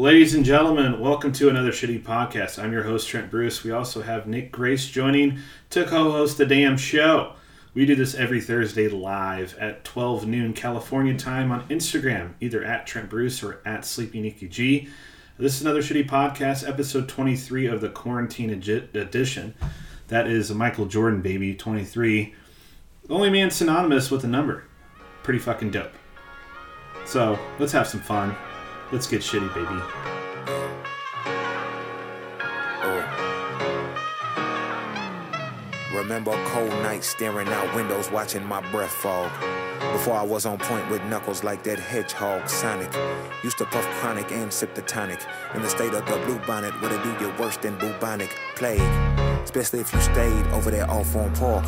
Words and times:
Ladies 0.00 0.32
and 0.32 0.44
gentlemen, 0.44 1.00
welcome 1.00 1.32
to 1.32 1.48
another 1.48 1.72
shitty 1.72 2.00
podcast. 2.04 2.62
I'm 2.62 2.72
your 2.72 2.84
host 2.84 3.08
Trent 3.08 3.32
Bruce. 3.32 3.64
We 3.64 3.72
also 3.72 4.00
have 4.02 4.28
Nick 4.28 4.52
Grace 4.52 4.86
joining 4.86 5.40
to 5.70 5.84
co-host 5.84 6.38
the 6.38 6.46
damn 6.46 6.76
show. 6.76 7.32
We 7.74 7.84
do 7.84 7.96
this 7.96 8.14
every 8.14 8.40
Thursday 8.40 8.88
live 8.88 9.58
at 9.58 9.82
12 9.82 10.24
noon 10.24 10.52
California 10.52 11.18
time 11.18 11.50
on 11.50 11.66
Instagram, 11.66 12.34
either 12.40 12.62
at 12.62 12.86
Trent 12.86 13.10
Bruce 13.10 13.42
or 13.42 13.60
at 13.64 13.84
Sleepy 13.84 14.20
Nikki 14.20 14.46
G. 14.46 14.88
This 15.36 15.56
is 15.56 15.62
another 15.62 15.82
shitty 15.82 16.08
podcast, 16.08 16.68
episode 16.68 17.08
23 17.08 17.66
of 17.66 17.80
the 17.80 17.88
quarantine 17.88 18.50
edi- 18.50 18.88
edition. 18.94 19.54
That 20.06 20.28
is 20.28 20.48
a 20.48 20.54
Michael 20.54 20.86
Jordan 20.86 21.22
baby, 21.22 21.56
23. 21.56 22.34
Only 23.10 23.30
man 23.30 23.50
synonymous 23.50 24.12
with 24.12 24.22
a 24.22 24.28
number. 24.28 24.62
Pretty 25.24 25.40
fucking 25.40 25.72
dope. 25.72 25.90
So 27.04 27.36
let's 27.58 27.72
have 27.72 27.88
some 27.88 28.00
fun. 28.00 28.36
Let's 28.90 29.06
get 29.06 29.20
shitty, 29.20 29.54
baby. 29.54 30.08
Remember 35.94 36.32
cold 36.46 36.70
nights 36.82 37.08
staring 37.08 37.48
out 37.48 37.74
windows 37.74 38.10
watching 38.10 38.42
my 38.44 38.60
breath 38.70 38.92
fog. 38.92 39.30
Before 39.92 40.14
I 40.14 40.22
was 40.22 40.46
on 40.46 40.56
point 40.58 40.88
with 40.90 41.02
knuckles 41.04 41.44
like 41.44 41.62
that 41.64 41.78
hedgehog 41.78 42.48
Sonic. 42.48 42.92
Used 43.44 43.58
to 43.58 43.66
puff 43.66 43.84
chronic 44.00 44.32
and 44.32 44.50
sip 44.50 44.74
the 44.74 44.82
tonic. 44.82 45.20
In 45.54 45.60
the 45.60 45.68
state 45.68 45.92
of 45.92 46.06
the 46.06 46.16
blue 46.24 46.38
bonnet, 46.46 46.72
where 46.80 46.90
they 46.90 47.02
do 47.02 47.24
you 47.24 47.30
worse 47.38 47.58
than 47.58 47.76
bubonic 47.78 48.30
plague. 48.56 49.27
Especially 49.48 49.80
if 49.80 49.94
you 49.94 50.00
stayed 50.02 50.46
over 50.48 50.70
there 50.70 50.88
off 50.90 51.16
on 51.16 51.34
park. 51.36 51.64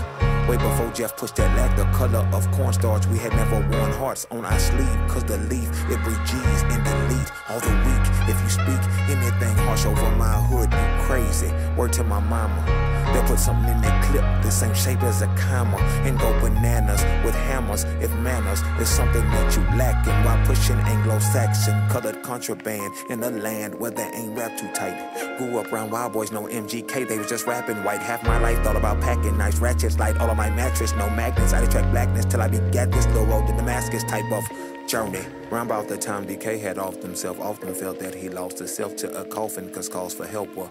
Way 0.47 0.59
before 0.59 0.91
Jeff 0.93 1.17
pushed 1.17 1.37
that 1.37 1.57
lag, 1.57 1.75
the 1.79 1.85
color 1.97 2.29
of 2.31 2.45
cornstarch. 2.53 3.07
We 3.07 3.17
had 3.17 3.33
never 3.33 3.57
worn 3.71 3.91
hearts 3.93 4.27
on 4.31 4.45
our 4.45 4.59
sleeve. 4.59 4.99
Cause 5.09 5.25
the 5.25 5.39
leaf, 5.39 5.71
it 5.89 5.99
breathe 6.05 6.21
G's 6.27 6.63
and 6.69 6.85
delete 6.85 7.33
all 7.49 7.59
the 7.59 7.73
weak. 7.87 8.05
If 8.29 8.39
you 8.43 8.51
speak 8.51 8.83
anything 9.09 9.57
harsh 9.65 9.87
over 9.87 10.15
my 10.17 10.35
hood, 10.35 10.71
you 10.71 11.05
crazy. 11.07 11.51
Word 11.75 11.95
to 11.95 12.05
my 12.05 12.21
mama. 12.21 12.90
They'll 13.13 13.25
put 13.25 13.39
something 13.39 13.69
in 13.69 13.81
that 13.83 14.05
clip, 14.05 14.25
the 14.43 14.51
same 14.51 14.75
shape 14.75 15.03
as 15.03 15.23
a 15.23 15.27
comma, 15.35 15.77
and 16.07 16.19
go 16.19 16.31
bananas 16.41 17.03
with 17.25 17.35
hammers. 17.35 17.85
If 18.01 18.13
manners 18.17 18.61
is 18.81 18.89
something 18.89 19.23
that 19.23 19.57
you 19.57 19.63
lack, 19.77 20.07
and 20.07 20.25
while 20.25 20.45
pushing 20.47 20.77
Anglo-Saxon 20.77 21.89
colored 21.89 22.23
contraband 22.23 22.93
in 23.09 23.23
a 23.23 23.31
land 23.31 23.79
where 23.79 23.91
they 23.91 24.09
ain't 24.15 24.37
wrapped 24.37 24.61
too 24.61 24.71
tight. 24.73 25.39
Grew 25.39 25.59
up 25.59 25.73
around 25.73 25.91
wild 25.91 26.13
boys, 26.13 26.31
no 26.31 26.47
MGK, 26.47 27.09
they 27.09 27.19
was 27.19 27.29
just 27.29 27.47
rapping 27.47 27.83
white. 27.85 28.01
Half 28.01 28.23
my 28.25 28.39
life 28.39 28.63
thought 28.63 28.77
about 28.77 29.01
packing 29.01 29.37
nice 29.37 29.59
ratchets, 29.59 29.99
light 29.99 30.17
all 30.19 30.31
of 30.31 30.37
my 30.37 30.51
mattress, 30.51 30.93
no 30.93 31.11
magnets. 31.11 31.53
I 31.53 31.61
attract 31.61 31.91
blackness 31.91 32.27
till 32.27 32.41
I 32.41 32.49
be 32.49 32.59
gat 32.71 32.93
this 32.93 33.07
little 33.07 33.27
road 33.27 33.47
to 33.49 33.53
Damascus 33.55 34.05
type 34.05 34.31
of 34.33 34.45
journey. 34.87 35.25
Round 35.51 35.71
about 35.71 35.89
the 35.89 35.97
time 35.97 36.27
DK 36.27 36.61
had 36.61 36.79
off 36.79 37.03
himself, 37.03 37.41
often 37.41 37.75
felt 37.75 37.99
that 38.01 38.15
he 38.15 38.29
lost 38.29 38.59
himself 38.59 38.97
to 38.97 39.21
a 39.21 39.25
coffin, 39.25 39.73
cause 39.73 39.89
calls 39.89 40.15
for 40.15 40.27
help 40.27 40.55
were 40.55 40.71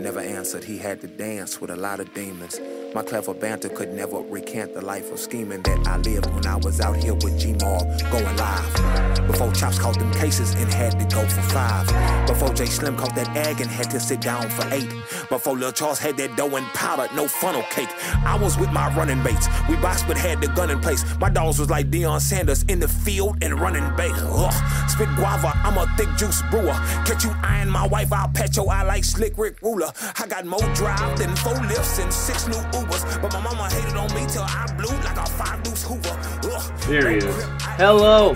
never 0.00 0.20
answered. 0.20 0.64
He 0.64 0.78
had 0.78 1.00
to 1.02 1.06
dance 1.06 1.60
with 1.60 1.70
a 1.70 1.76
lot 1.76 2.00
of 2.00 2.12
demons. 2.14 2.60
My 2.94 3.02
clever 3.02 3.34
banter 3.34 3.68
could 3.68 3.92
never 3.92 4.18
recant 4.18 4.74
the 4.74 4.80
life 4.80 5.12
of 5.12 5.20
scheming 5.20 5.62
that 5.62 5.86
I 5.86 5.96
lived 5.98 6.26
when 6.34 6.44
I 6.46 6.56
was 6.56 6.80
out 6.80 6.96
here 6.96 7.14
with 7.14 7.38
G 7.38 7.52
Mob 7.52 7.82
going 8.10 8.36
live. 8.36 9.26
Before 9.26 9.52
Chops 9.52 9.78
caught 9.78 9.98
them 9.98 10.12
cases 10.14 10.54
and 10.54 10.72
had 10.72 10.98
to 10.98 11.04
go 11.14 11.22
for 11.28 11.42
five. 11.42 11.86
Before 12.26 12.52
J 12.52 12.66
Slim 12.66 12.96
caught 12.96 13.14
that 13.14 13.28
egg 13.36 13.60
and 13.60 13.70
had 13.70 13.90
to 13.90 14.00
sit 14.00 14.20
down 14.20 14.48
for 14.50 14.66
eight. 14.74 14.88
Before 15.28 15.56
Lil 15.56 15.70
Charles 15.70 15.98
had 16.00 16.16
that 16.16 16.36
dough 16.36 16.56
and 16.56 16.66
powder, 16.68 17.06
no 17.14 17.28
funnel 17.28 17.62
cake. 17.70 17.90
I 18.24 18.36
was 18.36 18.58
with 18.58 18.72
my 18.72 18.92
running 18.96 19.22
mates. 19.22 19.46
We 19.68 19.76
boxed 19.76 20.08
but 20.08 20.16
had 20.16 20.40
the 20.40 20.48
gun 20.48 20.70
in 20.70 20.80
place. 20.80 21.04
My 21.20 21.30
dogs 21.30 21.60
was 21.60 21.70
like 21.70 21.90
Deion 21.90 22.20
Sanders 22.20 22.64
in 22.64 22.80
the 22.80 22.88
field 22.88 23.38
and 23.42 23.60
running 23.60 23.88
bait. 23.96 24.12
Ugh. 24.16 24.90
Spit 24.90 25.08
guava, 25.14 25.52
I'm 25.54 25.78
a 25.78 25.86
thick 25.96 26.08
juice 26.16 26.42
brewer. 26.50 26.74
Catch 27.06 27.24
you 27.24 27.32
eyeing 27.42 27.68
my 27.68 27.86
wife, 27.86 28.12
I'll 28.12 28.28
pet 28.28 28.56
your 28.56 28.70
eye 28.70 28.82
like 28.82 29.04
Slick 29.04 29.38
Rick 29.38 29.62
Ruler. 29.62 29.89
I 30.18 30.26
got 30.26 30.46
more 30.46 30.60
drive 30.74 31.18
than 31.18 31.34
four 31.36 31.54
lifts 31.54 31.98
and 31.98 32.12
six 32.12 32.46
new 32.46 32.54
Ubers. 32.54 33.20
But 33.22 33.32
my 33.32 33.40
mama 33.40 33.68
hated 33.70 33.96
on 33.96 34.12
me 34.14 34.26
till 34.28 34.42
I 34.42 34.66
blew 34.76 34.94
like 34.98 35.16
a 35.16 35.26
five 35.30 35.62
deuce 35.62 35.84
Hoover. 35.84 36.18
Ugh. 36.44 36.80
There 36.82 37.10
he 37.10 37.16
is. 37.18 37.44
Hello, 37.76 38.30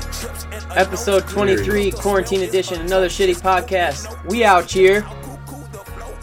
episode 0.75 1.27
23, 1.29 1.91
quarantine 1.93 2.43
edition, 2.43 2.81
another 2.81 3.09
shitty 3.09 3.41
podcast. 3.41 4.07
We 4.31 4.45
out 4.45 4.71
here. 4.71 5.07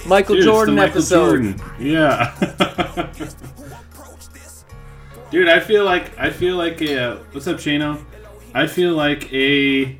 Michael 0.08 0.36
Dude, 0.36 0.44
Jordan 0.46 0.76
Michael 0.76 0.92
episode. 0.98 1.56
Jordan. 1.56 1.62
Yeah. 1.80 2.34
Dude, 5.30 5.48
I 5.48 5.60
feel 5.60 5.86
like 5.86 6.18
I 6.20 6.30
feel 6.30 6.58
like 6.58 6.82
a 6.82 6.98
uh, 6.98 7.16
what's 7.32 7.48
up, 7.48 7.58
Shano? 7.58 8.04
I 8.54 8.68
feel 8.68 8.94
like 8.96 9.32
a 9.32 9.98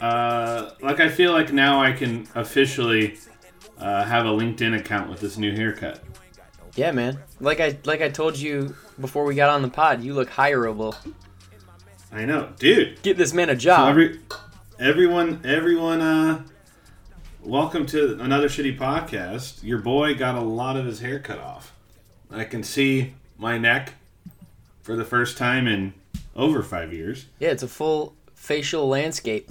uh, 0.00 0.70
like 0.80 1.00
I 1.00 1.08
feel 1.08 1.32
like 1.32 1.52
now 1.52 1.80
I 1.82 1.92
can 1.92 2.26
officially 2.34 3.16
uh, 3.78 4.04
have 4.04 4.26
a 4.26 4.30
LinkedIn 4.30 4.78
account 4.78 5.10
with 5.10 5.20
this 5.20 5.36
new 5.36 5.54
haircut. 5.54 6.00
Yeah, 6.76 6.90
man. 6.92 7.18
Like 7.40 7.60
I 7.60 7.78
like 7.84 8.00
I 8.02 8.08
told 8.08 8.36
you 8.36 8.74
before 9.00 9.24
we 9.24 9.34
got 9.34 9.50
on 9.50 9.62
the 9.62 9.68
pod, 9.68 10.02
you 10.02 10.14
look 10.14 10.30
hireable. 10.30 10.96
I 12.12 12.24
know, 12.24 12.50
dude. 12.58 13.00
Get 13.02 13.16
this 13.16 13.32
man 13.32 13.48
a 13.50 13.54
So 13.54 13.58
job. 13.58 13.88
every 13.90 14.20
everyone 14.80 15.40
everyone 15.44 16.00
uh 16.00 16.44
welcome 17.42 17.86
to 17.86 18.18
another 18.20 18.48
shitty 18.48 18.76
podcast. 18.78 19.62
Your 19.62 19.78
boy 19.78 20.14
got 20.14 20.34
a 20.34 20.40
lot 20.40 20.76
of 20.76 20.84
his 20.86 21.00
hair 21.00 21.18
cut 21.20 21.38
off. 21.38 21.72
I 22.30 22.44
can 22.44 22.62
see 22.64 23.14
my 23.38 23.56
neck 23.58 23.94
for 24.82 24.96
the 24.96 25.04
first 25.04 25.38
time 25.38 25.66
in 25.68 25.94
over 26.36 26.62
5 26.62 26.92
years. 26.92 27.26
yeah, 27.38 27.50
it's 27.50 27.62
a 27.62 27.68
full 27.68 28.14
facial 28.34 28.88
landscape. 28.88 29.48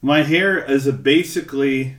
My 0.00 0.22
hair 0.22 0.58
is 0.64 0.86
a 0.86 0.92
basically 0.92 1.96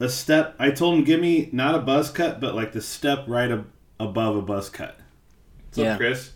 a 0.00 0.08
step 0.08 0.54
I 0.58 0.70
told 0.70 0.98
him 0.98 1.04
give 1.04 1.20
me 1.20 1.48
not 1.52 1.74
a 1.74 1.78
buzz 1.78 2.10
cut 2.10 2.40
but 2.40 2.54
like 2.54 2.72
the 2.72 2.80
step 2.82 3.24
right 3.26 3.50
ab- 3.50 3.70
above 4.00 4.36
a 4.36 4.42
buzz 4.42 4.68
cut. 4.70 4.98
What's 5.66 5.78
Yeah. 5.78 5.92
up, 5.92 5.98
Chris? 5.98 6.32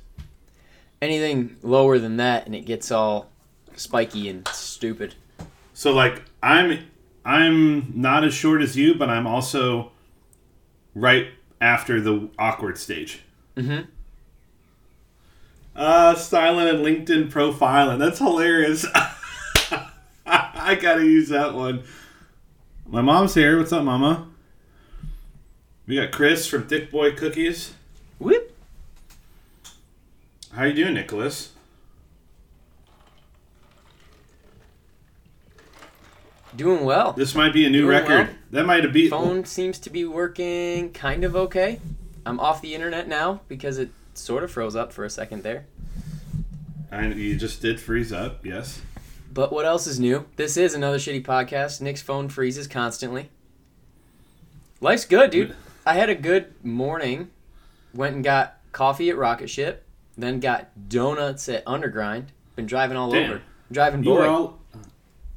Anything 1.02 1.56
lower 1.62 1.98
than 1.98 2.16
that 2.18 2.46
and 2.46 2.54
it 2.54 2.66
gets 2.66 2.90
all 2.90 3.30
spiky 3.76 4.28
and 4.28 4.46
stupid. 4.48 5.14
So 5.72 5.92
like 5.92 6.22
I'm 6.42 6.86
I'm 7.24 7.92
not 8.00 8.24
as 8.24 8.34
short 8.34 8.62
as 8.62 8.76
you, 8.76 8.94
but 8.94 9.08
I'm 9.10 9.26
also 9.26 9.92
right 10.94 11.28
after 11.60 12.00
the 12.00 12.28
awkward 12.38 12.78
stage. 12.78 13.20
Mhm. 13.56 13.86
Uh, 15.76 16.14
styling 16.14 16.66
and 16.68 16.78
LinkedIn 16.84 17.30
profiling. 17.30 17.98
That's 17.98 18.18
hilarious. 18.18 18.86
I 20.26 20.74
gotta 20.80 21.04
use 21.04 21.28
that 21.28 21.54
one. 21.54 21.82
My 22.86 23.00
mom's 23.02 23.34
here. 23.34 23.58
What's 23.58 23.72
up, 23.72 23.84
Mama? 23.84 24.28
We 25.86 25.96
got 25.96 26.12
Chris 26.12 26.46
from 26.46 26.66
Thick 26.66 26.90
Boy 26.90 27.12
Cookies. 27.12 27.74
Whoop. 28.18 28.56
How 30.52 30.64
you 30.64 30.74
doing, 30.74 30.94
Nicholas? 30.94 31.52
Doing 36.56 36.84
well. 36.84 37.12
This 37.12 37.34
might 37.34 37.52
be 37.52 37.64
a 37.64 37.70
new 37.70 37.82
Doing 37.82 37.90
record. 37.90 38.26
well. 38.26 38.36
That 38.50 38.66
might 38.66 38.82
have 38.82 38.92
beat. 38.92 39.10
Phone 39.10 39.44
seems 39.44 39.78
to 39.80 39.90
be 39.90 40.04
working 40.04 40.92
kind 40.92 41.22
of 41.22 41.36
okay. 41.36 41.80
I'm 42.26 42.40
off 42.40 42.60
the 42.60 42.74
internet 42.74 43.06
now 43.08 43.40
because 43.48 43.78
it 43.78 43.90
sort 44.14 44.42
of 44.42 44.50
froze 44.50 44.74
up 44.74 44.92
for 44.92 45.04
a 45.04 45.10
second 45.10 45.44
there. 45.44 45.66
I, 46.90 47.06
you 47.06 47.36
just 47.36 47.62
did 47.62 47.80
freeze 47.80 48.12
up. 48.12 48.44
Yes. 48.44 48.82
But 49.32 49.52
what 49.52 49.64
else 49.64 49.86
is 49.86 50.00
new? 50.00 50.26
This 50.36 50.56
is 50.56 50.74
another 50.74 50.98
shitty 50.98 51.24
podcast. 51.24 51.80
Nick's 51.80 52.02
phone 52.02 52.28
freezes 52.28 52.66
constantly. 52.66 53.30
Life's 54.80 55.04
good, 55.04 55.30
dude. 55.30 55.54
I 55.86 55.94
had 55.94 56.08
a 56.10 56.14
good 56.14 56.52
morning. 56.64 57.30
Went 57.94 58.16
and 58.16 58.24
got 58.24 58.58
coffee 58.72 59.08
at 59.10 59.16
Rocket 59.16 59.48
Ship. 59.48 59.84
Then 60.18 60.40
got 60.40 60.88
donuts 60.88 61.48
at 61.48 61.64
Undergrind. 61.64 62.26
Been 62.56 62.66
driving 62.66 62.96
all 62.96 63.10
Damn. 63.12 63.30
over. 63.30 63.42
Driving 63.70 64.02
boy. 64.02 64.26
all. 64.26 64.58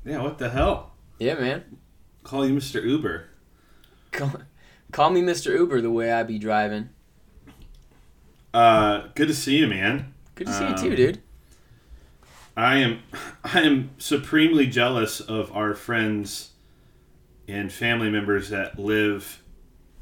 Yeah. 0.05 0.21
What 0.23 0.37
the 0.39 0.49
hell? 0.49 0.91
yeah, 1.19 1.35
man. 1.35 1.63
Call 2.23 2.47
you 2.47 2.53
Mr. 2.55 2.83
Uber. 2.83 3.25
Call, 4.11 4.31
call 4.91 5.09
me 5.09 5.21
Mr. 5.21 5.53
Uber 5.53 5.81
the 5.81 5.91
way 5.91 6.11
I 6.11 6.23
be 6.23 6.39
driving. 6.39 6.89
Uh, 8.53 9.07
good 9.15 9.27
to 9.27 9.33
see 9.33 9.57
you, 9.57 9.67
man. 9.67 10.13
Good 10.35 10.47
to 10.47 10.53
see 10.53 10.63
Um, 10.65 10.71
you 10.71 10.77
too, 10.77 10.95
dude. 10.95 11.21
I 12.55 12.77
am, 12.77 13.03
I 13.43 13.61
am 13.61 13.91
supremely 13.97 14.67
jealous 14.67 15.19
of 15.19 15.55
our 15.55 15.73
friends 15.73 16.51
and 17.47 17.71
family 17.71 18.09
members 18.09 18.49
that 18.49 18.79
live 18.79 19.41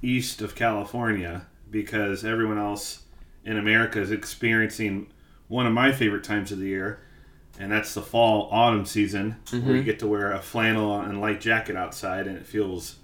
east 0.01 0.41
of 0.41 0.55
California 0.55 1.47
because 1.69 2.25
everyone 2.25 2.57
else 2.57 3.03
in 3.45 3.57
America 3.57 3.99
is 3.99 4.11
experiencing 4.11 5.11
one 5.47 5.65
of 5.65 5.73
my 5.73 5.91
favorite 5.91 6.23
times 6.23 6.51
of 6.51 6.59
the 6.59 6.67
year, 6.67 6.99
and 7.59 7.71
that's 7.71 7.93
the 7.93 8.01
fall 8.01 8.47
autumn 8.51 8.85
season 8.85 9.37
where 9.49 9.75
you 9.75 9.83
get 9.83 9.99
to 9.99 10.07
wear 10.07 10.31
a 10.31 10.41
flannel 10.41 10.99
and 10.99 11.19
light 11.19 11.41
jacket 11.41 11.75
outside, 11.75 12.27
and 12.27 12.37
it 12.37 12.45
feels 12.45 12.97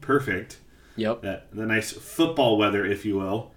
perfect. 0.00 0.58
Yep. 0.96 1.22
that 1.22 1.48
the 1.52 1.66
nice 1.66 1.90
football 1.90 2.56
weather, 2.56 2.86
if 2.86 3.04
you 3.04 3.16
will. 3.16 3.52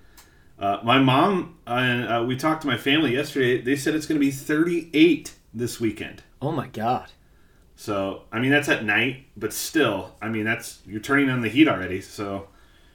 Uh, 0.57 0.79
my 0.83 0.97
mom 0.97 1.55
and 1.67 2.07
uh, 2.07 2.23
we 2.27 2.35
talked 2.35 2.61
to 2.61 2.67
my 2.67 2.77
family 2.77 3.13
yesterday. 3.13 3.61
They 3.61 3.75
said 3.75 3.93
it's 3.93 4.07
going 4.07 4.19
to 4.19 4.25
be 4.25 4.31
38 4.31 5.35
this 5.57 5.79
weekend. 5.79 6.23
Oh 6.41 6.51
my 6.51 6.67
god. 6.67 7.11
So 7.75 8.23
I 8.31 8.39
mean 8.39 8.51
that's 8.51 8.69
at 8.69 8.83
night, 8.83 9.25
but 9.35 9.53
still, 9.53 10.15
I 10.21 10.29
mean 10.29 10.45
that's 10.45 10.79
you're 10.85 10.99
turning 10.99 11.29
on 11.29 11.41
the 11.41 11.49
heat 11.49 11.67
already. 11.67 12.01
So 12.01 12.47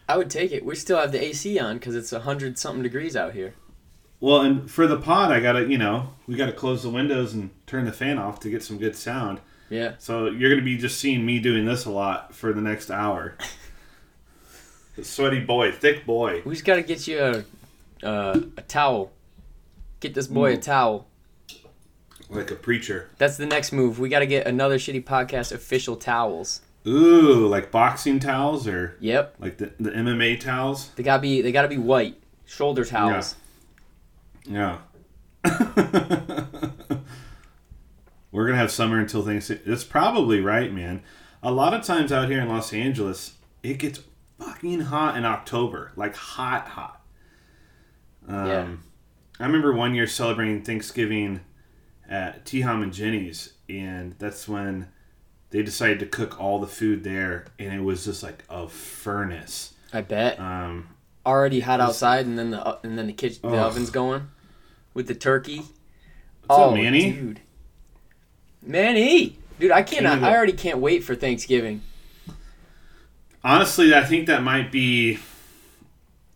I 0.08 0.16
would 0.16 0.30
take 0.30 0.52
it. 0.52 0.64
We 0.64 0.74
still 0.74 0.98
have 0.98 1.12
the 1.12 1.22
AC 1.22 1.58
on 1.58 1.78
because 1.78 1.94
it's 1.94 2.12
a 2.12 2.20
hundred 2.20 2.58
something 2.58 2.82
degrees 2.82 3.16
out 3.16 3.32
here. 3.34 3.54
well, 4.20 4.40
and 4.40 4.70
for 4.70 4.86
the 4.86 4.98
pod, 4.98 5.30
I 5.32 5.40
gotta 5.40 5.66
you 5.66 5.78
know 5.78 6.14
we 6.26 6.34
gotta 6.36 6.52
close 6.52 6.82
the 6.82 6.90
windows 6.90 7.32
and 7.34 7.50
turn 7.66 7.84
the 7.84 7.92
fan 7.92 8.18
off 8.18 8.40
to 8.40 8.50
get 8.50 8.62
some 8.62 8.78
good 8.78 8.96
sound. 8.96 9.40
Yeah. 9.70 9.94
So 9.98 10.26
you're 10.26 10.50
gonna 10.50 10.62
be 10.62 10.76
just 10.76 10.98
seeing 10.98 11.24
me 11.24 11.38
doing 11.38 11.64
this 11.64 11.84
a 11.84 11.90
lot 11.90 12.34
for 12.34 12.52
the 12.52 12.60
next 12.60 12.90
hour. 12.90 13.36
the 14.96 15.04
Sweaty 15.04 15.40
boy, 15.40 15.72
thick 15.72 16.04
boy. 16.04 16.42
We 16.44 16.54
just 16.54 16.64
got 16.66 16.76
to 16.76 16.82
get 16.82 17.06
you 17.08 17.18
a, 18.02 18.06
uh, 18.06 18.40
a 18.56 18.62
towel. 18.62 19.12
Get 20.00 20.14
this 20.14 20.26
boy 20.26 20.54
a 20.54 20.56
towel. 20.58 21.06
Like 22.32 22.50
a 22.50 22.54
preacher. 22.56 23.10
That's 23.18 23.36
the 23.36 23.46
next 23.46 23.72
move. 23.72 23.98
We 23.98 24.08
got 24.08 24.20
to 24.20 24.26
get 24.26 24.46
another 24.46 24.78
shitty 24.78 25.04
podcast 25.04 25.52
official 25.52 25.96
towels. 25.96 26.62
Ooh, 26.86 27.46
like 27.46 27.70
boxing 27.70 28.18
towels 28.18 28.66
or 28.66 28.96
Yep. 29.00 29.36
like 29.38 29.58
the, 29.58 29.72
the 29.78 29.90
MMA 29.90 30.40
towels? 30.40 30.88
They 30.96 31.02
got 31.02 31.16
to 31.18 31.22
be 31.22 31.40
they 31.42 31.52
got 31.52 31.62
to 31.62 31.68
be 31.68 31.78
white. 31.78 32.16
Shoulder 32.46 32.84
towels. 32.84 33.36
Yeah. 34.46 34.78
We're 38.30 38.46
gonna 38.46 38.56
have 38.58 38.70
summer 38.70 38.98
until 38.98 39.22
things. 39.22 39.50
It's 39.50 39.84
probably 39.84 40.40
right, 40.40 40.72
man. 40.72 41.02
A 41.42 41.52
lot 41.52 41.74
of 41.74 41.84
times 41.84 42.10
out 42.12 42.28
here 42.28 42.40
in 42.40 42.48
Los 42.48 42.72
Angeles, 42.72 43.34
it 43.62 43.78
gets 43.78 44.00
fucking 44.38 44.80
hot 44.80 45.16
in 45.16 45.24
October, 45.26 45.92
like 45.96 46.14
hot, 46.16 46.68
hot. 46.68 47.02
Um, 48.26 48.46
Yeah. 48.46 48.66
I 49.40 49.46
remember 49.46 49.72
one 49.72 49.94
year 49.94 50.06
celebrating 50.06 50.62
Thanksgiving 50.62 51.40
at 52.12 52.44
T-Hom 52.44 52.82
and 52.82 52.92
Jenny's, 52.92 53.54
and 53.70 54.14
that's 54.18 54.46
when 54.46 54.88
they 55.48 55.62
decided 55.62 55.98
to 56.00 56.06
cook 56.06 56.38
all 56.38 56.60
the 56.60 56.66
food 56.66 57.04
there, 57.04 57.46
and 57.58 57.72
it 57.72 57.80
was 57.80 58.04
just 58.04 58.22
like 58.22 58.44
a 58.50 58.68
furnace. 58.68 59.72
I 59.94 60.02
bet. 60.02 60.38
Um, 60.38 60.88
Already 61.24 61.60
hot 61.60 61.80
outside 61.80 62.26
and 62.26 62.36
then 62.38 62.50
the 62.50 62.66
uh, 62.66 62.78
and 62.82 62.98
then 62.98 63.06
the 63.06 63.12
kitchen 63.12 63.48
the 63.48 63.56
oven's 63.56 63.90
going 63.90 64.28
with 64.92 65.06
the 65.06 65.14
turkey. 65.14 65.62
What's 66.46 66.60
up, 66.60 66.74
Manny? 66.74 67.10
Oh, 67.10 67.12
dude. 67.12 67.40
Manny. 68.60 69.38
Dude, 69.60 69.70
I 69.70 69.84
King 69.84 70.00
can't 70.00 70.22
I 70.22 70.34
already 70.34 70.52
can't 70.52 70.78
wait 70.78 71.04
for 71.04 71.14
Thanksgiving. 71.14 71.80
Honestly, 73.44 73.94
I 73.94 74.02
think 74.02 74.26
that 74.26 74.42
might 74.42 74.72
be 74.72 75.20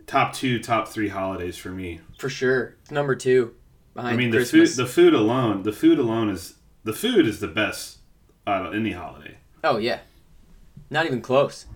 top 0.07 0.33
two, 0.35 0.61
top 0.61 0.87
three 0.87 1.09
holidays 1.09 1.57
for 1.57 1.71
me. 1.71 2.01
For 2.19 2.29
sure. 2.29 2.77
Number 2.89 3.17
2 3.17 3.56
behind 3.97 4.15
I 4.15 4.17
mean, 4.17 4.31
the 4.31 4.45
food, 4.45 4.69
the 4.69 4.87
food 4.87 5.15
alone, 5.15 5.65
the 5.65 5.73
food 5.73 5.99
alone 5.99 6.29
is 6.31 6.55
the 6.85 6.93
food 6.93 7.27
is 7.27 7.41
the 7.41 7.49
best 7.49 7.99
out 8.47 8.65
of 8.65 8.75
any 8.75 8.93
holiday. 8.93 9.39
oh 9.65 9.79
yeah. 9.79 10.01
Not 10.89 11.07
even 11.07 11.21
close. 11.21 11.67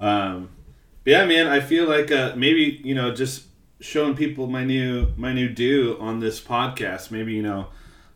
Um, 0.00 0.48
yeah, 1.04 1.26
man, 1.26 1.46
I 1.46 1.60
feel 1.60 1.86
like 1.86 2.10
uh, 2.10 2.32
maybe 2.34 2.80
you 2.82 2.94
know 2.94 3.14
just 3.14 3.44
showing 3.80 4.16
people 4.16 4.46
my 4.46 4.64
new 4.64 5.12
my 5.16 5.32
new 5.32 5.48
do 5.48 5.98
on 6.00 6.20
this 6.20 6.40
podcast. 6.40 7.10
Maybe 7.10 7.34
you 7.34 7.42
know 7.42 7.68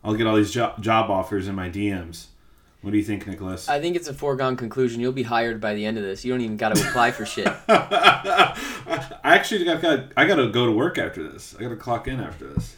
I'll 0.02 0.14
get 0.14 0.26
all 0.26 0.36
these 0.36 0.52
jo- 0.52 0.74
job 0.80 1.10
offers 1.10 1.48
in 1.48 1.54
my 1.54 1.68
DMs. 1.68 2.26
What 2.82 2.92
do 2.92 2.96
you 2.96 3.04
think, 3.04 3.26
Nicholas? 3.26 3.68
I 3.68 3.78
think 3.78 3.94
it's 3.94 4.08
a 4.08 4.14
foregone 4.14 4.56
conclusion. 4.56 5.00
You'll 5.00 5.12
be 5.12 5.22
hired 5.22 5.60
by 5.60 5.74
the 5.74 5.84
end 5.84 5.98
of 5.98 6.02
this. 6.02 6.24
You 6.24 6.32
don't 6.32 6.40
even 6.40 6.56
got 6.56 6.74
to 6.74 6.88
apply 6.88 7.10
for 7.10 7.26
shit. 7.26 7.46
I 7.68 8.54
actually 9.22 9.64
got, 9.66 9.82
got 9.82 10.04
I 10.16 10.26
got 10.26 10.36
to 10.36 10.48
go 10.48 10.64
to 10.64 10.72
work 10.72 10.96
after 10.96 11.30
this. 11.30 11.54
I 11.58 11.62
got 11.62 11.68
to 11.68 11.76
clock 11.76 12.08
in 12.08 12.20
after 12.20 12.48
this. 12.48 12.76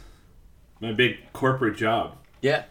My 0.83 0.91
big 0.91 1.31
corporate 1.31 1.77
job. 1.77 2.17
Yeah. 2.41 2.63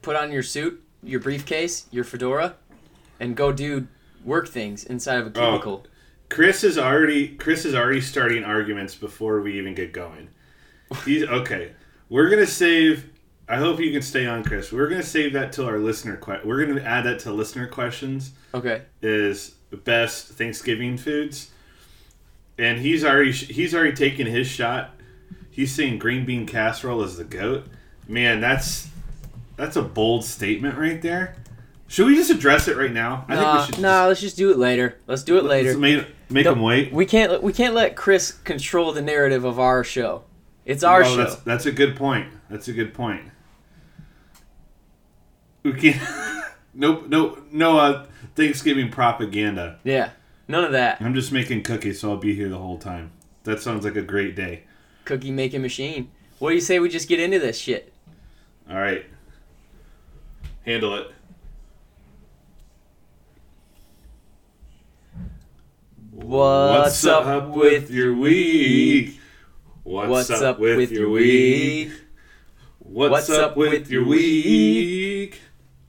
Put 0.00 0.16
on 0.16 0.32
your 0.32 0.42
suit, 0.42 0.82
your 1.02 1.20
briefcase, 1.20 1.84
your 1.90 2.02
fedora, 2.02 2.54
and 3.20 3.36
go 3.36 3.52
do 3.52 3.88
work 4.24 4.48
things 4.48 4.84
inside 4.84 5.18
of 5.18 5.26
a 5.26 5.38
Oh. 5.38 5.50
cubicle. 5.50 5.86
Chris 6.30 6.64
is 6.64 6.78
already 6.78 7.28
Chris 7.28 7.66
is 7.66 7.74
already 7.74 8.00
starting 8.00 8.42
arguments 8.42 8.94
before 8.94 9.42
we 9.42 9.58
even 9.58 9.74
get 9.74 9.92
going. 9.92 10.28
He's 11.04 11.24
okay. 11.24 11.72
We're 12.08 12.30
gonna 12.30 12.46
save. 12.46 13.10
I 13.46 13.56
hope 13.58 13.80
you 13.80 13.92
can 13.92 14.00
stay 14.00 14.24
on, 14.24 14.44
Chris. 14.44 14.72
We're 14.72 14.88
gonna 14.88 15.02
save 15.02 15.34
that 15.34 15.52
till 15.52 15.66
our 15.66 15.78
listener. 15.78 16.16
Que- 16.16 16.40
we're 16.44 16.64
gonna 16.64 16.80
add 16.80 17.04
that 17.04 17.18
to 17.20 17.32
listener 17.34 17.66
questions. 17.66 18.30
Okay. 18.54 18.80
Is 19.02 19.56
best 19.84 20.28
Thanksgiving 20.28 20.96
foods, 20.96 21.50
and 22.56 22.78
he's 22.80 23.04
already 23.04 23.32
he's 23.32 23.74
already 23.74 23.92
taken 23.94 24.26
his 24.26 24.46
shot. 24.46 24.94
He's 25.52 25.72
saying 25.74 25.98
green 25.98 26.24
bean 26.24 26.46
casserole 26.46 27.02
is 27.02 27.18
the 27.18 27.24
goat. 27.24 27.66
Man, 28.08 28.40
that's 28.40 28.88
that's 29.56 29.76
a 29.76 29.82
bold 29.82 30.24
statement 30.24 30.78
right 30.78 31.00
there. 31.00 31.36
Should 31.88 32.06
we 32.06 32.16
just 32.16 32.30
address 32.30 32.68
it 32.68 32.76
right 32.78 32.90
now? 32.90 33.26
I 33.28 33.34
Nah, 33.34 33.66
nah, 33.78 34.06
let's 34.06 34.22
just 34.22 34.36
do 34.38 34.50
it 34.50 34.56
later. 34.56 34.96
Let's 35.06 35.22
do 35.22 35.36
it 35.36 35.44
later. 35.44 35.76
Make, 35.76 36.06
make 36.30 36.44
Don't- 36.44 36.54
them 36.54 36.62
wait. 36.64 36.90
We 36.90 37.04
can't 37.04 37.42
we 37.42 37.52
can't 37.52 37.74
let 37.74 37.94
Chris 37.96 38.32
control 38.32 38.92
the 38.92 39.02
narrative 39.02 39.44
of 39.44 39.60
our 39.60 39.84
show. 39.84 40.24
It's 40.64 40.82
our 40.82 41.02
Oh, 41.02 41.04
show. 41.04 41.16
That's, 41.16 41.36
that's 41.36 41.66
a 41.66 41.72
good 41.72 41.96
point. 41.96 42.28
That's 42.48 42.68
a 42.68 42.72
good 42.72 42.94
point. 42.94 43.22
We 45.62 45.74
can't. 45.74 46.00
nope. 46.74 47.08
No. 47.08 47.38
No. 47.50 47.78
Uh, 47.78 48.06
Thanksgiving 48.34 48.90
propaganda. 48.90 49.78
Yeah. 49.84 50.10
None 50.48 50.64
of 50.64 50.72
that. 50.72 51.00
I'm 51.02 51.14
just 51.14 51.30
making 51.30 51.62
cookies, 51.62 52.00
so 52.00 52.10
I'll 52.12 52.16
be 52.16 52.34
here 52.34 52.48
the 52.48 52.58
whole 52.58 52.78
time. 52.78 53.12
That 53.44 53.60
sounds 53.60 53.84
like 53.84 53.96
a 53.96 54.02
great 54.02 54.34
day. 54.34 54.64
Cookie 55.04 55.30
making 55.30 55.62
machine. 55.62 56.10
What 56.38 56.50
do 56.50 56.54
you 56.54 56.60
say 56.60 56.78
we 56.78 56.88
just 56.88 57.08
get 57.08 57.20
into 57.20 57.38
this 57.38 57.58
shit? 57.58 57.92
All 58.68 58.76
right. 58.76 59.04
Handle 60.64 60.96
it. 60.96 61.12
What's, 66.10 67.04
up, 67.04 67.48
with 67.48 67.90
your 67.90 68.14
week? 68.14 69.18
What's 69.82 70.30
up 70.30 70.58
with 70.60 70.92
your 70.92 71.08
week? 71.10 71.90
What's, 72.78 73.30
up 73.30 73.56
with 73.56 73.90
your 73.90 74.04
week? 74.04 75.40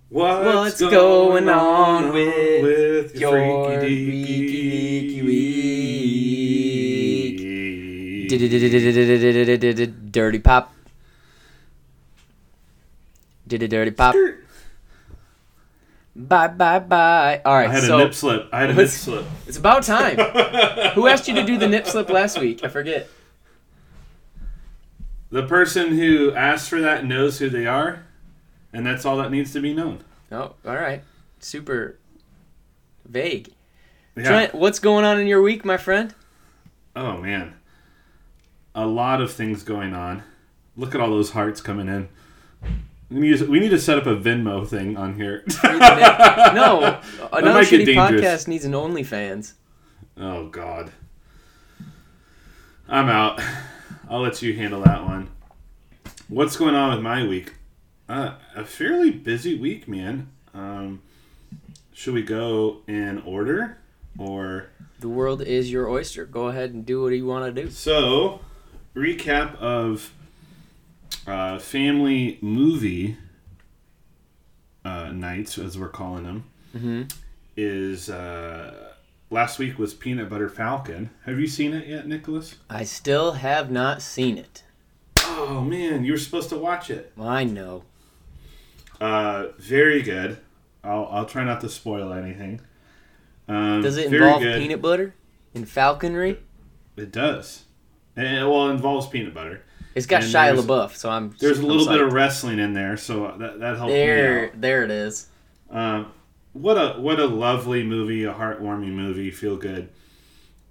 What's, 0.09 0.79
What's 0.79 0.93
going 0.93 1.49
on 1.49 2.13
with 2.13 2.63
with 2.63 3.15
your 3.15 3.31
freaky 3.31 4.07
weeky 4.11 4.42
Dirty 10.11 10.39
pop. 10.39 10.73
Did 13.47 13.63
a 13.63 13.67
dirty 13.67 13.91
pop. 13.91 14.15
Bye 16.15 16.47
bye 16.47 16.79
bye. 16.79 17.41
All 17.43 17.55
right, 17.55 17.69
I 17.69 17.73
had 17.73 17.83
so 17.83 17.95
a 17.95 18.03
nip 18.03 18.13
slip. 18.13 18.49
I 18.51 18.61
had 18.61 18.69
a 18.69 18.73
nip 18.73 18.87
slip. 18.87 19.25
it's 19.47 19.57
about 19.57 19.83
time. 19.83 20.17
Who 20.93 21.07
asked 21.07 21.27
you 21.27 21.33
to 21.35 21.43
do 21.43 21.57
the 21.57 21.67
nip 21.67 21.87
slip 21.87 22.09
last 22.09 22.39
week? 22.39 22.63
I 22.63 22.67
forget. 22.67 23.09
The 25.31 25.47
person 25.47 25.97
who 25.97 26.31
asked 26.35 26.69
for 26.69 26.79
that 26.81 27.05
knows 27.05 27.39
who 27.39 27.49
they 27.49 27.65
are, 27.65 28.05
and 28.71 28.85
that's 28.85 29.03
all 29.05 29.17
that 29.17 29.31
needs 29.31 29.51
to 29.53 29.59
be 29.59 29.73
known. 29.73 30.03
Oh, 30.31 30.53
all 30.63 30.75
right. 30.75 31.01
Super 31.39 31.97
vague. 33.05 33.49
Yeah. 34.15 34.23
Trent, 34.25 34.53
what's 34.53 34.77
going 34.77 35.05
on 35.05 35.19
in 35.19 35.25
your 35.25 35.41
week, 35.41 35.65
my 35.65 35.77
friend? 35.77 36.13
Oh 36.95 37.17
man, 37.17 37.55
a 38.75 38.85
lot 38.85 39.21
of 39.21 39.31
things 39.31 39.63
going 39.63 39.93
on. 39.93 40.23
Look 40.75 40.95
at 40.95 41.01
all 41.01 41.09
those 41.09 41.31
hearts 41.31 41.61
coming 41.61 41.87
in. 41.87 42.09
We 43.09 43.19
need, 43.19 43.37
to, 43.39 43.45
we 43.45 43.59
need 43.59 43.69
to 43.69 43.79
set 43.79 43.99
up 43.99 44.07
a 44.07 44.15
Venmo 44.15 44.67
thing 44.67 44.97
on 44.97 45.15
here. 45.15 45.43
No, 45.63 46.99
another 47.31 47.61
shitty 47.61 47.93
podcast 47.95 48.47
needs 48.47 48.65
an 48.65 48.71
OnlyFans. 48.73 49.53
Oh 50.17 50.47
God. 50.47 50.91
I'm 52.87 53.09
out. 53.09 53.39
I'll 54.09 54.21
let 54.21 54.41
you 54.41 54.55
handle 54.55 54.81
that 54.83 55.03
one. 55.05 55.29
What's 56.27 56.55
going 56.55 56.75
on 56.75 56.95
with 56.95 57.03
my 57.03 57.25
week? 57.25 57.53
Uh, 58.09 58.35
a 58.55 58.65
fairly 58.65 59.11
busy 59.11 59.57
week, 59.59 59.87
man. 59.87 60.29
Um, 60.53 61.01
should 61.93 62.13
we 62.13 62.21
go 62.23 62.81
in 62.87 63.21
order 63.25 63.77
or 64.17 64.67
The 64.99 65.09
world 65.09 65.41
is 65.41 65.71
your 65.71 65.89
oyster. 65.89 66.25
Go 66.25 66.47
ahead 66.47 66.71
and 66.71 66.85
do 66.85 67.01
what 67.03 67.13
you 67.13 67.25
want 67.25 67.53
to 67.55 67.63
do. 67.63 67.69
so? 67.69 68.39
Recap 68.95 69.55
of 69.55 70.13
uh, 71.25 71.57
family 71.59 72.37
movie 72.41 73.17
uh, 74.85 75.11
nights, 75.11 75.57
as 75.57 75.77
we're 75.77 75.89
calling 75.89 76.23
them, 76.23 76.43
Mm-hmm. 76.75 77.03
is 77.55 78.09
uh, 78.09 78.93
last 79.29 79.59
week 79.59 79.77
was 79.77 79.93
Peanut 79.93 80.27
Butter 80.29 80.49
Falcon. 80.49 81.11
Have 81.25 81.39
you 81.39 81.45
seen 81.47 81.73
it 81.73 81.87
yet, 81.87 82.07
Nicholas? 82.07 82.55
I 82.69 82.83
still 82.83 83.33
have 83.33 83.69
not 83.71 84.01
seen 84.01 84.37
it. 84.39 84.63
Oh 85.21 85.61
man, 85.61 86.03
you 86.03 86.11
were 86.13 86.17
supposed 86.17 86.49
to 86.49 86.57
watch 86.57 86.89
it. 86.89 87.11
I 87.19 87.43
know. 87.43 87.83
Uh, 88.99 89.47
very 89.59 90.01
good. 90.01 90.37
I'll 90.83 91.07
I'll 91.11 91.25
try 91.25 91.43
not 91.43 91.61
to 91.61 91.69
spoil 91.69 92.11
anything. 92.13 92.59
Um, 93.47 93.81
Does 93.81 93.97
it 93.97 94.11
involve 94.11 94.41
good. 94.41 94.59
peanut 94.61 94.81
butter 94.81 95.13
and 95.53 95.67
falconry? 95.69 96.39
It 96.97 97.11
does. 97.11 97.63
And 98.15 98.27
it, 98.37 98.43
well, 98.47 98.69
it 98.69 98.73
involves 98.73 99.07
peanut 99.07 99.33
butter. 99.33 99.63
It's 99.95 100.05
got 100.05 100.23
And 100.23 100.31
Shia 100.31 100.59
LaBeouf, 100.59 100.95
so 100.95 101.09
I'm. 101.09 101.35
There's 101.39 101.59
a 101.59 101.65
little 101.65 101.85
bit 101.87 102.01
of 102.01 102.13
wrestling 102.13 102.59
in 102.59 102.73
there, 102.73 102.97
so 102.97 103.35
that 103.37 103.59
that 103.59 103.77
helped 103.77 103.91
me 103.93 103.97
There, 103.99 104.45
out. 104.45 104.61
there 104.61 104.83
it 104.83 104.91
is. 104.91 105.27
Um, 105.69 106.11
what 106.53 106.75
a 106.77 106.99
what 106.99 107.19
a 107.19 107.25
lovely 107.25 107.83
movie, 107.83 108.23
a 108.23 108.33
heartwarming 108.33 108.93
movie, 108.93 109.29
feel 109.31 109.55
good. 109.57 109.89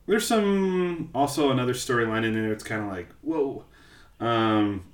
There's 0.06 0.26
some 0.26 1.11
also 1.14 1.50
another 1.50 1.75
storyline 1.75 2.25
in 2.25 2.34
there. 2.34 2.52
It's 2.52 2.64
kind 2.64 2.82
of 2.84 2.88
like 2.90 3.08
whoa, 3.22 3.64
um, 4.20 4.84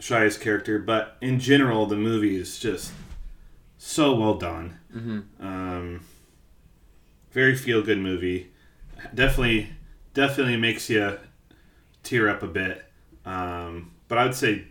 Shia's 0.00 0.36
character, 0.36 0.78
but 0.80 1.16
in 1.20 1.38
general, 1.38 1.86
the 1.86 1.96
movie 1.96 2.36
is 2.36 2.58
just 2.58 2.92
so 3.78 4.14
well 4.16 4.34
done. 4.34 4.78
Mm-hmm. 4.94 5.46
Um, 5.46 6.00
very 7.30 7.54
feel 7.56 7.82
good 7.82 7.98
movie. 7.98 8.50
Definitely, 9.14 9.70
definitely 10.12 10.56
makes 10.56 10.88
you 10.90 11.18
tear 12.04 12.28
up 12.28 12.42
a 12.42 12.46
bit. 12.46 12.84
Um, 13.26 13.90
but 14.06 14.18
I 14.18 14.24
would 14.24 14.34
say 14.34 14.66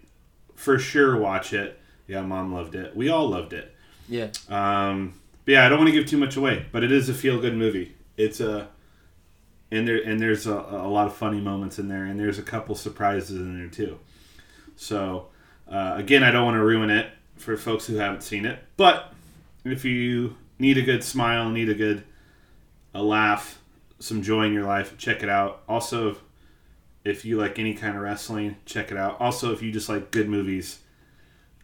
for 0.55 0.79
sure 0.79 1.17
watch 1.17 1.53
it. 1.53 1.79
Yeah, 2.07 2.21
mom 2.21 2.53
loved 2.53 2.75
it. 2.75 2.95
We 2.95 3.09
all 3.09 3.29
loved 3.29 3.53
it. 3.53 3.75
Yeah. 4.07 4.29
Um, 4.49 5.13
but 5.45 5.53
yeah, 5.53 5.65
I 5.65 5.69
don't 5.69 5.79
want 5.79 5.89
to 5.89 5.93
give 5.93 6.07
too 6.07 6.17
much 6.17 6.37
away, 6.37 6.65
but 6.71 6.83
it 6.83 6.91
is 6.91 7.09
a 7.09 7.13
feel 7.13 7.39
good 7.39 7.55
movie. 7.55 7.95
It's 8.15 8.39
a 8.39 8.69
and 9.71 9.87
there 9.87 9.97
and 9.97 10.19
there's 10.19 10.45
a, 10.47 10.53
a 10.53 10.87
lot 10.87 11.07
of 11.07 11.15
funny 11.15 11.41
moments 11.41 11.79
in 11.79 11.87
there, 11.89 12.05
and 12.05 12.19
there's 12.19 12.39
a 12.39 12.43
couple 12.43 12.75
surprises 12.75 13.37
in 13.37 13.57
there 13.57 13.69
too. 13.69 13.99
So 14.75 15.27
uh, 15.67 15.93
again, 15.97 16.23
I 16.23 16.31
don't 16.31 16.45
want 16.45 16.55
to 16.55 16.63
ruin 16.63 16.89
it 16.89 17.09
for 17.37 17.57
folks 17.57 17.87
who 17.87 17.95
haven't 17.95 18.21
seen 18.23 18.45
it, 18.45 18.59
but 18.77 19.13
if 19.65 19.83
you 19.83 20.37
need 20.59 20.77
a 20.77 20.81
good 20.81 21.03
smile, 21.03 21.49
need 21.49 21.69
a 21.69 21.73
good 21.73 22.03
a 22.93 23.01
laugh, 23.01 23.59
some 23.99 24.21
joy 24.21 24.43
in 24.43 24.53
your 24.53 24.65
life, 24.65 24.97
check 24.97 25.23
it 25.23 25.29
out. 25.29 25.63
Also, 25.67 26.17
if 27.05 27.25
you 27.25 27.37
like 27.37 27.59
any 27.59 27.73
kind 27.73 27.95
of 27.95 28.01
wrestling, 28.03 28.55
check 28.65 28.91
it 28.91 28.97
out. 28.97 29.19
Also, 29.19 29.51
if 29.53 29.61
you 29.61 29.71
just 29.71 29.89
like 29.89 30.11
good 30.11 30.29
movies, 30.29 30.79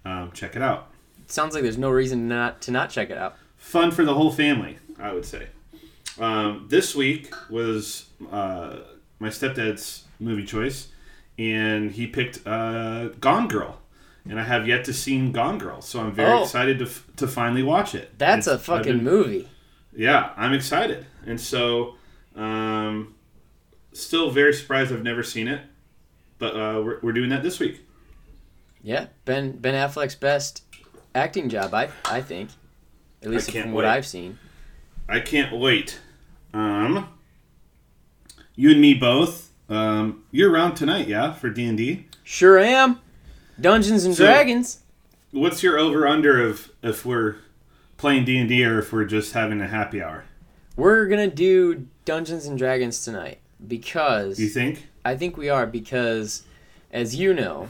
um, 0.05 0.31
check 0.33 0.55
it 0.55 0.61
out. 0.61 0.89
Sounds 1.27 1.53
like 1.53 1.63
there's 1.63 1.77
no 1.77 1.89
reason 1.89 2.27
not 2.27 2.61
to 2.63 2.71
not 2.71 2.89
check 2.89 3.09
it 3.09 3.17
out. 3.17 3.35
Fun 3.57 3.91
for 3.91 4.03
the 4.03 4.13
whole 4.13 4.31
family, 4.31 4.77
I 4.99 5.13
would 5.13 5.25
say. 5.25 5.47
Um, 6.19 6.65
this 6.69 6.95
week 6.95 7.33
was 7.49 8.07
uh, 8.31 8.77
my 9.19 9.29
stepdad's 9.29 10.05
movie 10.19 10.45
choice, 10.45 10.87
and 11.37 11.91
he 11.91 12.07
picked 12.07 12.45
uh, 12.47 13.09
Gone 13.19 13.47
Girl. 13.47 13.79
And 14.29 14.39
I 14.39 14.43
have 14.43 14.67
yet 14.67 14.83
to 14.85 14.93
see 14.93 15.29
Gone 15.31 15.57
Girl, 15.57 15.81
so 15.81 16.01
I'm 16.01 16.11
very 16.11 16.31
Oh. 16.31 16.43
excited 16.43 16.77
to, 16.79 16.85
f- 16.85 17.07
to 17.15 17.27
finally 17.27 17.63
watch 17.63 17.95
it. 17.95 18.17
That's 18.17 18.47
It's- 18.47 18.61
a 18.61 18.63
fucking 18.63 18.97
been- 18.97 19.03
movie. 19.03 19.47
Yeah, 19.95 20.31
I'm 20.37 20.53
excited, 20.53 21.05
and 21.25 21.39
so 21.41 21.95
um, 22.35 23.15
still 23.93 24.29
very 24.31 24.53
surprised 24.53 24.91
I've 24.93 25.03
never 25.03 25.23
seen 25.23 25.47
it, 25.47 25.61
but 26.37 26.55
uh, 26.55 26.81
we're, 26.83 26.99
we're 27.01 27.11
doing 27.13 27.29
that 27.29 27.43
this 27.43 27.59
week. 27.59 27.85
Yeah, 28.81 29.07
Ben 29.25 29.53
Ben 29.53 29.73
Affleck's 29.73 30.15
best 30.15 30.63
acting 31.13 31.49
job, 31.49 31.73
I 31.73 31.89
I 32.05 32.21
think, 32.21 32.49
at 33.21 33.29
least 33.29 33.51
from 33.51 33.71
what. 33.73 33.85
I've 33.85 34.05
seen. 34.07 34.39
I 35.07 35.19
can't 35.19 35.57
wait. 35.57 35.99
Um, 36.53 37.09
you 38.55 38.71
and 38.71 38.79
me 38.81 38.93
both. 38.93 39.49
Um, 39.69 40.23
you're 40.31 40.51
around 40.51 40.75
tonight, 40.75 41.07
yeah, 41.07 41.33
for 41.33 41.49
D 41.49 41.65
and 41.65 41.77
D. 41.77 42.07
Sure 42.23 42.57
am. 42.57 42.99
Dungeons 43.59 44.05
and 44.05 44.15
So- 44.15 44.25
Dragons. 44.25 44.79
What's 45.31 45.61
your 45.61 45.77
over 45.77 46.07
under 46.07 46.43
of 46.43 46.71
if 46.81 47.05
we're 47.05 47.35
playing 47.97 48.25
D 48.25 48.37
and 48.37 48.49
D 48.49 48.65
or 48.65 48.79
if 48.79 48.91
we're 48.91 49.05
just 49.05 49.33
having 49.33 49.61
a 49.61 49.67
happy 49.67 50.01
hour? 50.01 50.23
We're 50.75 51.05
gonna 51.07 51.27
do 51.27 51.87
Dungeons 52.05 52.45
and 52.47 52.57
Dragons 52.57 53.03
tonight 53.03 53.39
because 53.65 54.39
You 54.39 54.47
think? 54.49 54.87
I 55.05 55.15
think 55.15 55.37
we 55.37 55.49
are 55.49 55.65
because, 55.65 56.43
as 56.91 57.15
you 57.15 57.33
know, 57.33 57.69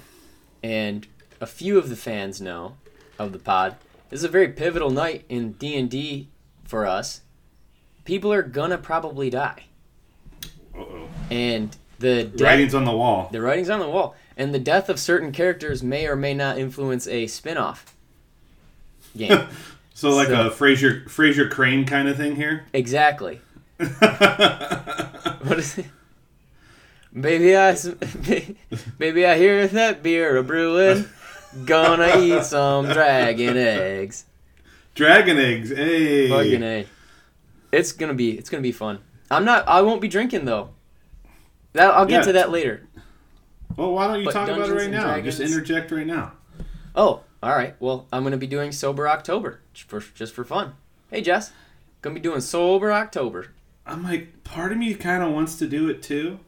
and 0.63 1.07
a 1.41 1.45
few 1.45 1.77
of 1.77 1.89
the 1.89 1.95
fans 1.95 2.41
know 2.41 2.75
of 3.17 3.31
the 3.33 3.39
pod, 3.39 3.75
this 4.09 4.19
is 4.19 4.23
a 4.23 4.29
very 4.29 4.49
pivotal 4.49 4.89
night 4.89 5.25
in 5.29 5.53
D 5.53 5.77
and 5.77 5.89
D 5.89 6.27
for 6.63 6.85
us. 6.85 7.21
People 8.05 8.33
are 8.33 8.41
gonna 8.41 8.77
probably 8.77 9.29
die, 9.29 9.65
Uh 10.75 10.79
oh. 10.79 11.09
and 11.29 11.75
the 11.99 12.23
death, 12.23 12.41
Writings 12.41 12.73
on 12.73 12.85
the 12.85 12.91
wall. 12.95 13.29
the 13.31 13.41
writing's 13.41 13.69
on 13.69 13.79
the 13.79 13.89
wall, 13.89 14.15
and 14.37 14.53
the 14.53 14.59
death 14.59 14.89
of 14.89 14.99
certain 14.99 15.31
characters 15.31 15.83
may 15.83 16.07
or 16.07 16.15
may 16.15 16.33
not 16.33 16.57
influence 16.57 17.07
a 17.07 17.27
spin-off 17.27 17.95
game. 19.15 19.47
So 19.93 20.11
like 20.11 20.29
So- 20.29 20.47
a 20.47 20.49
Frasier 20.49 21.03
Frasier 21.09 21.51
Crane 21.51 21.83
kind 21.85 22.07
of 22.07 22.15
thing 22.15 22.37
here. 22.37 22.63
exactly. 22.71 23.41
What 25.41 25.57
is 25.57 25.77
it? 25.77 25.85
Baby, 27.19 27.55
I, 27.57 27.75
baby, 28.99 29.25
I 29.25 29.37
hear 29.37 29.65
that 29.67 30.03
beer 30.03 30.37
a 30.37 30.43
brewing. 30.43 31.05
Gonna 31.65 32.17
eat 32.19 32.43
some 32.43 32.85
dragon 32.87 33.57
eggs. 33.57 34.25
Dragon 34.93 35.39
eggs. 35.39 35.69
Hey. 35.71 36.29
Fucking 36.29 36.61
a. 36.61 36.85
It's 37.71 37.93
gonna 37.93 38.13
be, 38.13 38.37
it's 38.37 38.49
gonna 38.49 38.61
be 38.61 38.71
fun. 38.71 38.99
I'm 39.31 39.43
not, 39.45 39.67
I 39.67 39.81
won't 39.81 40.01
be 40.01 40.07
drinking 40.07 40.45
though. 40.45 40.69
That 41.73 41.93
I'll 41.93 42.05
get 42.05 42.19
Yeah. 42.19 42.25
to 42.25 42.33
that 42.33 42.51
later. 42.51 42.87
Well, 43.75 43.93
why 43.93 44.07
don't 44.07 44.19
you 44.19 44.25
But 44.25 44.33
talk 44.33 44.49
about 44.49 44.69
it 44.69 44.73
right 44.73 44.89
now? 44.91 45.03
Dragons- 45.05 45.37
Just 45.37 45.51
interject 45.51 45.91
right 45.91 46.05
now. 46.05 46.33
Oh, 46.95 47.21
all 47.41 47.55
right. 47.55 47.75
Well, 47.79 48.07
I'm 48.11 48.23
gonna 48.23 48.37
be 48.37 48.47
doing 48.47 48.71
sober 48.71 49.07
October 49.07 49.61
for 49.87 50.01
just 50.13 50.33
for 50.35 50.43
fun. 50.43 50.73
Hey, 51.09 51.21
Jess, 51.21 51.53
gonna 52.01 52.13
be 52.15 52.19
doing 52.21 52.41
sober 52.41 52.91
October. 52.91 53.47
I'm 53.89 54.03
like, 54.03 54.43
part 54.43 54.71
of 54.71 54.77
me 54.77 54.93
kind 54.95 55.23
of 55.23 55.31
wants 55.31 55.55
to 55.59 55.67
do 55.67 55.89
it 55.89 56.01
too. 56.01 56.39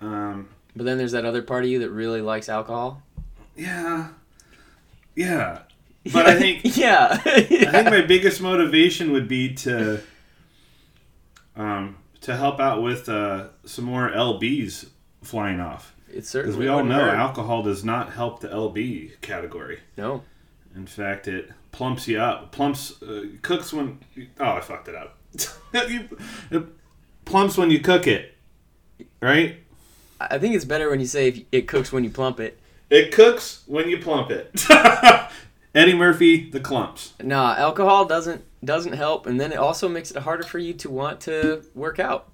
Um, 0.00 0.48
But 0.74 0.84
then 0.86 0.98
there's 0.98 1.12
that 1.12 1.24
other 1.24 1.42
part 1.42 1.64
of 1.64 1.70
you 1.70 1.78
that 1.80 1.90
really 1.90 2.20
likes 2.20 2.48
alcohol. 2.48 3.02
yeah, 3.56 4.08
yeah. 5.14 5.60
But 6.12 6.26
I 6.26 6.36
think 6.36 6.60
yeah. 6.76 7.20
I 7.24 7.40
think 7.42 7.84
my 7.90 8.02
biggest 8.06 8.40
motivation 8.40 9.12
would 9.12 9.28
be 9.28 9.54
to, 9.54 10.00
um, 11.56 11.96
to 12.22 12.34
help 12.36 12.58
out 12.58 12.82
with 12.82 13.08
uh, 13.08 13.48
some 13.64 13.84
more 13.84 14.10
lbs 14.10 14.88
flying 15.22 15.60
off 15.60 15.94
It 16.08 16.28
because 16.32 16.56
we 16.56 16.66
all 16.66 16.82
know 16.82 16.96
hurt. 17.04 17.14
alcohol 17.14 17.62
does 17.62 17.84
not 17.84 18.12
help 18.14 18.40
the 18.40 18.48
lb 18.48 19.20
category. 19.20 19.78
No. 19.96 20.22
In 20.74 20.86
fact, 20.86 21.28
it 21.28 21.50
plumps 21.70 22.08
you 22.08 22.18
up. 22.18 22.50
Plumps 22.50 23.00
uh, 23.02 23.26
cooks 23.42 23.72
when. 23.72 24.00
Oh, 24.40 24.52
I 24.54 24.60
fucked 24.60 24.88
it 24.88 24.96
up. 24.96 25.18
You- 25.88 26.08
it 26.50 26.64
plumps 27.24 27.56
when 27.56 27.70
you 27.70 27.80
cook 27.80 28.06
it, 28.06 28.34
right? 29.20 29.56
I 30.20 30.38
think 30.38 30.54
it's 30.54 30.64
better 30.66 30.90
when 30.90 31.00
you 31.00 31.06
say 31.06 31.28
if 31.28 31.40
it 31.50 31.66
cooks 31.68 31.90
when 31.92 32.04
you 32.04 32.10
plump 32.10 32.38
it. 32.40 32.58
It 32.90 33.10
cooks 33.12 33.62
when 33.66 33.88
you 33.88 33.98
plump 33.98 34.30
it. 34.30 34.50
Eddie 35.74 35.94
Murphy, 35.94 36.50
the 36.50 36.60
Klumps. 36.60 37.12
Nah, 37.24 37.54
alcohol 37.56 38.04
doesn't 38.04 38.44
doesn't 38.62 38.92
help, 38.92 39.26
and 39.26 39.40
then 39.40 39.50
it 39.52 39.58
also 39.58 39.88
makes 39.88 40.10
it 40.10 40.18
harder 40.18 40.42
for 40.44 40.58
you 40.58 40.74
to 40.74 40.90
want 40.90 41.22
to 41.22 41.64
work 41.74 41.98
out. 41.98 42.30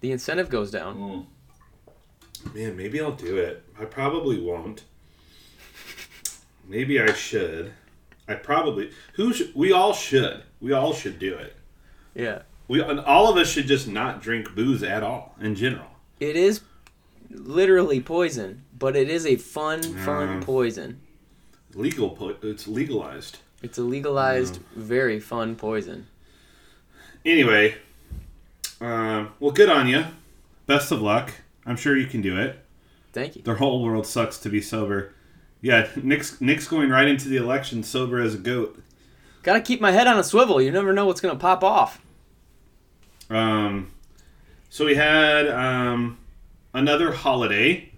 The 0.00 0.10
incentive 0.12 0.48
goes 0.48 0.70
down. 0.70 0.96
Mm. 0.96 2.54
Man, 2.54 2.76
maybe 2.76 2.98
I'll 3.00 3.12
do 3.12 3.36
it. 3.36 3.62
I 3.78 3.84
probably 3.84 4.40
won't. 4.40 4.84
Maybe 6.66 6.98
I 7.00 7.12
should. 7.12 7.72
I 8.26 8.34
probably. 8.34 8.90
Who 9.14 9.34
should? 9.34 9.54
We 9.54 9.72
all 9.72 9.92
should. 9.92 10.42
We 10.60 10.72
all 10.72 10.94
should 10.94 11.18
do 11.18 11.34
it. 11.34 11.54
Yeah, 12.14 12.42
We 12.68 12.80
and 12.82 13.00
all 13.00 13.30
of 13.30 13.36
us 13.36 13.50
should 13.50 13.66
just 13.66 13.86
not 13.88 14.20
drink 14.22 14.54
booze 14.54 14.82
at 14.82 15.02
all 15.02 15.34
in 15.40 15.54
general. 15.54 15.86
it 16.18 16.36
is 16.36 16.60
literally 17.30 18.00
poison, 18.00 18.64
but 18.76 18.96
it 18.96 19.08
is 19.08 19.24
a 19.26 19.36
fun, 19.36 19.82
fun 19.82 20.42
poison. 20.42 21.00
Legal. 21.74 22.10
po- 22.10 22.36
It's 22.42 22.66
legalized. 22.66 23.38
It's 23.62 23.78
a 23.78 23.82
legalized, 23.82 24.58
very 24.74 25.20
fun 25.20 25.54
poison. 25.54 26.06
Anyway, 27.24 27.76
um, 28.80 29.32
well, 29.38 29.50
good 29.52 29.68
on 29.68 29.86
you. 29.86 30.04
Best 30.66 30.90
of 30.90 31.02
luck. 31.02 31.32
I'm 31.66 31.76
sure 31.76 31.96
you 31.96 32.06
can 32.06 32.22
do 32.22 32.38
it. 32.38 32.58
Thank 33.12 33.36
you. 33.36 33.42
The 33.42 33.54
whole 33.54 33.82
world 33.84 34.06
sucks 34.06 34.38
to 34.38 34.48
be 34.48 34.60
sober. 34.60 35.12
Yeah, 35.60 35.88
Nick's 35.96 36.40
Nick's 36.40 36.66
going 36.66 36.88
right 36.88 37.06
into 37.06 37.28
the 37.28 37.36
election 37.36 37.82
sober 37.82 38.18
as 38.20 38.34
a 38.34 38.38
goat. 38.38 38.82
Gotta 39.42 39.60
keep 39.60 39.80
my 39.80 39.92
head 39.92 40.06
on 40.06 40.18
a 40.18 40.24
swivel. 40.24 40.60
You 40.60 40.70
never 40.70 40.92
know 40.92 41.06
what's 41.06 41.20
gonna 41.20 41.36
pop 41.36 41.64
off. 41.64 42.00
Um, 43.28 43.92
so 44.68 44.84
we 44.84 44.96
had 44.96 45.48
um, 45.48 46.18
another 46.74 47.12
holiday 47.12 47.90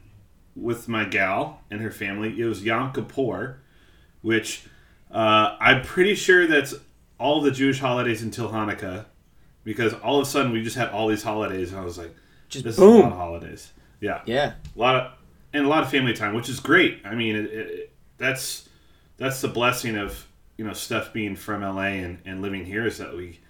with 0.55 0.89
my 0.89 1.05
gal 1.05 1.63
and 1.71 1.81
her 1.81 1.91
family. 1.91 2.39
It 2.39 2.45
was 2.45 2.63
Yom 2.63 2.93
Kippur, 2.93 3.59
which 4.21 4.67
uh, 5.11 5.57
I'm 5.59 5.83
pretty 5.83 6.15
sure 6.15 6.47
that's 6.47 6.75
all 7.19 7.41
the 7.41 7.51
Jewish 7.51 7.81
holidays 7.81 8.23
until 8.23 8.51
Hanukkah, 8.51 9.07
because 9.65 9.95
all 9.95 10.21
of 10.21 10.27
a 10.27 10.31
sudden 10.31 10.53
we 10.53 10.63
just 10.63 10.77
had 10.77 10.91
all 10.91 11.09
these 11.09 11.23
holidays, 11.23 11.73
and 11.73 11.81
I 11.81 11.85
was 11.85 11.99
like, 11.99 12.15
Just 12.49 12.65
"This 12.65 12.75
is 12.75 12.81
a 12.81 12.85
lot 12.85 12.97
of 12.97 13.03
boom. 13.11 13.13
holidays." 13.13 13.73
Yeah, 14.01 14.21
Yeah, 14.27 14.55
a 14.77 14.79
lot 14.79 14.97
of 14.97 15.13
and 15.53 15.65
a 15.65 15.69
lot 15.69 15.83
of 15.83 15.91
family 15.91 16.13
time, 16.13 16.35
which 16.35 16.49
is 16.49 16.61
great. 16.61 17.01
I 17.05 17.15
mean, 17.15 17.37
it, 17.37 17.45
it, 17.47 17.93
that's 18.19 18.69
that's 19.17 19.41
the 19.41 19.49
blessing 19.49 19.97
of 19.97 20.27
you 20.63 20.69
know 20.69 20.75
stuff 20.75 21.13
being 21.13 21.35
from 21.35 21.63
LA 21.63 21.99
and, 22.05 22.19
and 22.25 22.41
living 22.41 22.65
here 22.65 22.87
is 22.87 22.99
that 22.99 23.17
we 23.17 23.41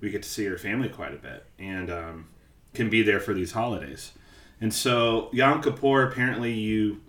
we 0.00 0.08
get 0.08 0.22
to 0.22 0.28
see 0.28 0.48
our 0.48 0.56
family 0.56 0.88
quite 0.88 1.12
a 1.12 1.18
bit 1.18 1.44
and 1.58 1.90
um, 1.90 2.28
can 2.72 2.88
be 2.88 3.02
there 3.02 3.20
for 3.20 3.34
these 3.34 3.52
holidays. 3.52 4.12
And 4.58 4.72
so 4.72 5.28
Yom 5.34 5.60
Kippur, 5.62 6.02
apparently 6.08 6.54
you 6.54 7.02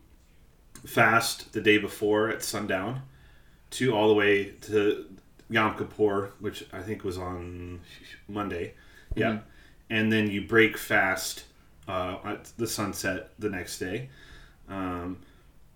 fast 0.85 1.53
the 1.53 1.61
day 1.61 1.77
before 1.77 2.27
at 2.29 2.43
sundown 2.43 3.03
to 3.71 3.95
all 3.95 4.09
the 4.09 4.13
way 4.13 4.51
to 4.63 5.05
Yom 5.49 5.77
Kippur, 5.77 6.31
which 6.41 6.65
I 6.73 6.81
think 6.81 7.05
was 7.05 7.17
on 7.17 7.79
Monday. 8.27 8.73
Yeah, 9.15 9.31
Mhm. 9.31 9.41
and 9.89 10.11
then 10.11 10.29
you 10.29 10.45
break 10.45 10.77
fast 10.77 11.45
uh, 11.87 12.17
at 12.25 12.51
the 12.57 12.67
sunset 12.67 13.31
the 13.39 13.49
next 13.49 13.79
day. 13.79 14.09
Um, 14.67 15.19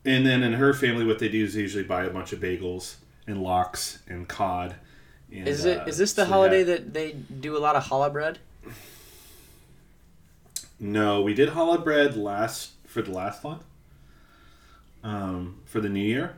and 0.03 0.25
then 0.25 0.44
in 0.44 0.53
her 0.53 0.74
family, 0.74 1.06
what 1.06 1.20
they 1.20 1.29
do 1.29 1.46
is 1.46 1.53
they 1.53 1.62
usually 1.62 1.84
buy 1.86 2.03
a 2.03 2.10
bunch 2.10 2.34
of 2.34 2.39
bagels 2.41 2.96
and 3.28 3.44
lox 3.44 4.00
and 4.08 4.28
cod. 4.28 4.76
And, 5.32 5.48
Is 5.48 5.66
it 5.66 5.80
uh, 5.80 5.86
is 5.86 5.98
this 5.98 6.14
the 6.14 6.26
so, 6.26 6.32
holiday 6.32 6.60
yeah. 6.60 6.76
that 6.76 6.94
they 6.94 7.12
do 7.12 7.58
a 7.58 7.60
lot 7.60 7.76
of 7.76 7.84
challah 7.84 8.12
bread? 8.12 8.40
No, 10.80 11.22
we 11.22 11.34
did 11.34 11.50
challah 11.50 11.84
bread 11.84 12.16
last 12.16 12.72
for 12.86 13.02
the 13.02 13.12
last 13.12 13.44
one. 13.44 13.60
Um, 15.04 15.60
for 15.66 15.80
the 15.80 15.90
New 15.90 16.04
Year. 16.04 16.36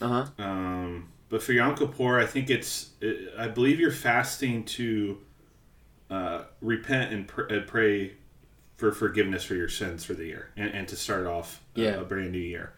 Uh 0.00 0.08
huh. 0.08 0.44
Um, 0.44 1.08
but 1.28 1.42
for 1.42 1.52
Yom 1.52 1.76
Kippur, 1.76 2.18
I 2.18 2.26
think 2.26 2.50
it's, 2.50 2.90
it, 3.00 3.32
I 3.38 3.48
believe 3.48 3.78
you're 3.78 3.92
fasting 3.92 4.64
to 4.64 5.18
uh, 6.10 6.42
repent 6.60 7.12
and, 7.12 7.28
pr- 7.28 7.42
and 7.42 7.66
pray 7.66 8.12
for 8.76 8.90
forgiveness 8.92 9.44
for 9.44 9.54
your 9.54 9.68
sins 9.68 10.04
for 10.04 10.14
the 10.14 10.24
year 10.24 10.48
and, 10.56 10.70
and 10.74 10.88
to 10.88 10.96
start 10.96 11.26
off 11.26 11.60
a- 11.76 12.00
a, 12.00 12.04
brand 12.04 12.32
new 12.32 12.38
year. 12.38 12.72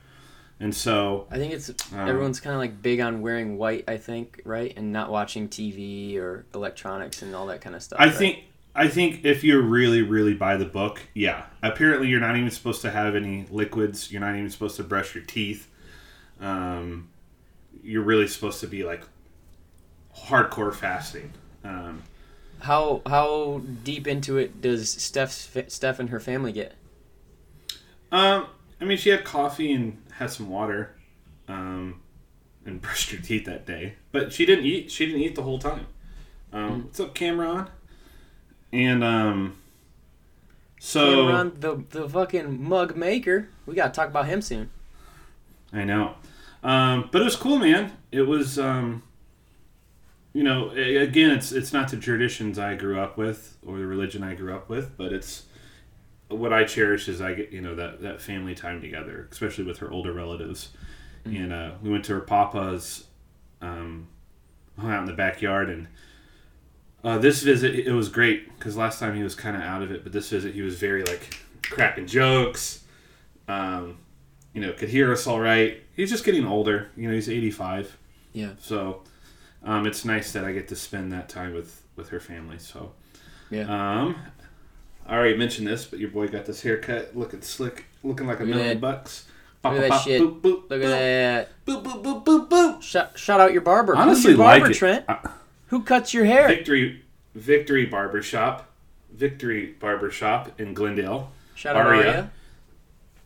And 0.62 0.74
so, 0.74 1.28
I 1.30 1.38
think 1.38 1.52
it's 1.52 1.70
Um, 1.92 2.08
everyone's 2.08 2.40
kind 2.40 2.54
of 2.54 2.60
like 2.60 2.80
big 2.82 3.00
on 3.00 3.20
wearing 3.20 3.58
white. 3.58 3.84
I 3.88 3.98
think 3.98 4.40
right, 4.44 4.72
and 4.76 4.92
not 4.92 5.10
watching 5.10 5.48
TV 5.48 6.16
or 6.18 6.46
electronics 6.54 7.22
and 7.22 7.34
all 7.34 7.46
that 7.48 7.60
kind 7.60 7.76
of 7.76 7.82
stuff. 7.82 7.98
I 7.98 8.06
right? 8.06 8.14
think 8.14 8.44
I 8.74 8.88
think 8.88 9.24
if 9.24 9.44
you're 9.44 9.62
really 9.62 10.02
really 10.02 10.34
by 10.34 10.56
the 10.56 10.64
book, 10.66 11.02
yeah. 11.14 11.46
Apparently, 11.62 12.08
you're 12.08 12.20
not 12.20 12.36
even 12.36 12.50
supposed 12.50 12.82
to 12.82 12.90
have 12.90 13.16
any 13.16 13.46
liquids. 13.50 14.12
You're 14.12 14.22
not 14.22 14.36
even 14.36 14.50
supposed 14.50 14.76
to 14.76 14.84
brush 14.84 15.14
your 15.14 15.24
teeth. 15.24 15.68
Um, 16.40 17.10
you're 17.82 18.02
really 18.02 18.28
supposed 18.28 18.60
to 18.60 18.68
be 18.68 18.84
like 18.84 19.04
hardcore 20.16 20.74
fasting. 20.74 21.32
Um, 21.64 22.08
How 22.60 23.02
how 23.06 23.62
deep 23.82 24.06
into 24.06 24.38
it 24.38 24.60
does 24.62 24.90
Steph's 24.90 25.44
fa- 25.46 25.68
Steph 25.70 25.98
and 25.98 26.10
her 26.10 26.20
family 26.20 26.52
get? 26.52 26.78
Um, 28.10 28.46
I 28.80 28.84
mean, 28.84 28.98
she 28.98 29.10
had 29.10 29.24
coffee 29.24 29.72
and 29.72 30.01
had 30.18 30.30
some 30.30 30.48
water, 30.48 30.94
um, 31.48 32.00
and 32.64 32.80
brushed 32.82 33.10
her 33.10 33.18
teeth 33.18 33.44
that 33.46 33.66
day. 33.66 33.94
But 34.12 34.32
she 34.32 34.46
didn't 34.46 34.66
eat. 34.66 34.90
She 34.90 35.06
didn't 35.06 35.22
eat 35.22 35.34
the 35.34 35.42
whole 35.42 35.58
time. 35.58 35.86
Um, 36.52 36.84
What's 36.84 37.00
up, 37.00 37.14
Cameron? 37.14 37.68
And 38.72 39.02
um, 39.02 39.56
so 40.78 41.26
Cameron, 41.26 41.52
the 41.58 41.84
the 41.90 42.08
fucking 42.08 42.62
mug 42.62 42.96
maker. 42.96 43.48
We 43.66 43.74
gotta 43.74 43.92
talk 43.92 44.08
about 44.08 44.26
him 44.26 44.42
soon. 44.42 44.70
I 45.72 45.84
know, 45.84 46.14
um, 46.62 47.08
but 47.12 47.22
it 47.22 47.24
was 47.24 47.36
cool, 47.36 47.58
man. 47.58 47.92
It 48.10 48.22
was, 48.22 48.58
um, 48.58 49.02
you 50.34 50.42
know, 50.42 50.70
again, 50.70 51.30
it's 51.30 51.52
it's 51.52 51.72
not 51.72 51.88
the 51.88 51.96
traditions 51.96 52.58
I 52.58 52.74
grew 52.74 52.98
up 52.98 53.16
with 53.16 53.56
or 53.66 53.78
the 53.78 53.86
religion 53.86 54.22
I 54.22 54.34
grew 54.34 54.54
up 54.54 54.68
with, 54.68 54.96
but 54.96 55.12
it's 55.12 55.44
what 56.38 56.52
I 56.52 56.64
cherish 56.64 57.08
is 57.08 57.20
I 57.20 57.34
get 57.34 57.50
you 57.50 57.60
know 57.60 57.74
that 57.74 58.02
that 58.02 58.20
family 58.20 58.54
time 58.54 58.80
together, 58.80 59.28
especially 59.30 59.64
with 59.64 59.78
her 59.78 59.90
older 59.90 60.12
relatives. 60.12 60.70
And 61.24 61.52
uh, 61.52 61.72
we 61.80 61.88
went 61.88 62.04
to 62.06 62.14
her 62.14 62.20
papa's, 62.20 63.06
um, 63.60 64.08
hung 64.76 64.90
out 64.90 65.00
in 65.00 65.06
the 65.06 65.12
backyard, 65.12 65.70
and 65.70 65.86
uh, 67.04 67.18
this 67.18 67.42
visit 67.42 67.74
it 67.74 67.92
was 67.92 68.08
great 68.08 68.52
because 68.58 68.76
last 68.76 68.98
time 68.98 69.14
he 69.16 69.22
was 69.22 69.34
kind 69.34 69.56
of 69.56 69.62
out 69.62 69.82
of 69.82 69.92
it, 69.92 70.02
but 70.02 70.12
this 70.12 70.30
visit 70.30 70.54
he 70.54 70.62
was 70.62 70.78
very 70.78 71.04
like 71.04 71.40
cracking 71.64 72.06
jokes. 72.06 72.84
Um, 73.48 73.98
you 74.52 74.60
know, 74.60 74.72
could 74.72 74.88
hear 74.88 75.12
us 75.12 75.26
all 75.26 75.40
right. 75.40 75.82
He's 75.94 76.10
just 76.10 76.24
getting 76.24 76.46
older. 76.46 76.90
You 76.96 77.08
know, 77.08 77.14
he's 77.14 77.28
85. 77.28 77.96
Yeah. 78.32 78.50
So 78.60 79.02
um, 79.64 79.86
it's 79.86 80.04
nice 80.04 80.32
that 80.32 80.44
I 80.44 80.52
get 80.52 80.68
to 80.68 80.76
spend 80.76 81.12
that 81.12 81.28
time 81.28 81.54
with 81.54 81.82
with 81.96 82.08
her 82.10 82.20
family. 82.20 82.58
So 82.58 82.92
Yeah. 83.50 83.62
Um, 83.62 84.16
I 85.06 85.16
already 85.16 85.36
mentioned 85.36 85.66
this, 85.66 85.84
but 85.84 85.98
your 85.98 86.10
boy 86.10 86.28
got 86.28 86.46
this 86.46 86.62
haircut, 86.62 87.16
looking 87.16 87.42
slick, 87.42 87.84
looking 88.02 88.26
like 88.26 88.40
a 88.40 88.44
Look 88.44 88.50
at 88.54 88.56
million 88.56 88.80
that. 88.80 88.80
bucks. 88.80 89.26
Look 89.64 89.74
at 89.74 89.90
that 89.90 90.02
shit. 90.02 90.20
Boop, 90.20 90.40
boop, 90.40 90.70
Look 90.70 90.70
boop, 90.70 90.84
at 90.84 90.88
that. 90.88 91.66
Boop 91.66 91.82
boop 91.84 92.02
boop 92.02 92.24
boop 92.24 92.48
boop. 92.48 92.82
Shout, 92.82 93.18
shout 93.18 93.40
out 93.40 93.52
your 93.52 93.62
barber. 93.62 93.94
Who's 93.94 94.02
Honestly, 94.02 94.30
your 94.30 94.38
barber, 94.38 94.66
like 94.66 94.74
it. 94.74 94.78
Trent? 94.78 95.06
Who 95.66 95.82
cuts 95.82 96.12
your 96.12 96.24
hair? 96.24 96.48
Victory, 96.48 97.02
Victory 97.34 97.86
Barbershop, 97.86 98.68
Victory 99.12 99.74
Barbershop 99.78 100.60
in 100.60 100.74
Glendale. 100.74 101.30
Shout 101.54 101.76
out 101.76 101.86
Aria. 101.86 102.30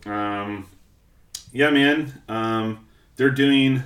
Aria. 0.05 0.43
Um, 0.43 0.67
yeah, 1.53 1.71
man. 1.71 2.23
Um, 2.29 2.87
they're 3.17 3.31
doing 3.31 3.83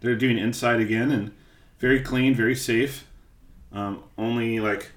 they're 0.00 0.16
doing 0.16 0.38
inside 0.38 0.80
again 0.80 1.10
and 1.10 1.32
very 1.78 2.00
clean, 2.00 2.34
very 2.34 2.54
safe. 2.54 3.06
Um, 3.72 4.04
only 4.16 4.60
like 4.60 4.92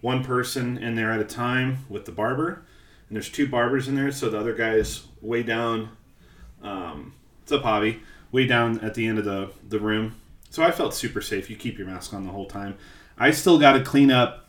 one 0.00 0.24
person 0.24 0.78
in 0.78 0.94
there 0.94 1.10
at 1.12 1.20
a 1.20 1.24
time 1.24 1.84
with 1.88 2.04
the 2.04 2.12
barber, 2.12 2.64
and 3.08 3.16
there's 3.16 3.28
two 3.28 3.48
barbers 3.48 3.88
in 3.88 3.96
there, 3.96 4.12
so 4.12 4.30
the 4.30 4.38
other 4.38 4.54
guy's 4.54 5.04
way 5.20 5.42
down. 5.42 5.90
Um, 6.62 7.14
it's 7.42 7.52
up, 7.52 7.62
Hobby, 7.62 8.02
way 8.32 8.46
down 8.46 8.80
at 8.80 8.94
the 8.94 9.06
end 9.06 9.18
of 9.18 9.24
the 9.24 9.50
the 9.68 9.80
room. 9.80 10.16
So 10.50 10.62
I 10.62 10.70
felt 10.70 10.94
super 10.94 11.20
safe. 11.20 11.48
You 11.48 11.56
keep 11.56 11.78
your 11.78 11.86
mask 11.86 12.12
on 12.12 12.24
the 12.24 12.32
whole 12.32 12.46
time. 12.46 12.76
I 13.16 13.30
still 13.30 13.58
got 13.58 13.72
to 13.72 13.82
clean 13.82 14.10
up 14.10 14.48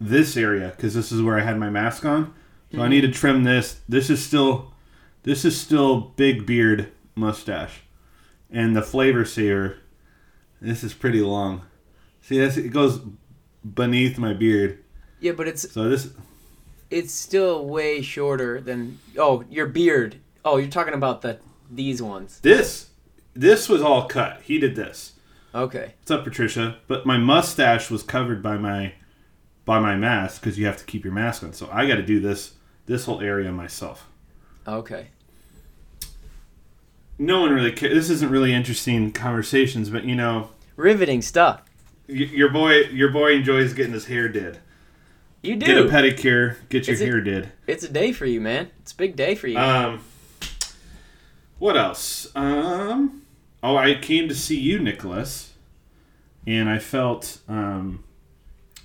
this 0.00 0.36
area 0.36 0.72
because 0.76 0.94
this 0.94 1.10
is 1.10 1.22
where 1.22 1.38
I 1.38 1.42
had 1.42 1.58
my 1.58 1.70
mask 1.70 2.04
on. 2.04 2.34
So 2.72 2.82
I 2.82 2.88
need 2.88 3.02
to 3.02 3.10
trim 3.10 3.44
this. 3.44 3.80
This 3.88 4.10
is 4.10 4.24
still, 4.24 4.72
this 5.22 5.44
is 5.44 5.60
still 5.60 6.12
big 6.16 6.44
beard 6.44 6.90
mustache, 7.14 7.82
and 8.50 8.74
the 8.74 8.82
flavor 8.82 9.24
saver. 9.24 9.78
This 10.60 10.82
is 10.82 10.92
pretty 10.92 11.20
long. 11.20 11.62
See, 12.20 12.38
this 12.38 12.56
it 12.56 12.72
goes 12.72 13.00
beneath 13.64 14.18
my 14.18 14.32
beard. 14.32 14.82
Yeah, 15.20 15.32
but 15.32 15.48
it's 15.48 15.70
So 15.72 15.88
this, 15.88 16.12
it's 16.90 17.12
still 17.12 17.66
way 17.66 18.02
shorter 18.02 18.60
than 18.60 18.98
oh 19.18 19.44
your 19.48 19.66
beard. 19.66 20.16
Oh, 20.44 20.58
you're 20.58 20.68
talking 20.68 20.94
about 20.94 21.22
the 21.22 21.38
these 21.70 22.02
ones. 22.02 22.40
this, 22.40 22.90
this 23.32 23.68
was 23.68 23.82
all 23.82 24.06
cut. 24.06 24.42
He 24.42 24.58
did 24.58 24.76
this. 24.76 25.12
Okay. 25.54 25.94
What's 26.00 26.10
up, 26.10 26.24
Patricia? 26.24 26.78
But 26.86 27.06
my 27.06 27.16
mustache 27.16 27.90
was 27.90 28.02
covered 28.02 28.42
by 28.42 28.56
my, 28.56 28.94
by 29.64 29.78
my 29.78 29.96
mask 29.96 30.40
because 30.40 30.58
you 30.58 30.66
have 30.66 30.76
to 30.78 30.84
keep 30.84 31.04
your 31.04 31.12
mask 31.12 31.42
on. 31.42 31.52
So 31.52 31.68
I 31.72 31.86
got 31.86 31.96
to 31.96 32.02
do 32.02 32.20
this, 32.20 32.54
this 32.86 33.04
whole 33.04 33.20
area 33.20 33.50
myself. 33.52 34.08
Okay. 34.66 35.08
No 37.18 37.40
one 37.40 37.52
really 37.52 37.72
cares. 37.72 37.94
This 37.94 38.10
isn't 38.10 38.30
really 38.30 38.52
interesting 38.52 39.12
conversations, 39.12 39.90
but 39.90 40.04
you 40.04 40.16
know, 40.16 40.50
Riveting 40.76 41.22
stuff. 41.22 41.62
Your 42.06 42.50
boy, 42.50 42.80
your 42.92 43.10
boy 43.10 43.34
enjoys 43.34 43.72
getting 43.72 43.92
his 43.92 44.06
hair 44.06 44.28
did. 44.28 44.58
You 45.42 45.56
did. 45.56 45.66
Get 45.66 45.78
a 45.78 45.82
pedicure. 45.84 46.56
Get 46.68 46.86
your 46.86 46.94
Is 46.94 47.00
it- 47.00 47.06
hair 47.06 47.20
did. 47.20 47.52
It's 47.66 47.84
a 47.84 47.88
day 47.88 48.12
for 48.12 48.26
you, 48.26 48.40
man. 48.40 48.70
It's 48.80 48.92
a 48.92 48.96
big 48.96 49.14
day 49.16 49.34
for 49.34 49.46
you. 49.46 49.58
Um, 49.58 50.00
what 51.58 51.76
else? 51.76 52.28
Um, 52.34 53.22
oh, 53.62 53.76
I 53.76 53.94
came 53.94 54.28
to 54.28 54.34
see 54.34 54.58
you, 54.58 54.78
Nicholas, 54.78 55.52
and 56.46 56.68
I 56.68 56.78
felt, 56.78 57.40
um, 57.48 58.04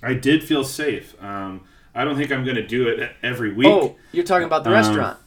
I 0.02 0.14
did 0.14 0.44
feel 0.44 0.64
safe. 0.64 1.14
Um, 1.22 1.62
I 1.94 2.04
don't 2.04 2.16
think 2.16 2.30
I'm 2.30 2.44
going 2.44 2.56
to 2.56 2.66
do 2.66 2.88
it 2.88 3.10
every 3.22 3.52
week. 3.52 3.66
oh, 3.66 3.96
you're 4.12 4.24
talking 4.24 4.46
about 4.46 4.64
the 4.64 4.70
um, 4.70 4.74
restaurant. 4.76 5.18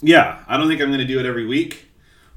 Yeah, 0.00 0.42
I 0.46 0.56
don't 0.56 0.68
think 0.68 0.80
I'm 0.80 0.88
going 0.88 1.00
to 1.00 1.06
do 1.06 1.18
it 1.20 1.26
every 1.26 1.46
week 1.46 1.86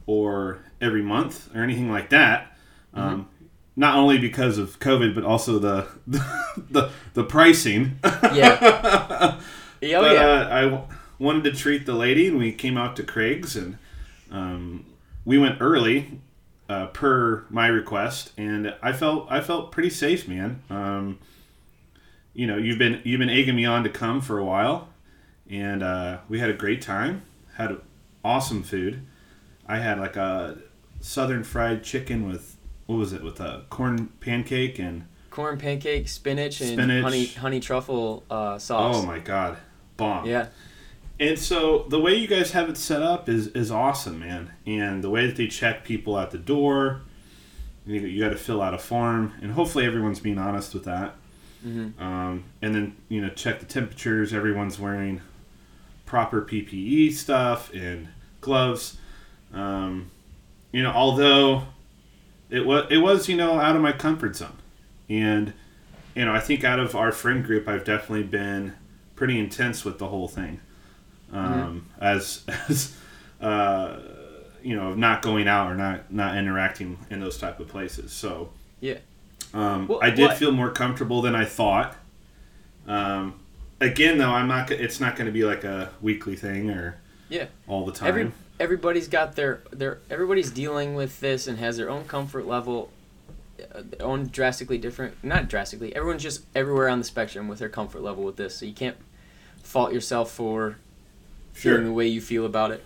or 0.05 0.59
every 0.81 1.01
month 1.01 1.49
or 1.55 1.63
anything 1.63 1.91
like 1.91 2.09
that. 2.09 2.57
Um, 2.93 3.27
not 3.77 3.95
only 3.95 4.17
because 4.17 4.57
of 4.57 4.79
COVID, 4.79 5.15
but 5.15 5.23
also 5.23 5.59
the 5.59 5.87
the 6.07 6.89
the 7.13 7.23
pricing. 7.23 7.99
Yeah. 8.03 9.39
Oh 9.79 10.01
but, 10.01 10.15
yeah. 10.15 10.27
uh, 10.27 10.49
I 10.51 10.61
w- 10.61 10.83
wanted 11.19 11.43
to 11.43 11.51
treat 11.51 11.85
the 11.85 11.93
lady, 11.93 12.27
and 12.27 12.39
we 12.39 12.51
came 12.51 12.77
out 12.77 12.95
to 12.95 13.03
Craig's, 13.03 13.55
and 13.55 13.77
um, 14.31 14.87
we 15.23 15.37
went 15.37 15.57
early 15.61 16.19
uh, 16.67 16.87
per 16.87 17.45
my 17.51 17.67
request, 17.67 18.31
and 18.37 18.73
I 18.81 18.91
felt 18.91 19.27
I 19.29 19.39
felt 19.39 19.71
pretty 19.71 19.91
safe, 19.91 20.27
man. 20.27 20.63
Um, 20.71 21.19
you 22.33 22.47
know, 22.47 22.57
you've 22.57 22.79
been 22.79 23.01
you've 23.05 23.19
been 23.19 23.29
egging 23.29 23.55
me 23.55 23.65
on 23.65 23.83
to 23.83 23.89
come 23.89 24.19
for 24.19 24.39
a 24.39 24.43
while, 24.43 24.89
and 25.47 25.83
uh, 25.83 26.17
we 26.27 26.39
had 26.39 26.49
a 26.49 26.53
great 26.53 26.81
time. 26.81 27.21
Had 27.55 27.77
awesome 28.25 28.63
food. 28.63 29.05
I 29.67 29.77
had 29.77 29.99
like 29.99 30.15
a 30.15 30.57
southern 31.01 31.43
fried 31.43 31.83
chicken 31.83 32.27
with 32.27 32.56
what 32.87 32.95
was 32.95 33.13
it 33.13 33.23
with 33.23 33.39
a 33.39 33.63
corn 33.69 34.07
pancake 34.19 34.79
and 34.79 35.05
Corn 35.29 35.59
pancake, 35.59 36.07
spinach, 36.09 36.61
and 36.61 36.71
Spinach. 36.71 37.03
honey 37.03 37.25
honey 37.27 37.59
truffle 37.59 38.23
uh, 38.31 38.57
sauce. 38.57 38.95
oh 38.95 39.05
my 39.05 39.19
god, 39.19 39.57
bomb! 39.95 40.25
Yeah. 40.25 40.47
And 41.19 41.37
so 41.37 41.85
the 41.89 41.99
way 41.99 42.15
you 42.15 42.27
guys 42.27 42.51
have 42.51 42.69
it 42.69 42.77
set 42.77 43.03
up 43.03 43.29
is 43.29 43.47
is 43.49 43.69
awesome, 43.69 44.19
man. 44.19 44.51
And 44.65 45.03
the 45.03 45.11
way 45.11 45.27
that 45.27 45.35
they 45.35 45.47
check 45.47 45.83
people 45.83 46.17
at 46.17 46.31
the 46.31 46.37
door, 46.39 47.01
you, 47.85 47.99
you 48.01 48.23
got 48.23 48.29
to 48.29 48.35
fill 48.37 48.61
out 48.63 48.73
a 48.73 48.79
form, 48.79 49.33
and 49.41 49.51
hopefully 49.51 49.85
everyone's 49.85 50.19
being 50.19 50.39
honest 50.39 50.73
with 50.73 50.85
that. 50.85 51.15
Mhm. 51.65 51.99
Um, 52.01 52.43
and 52.61 52.73
then 52.73 52.95
you 53.09 53.21
know 53.21 53.29
check 53.29 53.59
the 53.59 53.65
temperatures. 53.67 54.33
Everyone's 54.33 54.79
wearing 54.79 55.21
proper 56.07 56.41
PPE 56.41 57.11
stuff 57.13 57.71
and 57.75 58.07
gloves. 58.41 58.97
Um, 59.53 60.09
you 60.71 60.81
know, 60.81 60.91
although 60.91 61.63
it 62.49 62.65
was 62.65 62.87
it 62.89 62.97
was 62.97 63.27
you 63.27 63.35
know 63.35 63.59
out 63.59 63.75
of 63.75 63.81
my 63.81 63.91
comfort 63.91 64.35
zone, 64.35 64.57
and 65.09 65.53
you 66.15 66.25
know 66.25 66.33
I 66.33 66.39
think 66.39 66.63
out 66.63 66.79
of 66.79 66.95
our 66.95 67.11
friend 67.11 67.43
group 67.43 67.67
I've 67.67 67.83
definitely 67.83 68.23
been 68.23 68.73
pretty 69.15 69.39
intense 69.39 69.83
with 69.83 69.99
the 69.99 70.07
whole 70.07 70.27
thing, 70.27 70.59
um, 71.31 71.87
mm-hmm. 71.99 72.03
as 72.03 72.43
as 72.69 72.95
uh, 73.41 73.99
you 74.61 74.75
know 74.75 74.91
of 74.91 74.97
not 74.97 75.21
going 75.21 75.47
out 75.47 75.71
or 75.71 75.75
not 75.75 76.11
not 76.11 76.37
interacting 76.37 76.97
in 77.09 77.19
those 77.19 77.37
type 77.37 77.59
of 77.59 77.67
places. 77.67 78.11
So 78.11 78.49
yeah, 78.79 78.99
um, 79.53 79.87
well, 79.87 79.99
I 80.01 80.09
did 80.09 80.27
what? 80.27 80.37
feel 80.37 80.51
more 80.51 80.71
comfortable 80.71 81.21
than 81.21 81.35
I 81.35 81.45
thought. 81.45 81.95
Um, 82.87 83.39
again, 83.81 84.17
though, 84.17 84.31
I'm 84.31 84.47
not. 84.47 84.71
It's 84.71 84.99
not 84.99 85.15
going 85.15 85.25
to 85.25 85.31
be 85.31 85.43
like 85.43 85.63
a 85.63 85.91
weekly 86.01 86.35
thing 86.35 86.69
or 86.69 86.97
yeah 87.29 87.47
all 87.67 87.85
the 87.85 87.91
time. 87.91 88.07
Every, 88.07 88.31
everybody's 88.59 89.07
got 89.07 89.35
their 89.35 89.61
their 89.71 89.99
everybody's 90.09 90.51
dealing 90.51 90.95
with 90.95 91.19
this 91.19 91.47
and 91.47 91.57
has 91.59 91.77
their 91.77 91.89
own 91.89 92.05
comfort 92.05 92.47
level, 92.47 92.91
uh, 93.59 93.81
their 93.83 94.05
own 94.05 94.27
drastically 94.27 94.77
different. 94.77 95.23
Not 95.23 95.47
drastically. 95.47 95.95
Everyone's 95.95 96.23
just 96.23 96.43
everywhere 96.55 96.89
on 96.89 96.99
the 96.99 97.05
spectrum 97.05 97.47
with 97.47 97.59
their 97.59 97.69
comfort 97.69 98.01
level 98.01 98.23
with 98.23 98.35
this. 98.37 98.55
So 98.55 98.65
you 98.65 98.73
can't 98.73 98.97
fault 99.63 99.93
yourself 99.93 100.31
for 100.31 100.77
sure. 101.53 101.73
feeling 101.73 101.85
the 101.85 101.93
way 101.93 102.07
you 102.07 102.21
feel 102.21 102.45
about 102.45 102.71
it. 102.71 102.83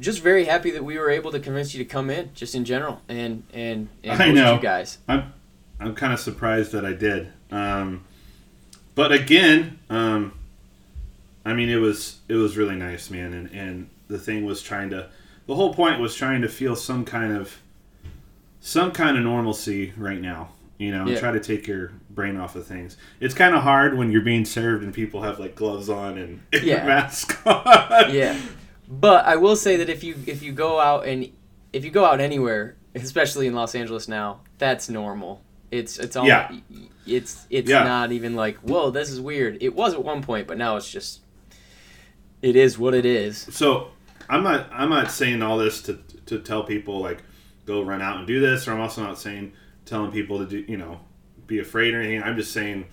Just 0.00 0.22
very 0.22 0.46
happy 0.46 0.70
that 0.70 0.84
we 0.84 0.98
were 0.98 1.10
able 1.10 1.30
to 1.32 1.38
convince 1.38 1.74
you 1.74 1.84
to 1.84 1.88
come 1.88 2.08
in, 2.10 2.30
just 2.34 2.54
in 2.54 2.64
general, 2.64 3.02
and 3.08 3.44
and, 3.52 3.88
and 4.02 4.22
I 4.22 4.30
know 4.32 4.54
you 4.54 4.60
guys. 4.60 4.98
I'm 5.06 5.32
I'm 5.78 5.94
kind 5.94 6.12
of 6.12 6.20
surprised 6.20 6.72
that 6.72 6.84
I 6.84 6.92
did. 6.92 7.32
Um, 7.50 8.04
but 8.94 9.12
again, 9.12 9.78
um, 9.90 10.32
I 11.44 11.52
mean, 11.52 11.68
it 11.68 11.76
was 11.76 12.20
it 12.28 12.34
was 12.34 12.56
really 12.56 12.76
nice, 12.76 13.10
man, 13.10 13.32
and 13.32 13.50
and 13.50 13.90
the 14.12 14.18
thing 14.18 14.44
was 14.44 14.62
trying 14.62 14.90
to, 14.90 15.08
the 15.46 15.54
whole 15.54 15.74
point 15.74 16.00
was 16.00 16.14
trying 16.14 16.42
to 16.42 16.48
feel 16.48 16.76
some 16.76 17.04
kind 17.04 17.36
of, 17.36 17.60
some 18.60 18.92
kind 18.92 19.16
of 19.16 19.24
normalcy 19.24 19.92
right 19.96 20.20
now, 20.20 20.50
you 20.78 20.92
know, 20.92 21.06
yeah. 21.06 21.18
try 21.18 21.32
to 21.32 21.40
take 21.40 21.66
your 21.66 21.92
brain 22.10 22.36
off 22.36 22.54
of 22.54 22.66
things. 22.66 22.96
It's 23.18 23.34
kind 23.34 23.54
of 23.54 23.62
hard 23.62 23.96
when 23.96 24.12
you're 24.12 24.22
being 24.22 24.44
served 24.44 24.84
and 24.84 24.94
people 24.94 25.22
have 25.22 25.40
like 25.40 25.54
gloves 25.54 25.88
on 25.88 26.18
and, 26.18 26.40
yeah. 26.62 26.86
mask 26.86 27.44
on. 27.46 28.14
yeah, 28.14 28.38
but 28.88 29.24
I 29.24 29.36
will 29.36 29.56
say 29.56 29.76
that 29.76 29.88
if 29.88 30.04
you 30.04 30.14
if 30.26 30.42
you 30.42 30.52
go 30.52 30.78
out 30.78 31.06
and 31.06 31.30
if 31.72 31.84
you 31.84 31.90
go 31.90 32.04
out 32.04 32.20
anywhere, 32.20 32.76
especially 32.94 33.46
in 33.46 33.54
Los 33.54 33.74
Angeles 33.74 34.06
now, 34.06 34.40
that's 34.58 34.88
normal. 34.88 35.40
It's 35.70 35.98
it's 35.98 36.14
all 36.14 36.26
yeah. 36.26 36.54
it's 37.06 37.46
it's 37.48 37.70
yeah. 37.70 37.84
not 37.84 38.12
even 38.12 38.36
like 38.36 38.58
whoa 38.58 38.90
this 38.90 39.10
is 39.10 39.20
weird. 39.20 39.58
It 39.62 39.74
was 39.74 39.94
at 39.94 40.04
one 40.04 40.22
point, 40.22 40.46
but 40.46 40.58
now 40.58 40.76
it's 40.76 40.90
just 40.90 41.20
it 42.42 42.54
is 42.54 42.78
what 42.78 42.94
it 42.94 43.06
is. 43.06 43.38
So 43.50 43.88
I'm 44.28 44.42
not 44.42 44.68
I'm 44.72 44.90
not 44.90 45.10
saying 45.10 45.42
all 45.42 45.58
this 45.58 45.82
to 45.82 45.98
to 46.26 46.38
tell 46.38 46.64
people 46.64 47.00
like 47.00 47.22
go 47.66 47.82
run 47.82 48.02
out 48.02 48.18
and 48.18 48.26
do 48.26 48.40
this, 48.40 48.66
or 48.66 48.72
I'm 48.72 48.80
also 48.80 49.02
not 49.02 49.18
saying 49.18 49.52
telling 49.84 50.10
people 50.10 50.38
to 50.38 50.46
do 50.46 50.64
you 50.70 50.76
know 50.76 51.00
be 51.46 51.58
afraid 51.58 51.94
or 51.94 52.00
anything. 52.00 52.22
I'm 52.22 52.36
just 52.36 52.52
saying 52.52 52.86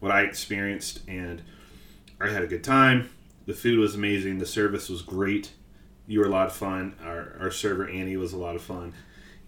what 0.00 0.12
I 0.12 0.22
experienced, 0.22 1.00
and 1.08 1.42
I 2.20 2.28
had 2.28 2.42
a 2.42 2.46
good 2.46 2.64
time. 2.64 3.10
The 3.46 3.54
food 3.54 3.78
was 3.78 3.94
amazing. 3.94 4.38
The 4.38 4.46
service 4.46 4.88
was 4.88 5.02
great. 5.02 5.52
You 6.06 6.20
were 6.20 6.26
a 6.26 6.30
lot 6.30 6.46
of 6.46 6.54
fun. 6.54 6.94
Our, 7.02 7.36
our 7.40 7.50
server 7.50 7.88
Annie 7.88 8.16
was 8.16 8.32
a 8.32 8.38
lot 8.38 8.56
of 8.56 8.62
fun, 8.62 8.94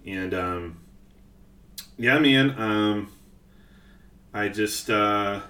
and 0.06 0.34
um, 0.34 0.80
yeah, 1.96 2.18
man. 2.18 2.50
Um, 2.58 3.12
I 4.32 4.48
just 4.48 4.90
uh, 4.90 5.40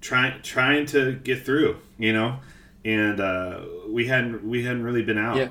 trying 0.00 0.42
trying 0.42 0.86
to 0.86 1.12
get 1.12 1.44
through, 1.44 1.78
you 1.98 2.12
know, 2.12 2.40
and 2.84 3.20
uh, 3.20 3.60
we 3.88 4.06
hadn't 4.06 4.44
we 4.44 4.64
hadn't 4.64 4.82
really 4.82 5.02
been 5.02 5.18
out. 5.18 5.36
Yeah. 5.36 5.48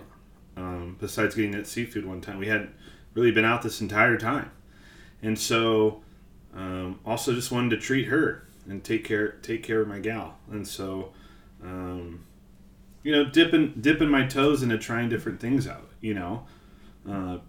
Um, 0.55 0.97
besides 0.99 1.33
getting 1.33 1.51
that 1.51 1.65
seafood 1.65 2.05
one 2.05 2.21
time, 2.21 2.37
we 2.37 2.47
hadn't 2.47 2.71
really 3.15 3.31
been 3.31 3.45
out 3.45 3.63
this 3.63 3.81
entire 3.81 4.17
time, 4.17 4.51
and 5.21 5.37
so 5.37 6.01
um, 6.55 6.99
also 7.05 7.33
just 7.33 7.51
wanted 7.51 7.71
to 7.71 7.77
treat 7.77 8.05
her 8.05 8.47
and 8.67 8.83
take 8.83 9.03
care 9.03 9.31
take 9.41 9.63
care 9.63 9.81
of 9.81 9.87
my 9.87 9.99
gal, 9.99 10.37
and 10.51 10.67
so 10.67 11.11
um, 11.63 12.25
you 13.01 13.11
know 13.11 13.25
dipping 13.25 13.73
dipping 13.81 14.09
my 14.09 14.25
toes 14.27 14.61
into 14.61 14.77
trying 14.77 15.09
different 15.09 15.39
things 15.39 15.67
out, 15.67 15.89
you 16.01 16.13
know. 16.13 16.45
Uh, 17.09 17.39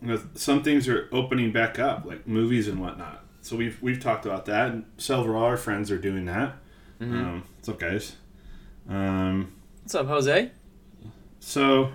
you 0.00 0.08
know, 0.08 0.22
some 0.34 0.62
things 0.62 0.86
are 0.86 1.08
opening 1.12 1.50
back 1.50 1.78
up, 1.78 2.04
like 2.04 2.26
movies 2.26 2.68
and 2.68 2.78
whatnot. 2.78 3.24
So 3.40 3.56
we've 3.56 3.80
we've 3.82 4.00
talked 4.00 4.26
about 4.26 4.44
that, 4.46 4.70
and 4.70 4.84
several 4.98 5.36
of 5.36 5.42
our 5.42 5.56
friends 5.56 5.90
are 5.90 5.98
doing 5.98 6.26
that. 6.26 6.56
Mm-hmm. 7.00 7.14
Um, 7.14 7.44
what's 7.56 7.68
up, 7.70 7.80
guys? 7.80 8.16
Um, 8.88 9.52
what's 9.82 9.94
up, 9.94 10.06
Jose? 10.06 10.50
So, 11.40 11.92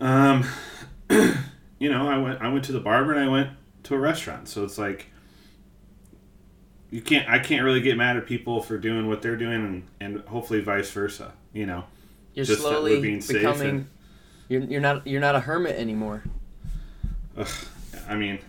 um, 0.00 0.46
you 1.10 1.90
know, 1.90 2.08
I 2.08 2.18
went 2.18 2.40
I 2.40 2.52
went 2.52 2.64
to 2.66 2.72
the 2.72 2.80
barber 2.80 3.12
and 3.12 3.20
I 3.20 3.28
went 3.28 3.50
to 3.84 3.94
a 3.94 3.98
restaurant. 3.98 4.48
So 4.48 4.64
it's 4.64 4.78
like 4.78 5.06
you 6.90 7.00
can't 7.00 7.28
I 7.28 7.38
can't 7.38 7.64
really 7.64 7.80
get 7.80 7.96
mad 7.96 8.16
at 8.16 8.26
people 8.26 8.62
for 8.62 8.78
doing 8.78 9.08
what 9.08 9.22
they're 9.22 9.36
doing, 9.36 9.54
and, 9.54 9.86
and 10.00 10.28
hopefully 10.28 10.60
vice 10.60 10.90
versa. 10.90 11.32
You 11.52 11.66
know, 11.66 11.84
you're 12.34 12.44
slowly 12.44 13.00
becoming. 13.00 13.68
And, 13.68 13.88
you're, 14.48 14.62
you're 14.62 14.80
not 14.80 15.06
you're 15.06 15.20
not 15.20 15.36
a 15.36 15.40
hermit 15.40 15.76
anymore. 15.76 16.24
Ugh, 17.36 17.48
I 18.08 18.16
mean, 18.16 18.40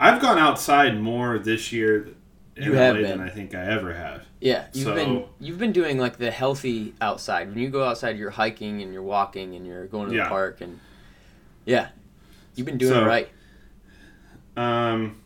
I've 0.00 0.20
gone 0.20 0.38
outside 0.38 0.98
more 0.98 1.38
this 1.38 1.72
year 1.72 2.08
you 2.56 2.72
LA 2.74 2.92
than 2.94 3.20
I 3.20 3.28
think 3.28 3.54
I 3.54 3.64
ever 3.66 3.92
have. 3.92 4.24
Yeah, 4.40 4.66
you've 4.72 4.84
so, 4.84 4.94
been 4.94 5.24
you've 5.40 5.58
been 5.58 5.72
doing 5.72 5.98
like 5.98 6.16
the 6.16 6.30
healthy 6.30 6.94
outside. 7.00 7.50
When 7.50 7.58
you 7.58 7.68
go 7.68 7.84
outside, 7.84 8.16
you're 8.16 8.30
hiking 8.30 8.82
and 8.82 8.92
you're 8.92 9.02
walking 9.02 9.54
and 9.54 9.66
you're 9.66 9.86
going 9.86 10.06
to 10.06 10.10
the 10.10 10.18
yeah. 10.18 10.28
park 10.28 10.60
and 10.60 10.80
yeah, 11.64 11.88
you've 12.54 12.66
been 12.66 12.78
doing 12.78 12.92
so, 12.92 13.04
it 13.04 13.06
right. 13.06 13.28
Um, 14.56 15.20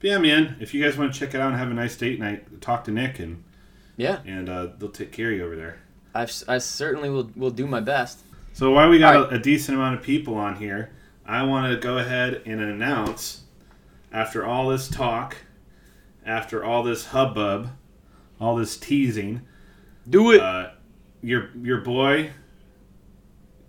yeah, 0.00 0.18
man. 0.18 0.56
If 0.60 0.74
you 0.74 0.84
guys 0.84 0.96
want 0.96 1.12
to 1.12 1.18
check 1.18 1.34
it 1.34 1.40
out 1.40 1.50
and 1.50 1.58
have 1.58 1.70
a 1.70 1.74
nice 1.74 1.96
date 1.96 2.20
night, 2.20 2.60
talk 2.60 2.84
to 2.84 2.90
Nick 2.90 3.18
and 3.18 3.42
yeah, 3.96 4.20
and 4.24 4.48
uh, 4.48 4.68
they'll 4.78 4.90
take 4.90 5.12
care 5.12 5.30
of 5.30 5.36
you 5.36 5.44
over 5.44 5.56
there. 5.56 5.78
I've, 6.14 6.32
I 6.46 6.58
certainly 6.58 7.10
will 7.10 7.30
will 7.34 7.50
do 7.50 7.66
my 7.66 7.80
best. 7.80 8.20
So 8.52 8.70
while 8.70 8.88
we 8.88 9.00
got 9.00 9.16
right. 9.16 9.32
a, 9.32 9.36
a 9.36 9.38
decent 9.40 9.76
amount 9.76 9.96
of 9.96 10.02
people 10.04 10.36
on 10.36 10.56
here, 10.56 10.92
I 11.26 11.42
want 11.42 11.72
to 11.72 11.76
go 11.78 11.98
ahead 11.98 12.42
and 12.46 12.60
announce 12.60 13.42
after 14.12 14.46
all 14.46 14.68
this 14.68 14.88
talk, 14.88 15.36
after 16.24 16.64
all 16.64 16.82
this 16.82 17.06
hubbub, 17.06 17.70
all 18.40 18.56
this 18.56 18.76
teasing, 18.76 19.42
do 20.08 20.32
it. 20.32 20.40
Uh, 20.40 20.70
your 21.22 21.50
your 21.56 21.80
boy 21.80 22.30